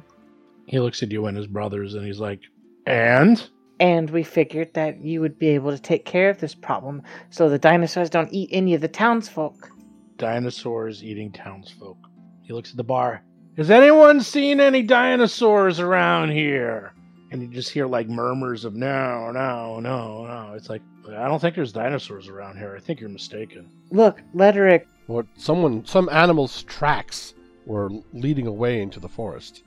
[0.68, 2.42] He looks at you and his brothers and he's like,
[2.86, 3.50] And?
[3.80, 7.50] And we figured that you would be able to take care of this problem so
[7.50, 9.72] the dinosaurs don't eat any of the townsfolk.
[10.18, 11.98] Dinosaurs eating townsfolk.
[12.44, 13.24] He looks at the bar.
[13.58, 16.94] Has anyone seen any dinosaurs around here?
[17.36, 20.54] And you just hear like murmurs of no, no, no, no.
[20.56, 22.74] It's like, I don't think there's dinosaurs around here.
[22.78, 23.70] I think you're mistaken.
[23.92, 27.34] Look, Ledric, Or someone, some animal's tracks
[27.66, 29.64] were leading away into the forest.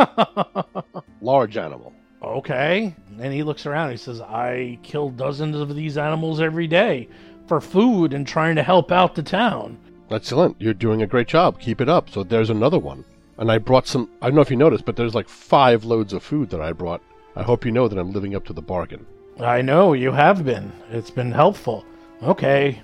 [1.20, 1.92] Large animal.
[2.24, 2.92] Okay.
[3.20, 3.92] And he looks around.
[3.92, 7.08] He says, I kill dozens of these animals every day
[7.46, 9.78] for food and trying to help out the town.
[10.10, 10.60] Excellent.
[10.60, 11.60] You're doing a great job.
[11.60, 12.10] Keep it up.
[12.10, 13.04] So there's another one.
[13.38, 14.10] And I brought some.
[14.22, 16.72] I don't know if you noticed, but there's like five loads of food that I
[16.72, 17.02] brought.
[17.34, 19.06] I hope you know that I'm living up to the bargain.
[19.38, 20.72] I know you have been.
[20.90, 21.84] It's been helpful.
[22.22, 22.80] Okay.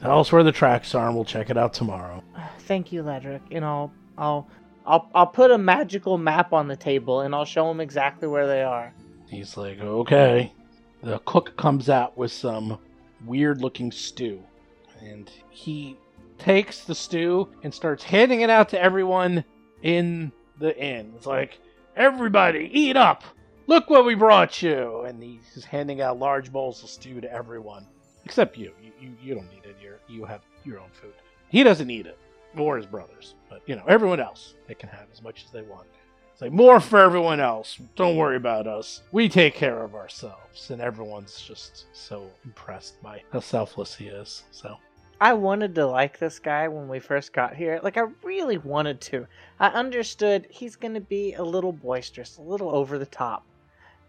[0.00, 2.22] Tell us where the tracks are and we'll check it out tomorrow.
[2.60, 4.48] thank you, Ledric, and I'll I'll
[4.86, 8.46] I'll I'll put a magical map on the table and I'll show them exactly where
[8.46, 8.92] they are.
[9.28, 10.52] He's like, okay.
[11.02, 12.78] The cook comes out with some
[13.24, 14.42] weird looking stew.
[15.00, 15.96] And he
[16.38, 19.44] takes the stew and starts handing it out to everyone
[19.82, 21.12] in the inn.
[21.16, 21.58] It's like,
[21.96, 23.24] everybody, eat up!
[23.66, 25.02] Look what we brought you!
[25.02, 27.86] And he's handing out large bowls of stew to everyone.
[28.24, 28.72] Except you.
[28.82, 29.76] You, you, you don't need it.
[29.82, 31.14] You're, you have your own food.
[31.48, 32.18] He doesn't eat it.
[32.56, 33.34] or his brothers.
[33.48, 35.86] But you know, everyone else they can have as much as they want.
[36.32, 37.78] It's like more for everyone else.
[37.94, 39.02] Don't worry about us.
[39.10, 40.70] We take care of ourselves.
[40.70, 44.44] And everyone's just so impressed by how selfless he is.
[44.50, 44.76] So
[45.20, 47.80] I wanted to like this guy when we first got here.
[47.82, 49.26] Like, I really wanted to.
[49.58, 53.44] I understood he's going to be a little boisterous, a little over the top.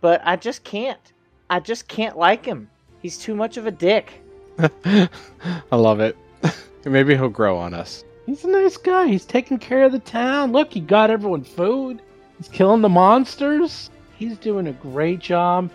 [0.02, 1.14] But I just can't.
[1.50, 2.70] I just can't like him.
[3.02, 4.22] He's too much of a dick.
[4.86, 6.18] I love it.
[6.86, 8.04] Maybe he'll grow on us.
[8.26, 9.08] he's a nice guy.
[9.08, 10.52] He's taking care of the town.
[10.52, 12.02] Look, he got everyone food.
[12.38, 13.90] He's killing the monsters.
[14.18, 15.70] He's doing a great job.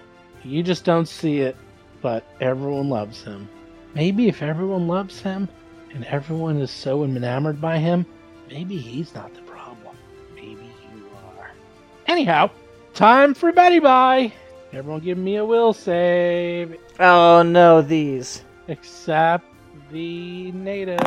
[0.45, 1.57] You just don't see it,
[2.03, 3.49] but everyone loves him.
[3.95, 5.49] Maybe if everyone loves him
[5.93, 8.07] and everyone is so enamored by him,
[8.51, 9.97] maybe he's not the problem.
[10.35, 11.05] Maybe you
[11.39, 11.51] are.
[12.07, 12.51] Anyhow,
[12.95, 14.33] time for Betty Bye.
[14.73, 18.43] Everyone give me a will save, Oh no, these.
[18.69, 19.45] except
[19.91, 20.99] the native.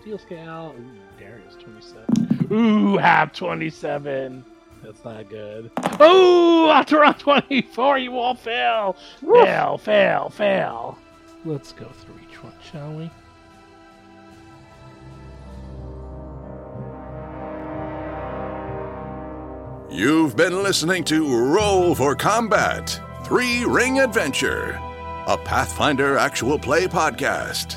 [0.00, 0.74] Steel scale.
[0.78, 2.48] Ooh, Darius 27.
[2.52, 4.44] Ooh, half 27.
[4.84, 5.70] That's not good.
[6.00, 8.96] Ooh, after round 24, you all fail.
[9.20, 10.96] Fail, fail, fail.
[11.44, 13.10] Let's go through each one, shall we?
[19.90, 24.78] You've been listening to Roll for Combat Three Ring Adventure,
[25.26, 27.76] a Pathfinder actual play podcast.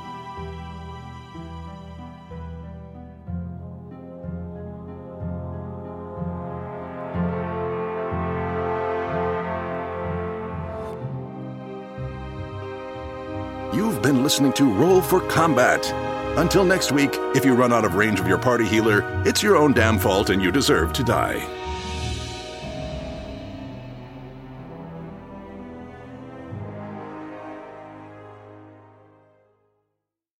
[13.74, 15.85] You've been listening to Roll for Combat.
[16.39, 19.57] Until next week, if you run out of range of your party healer, it's your
[19.57, 21.56] own damn fault and you deserve to die.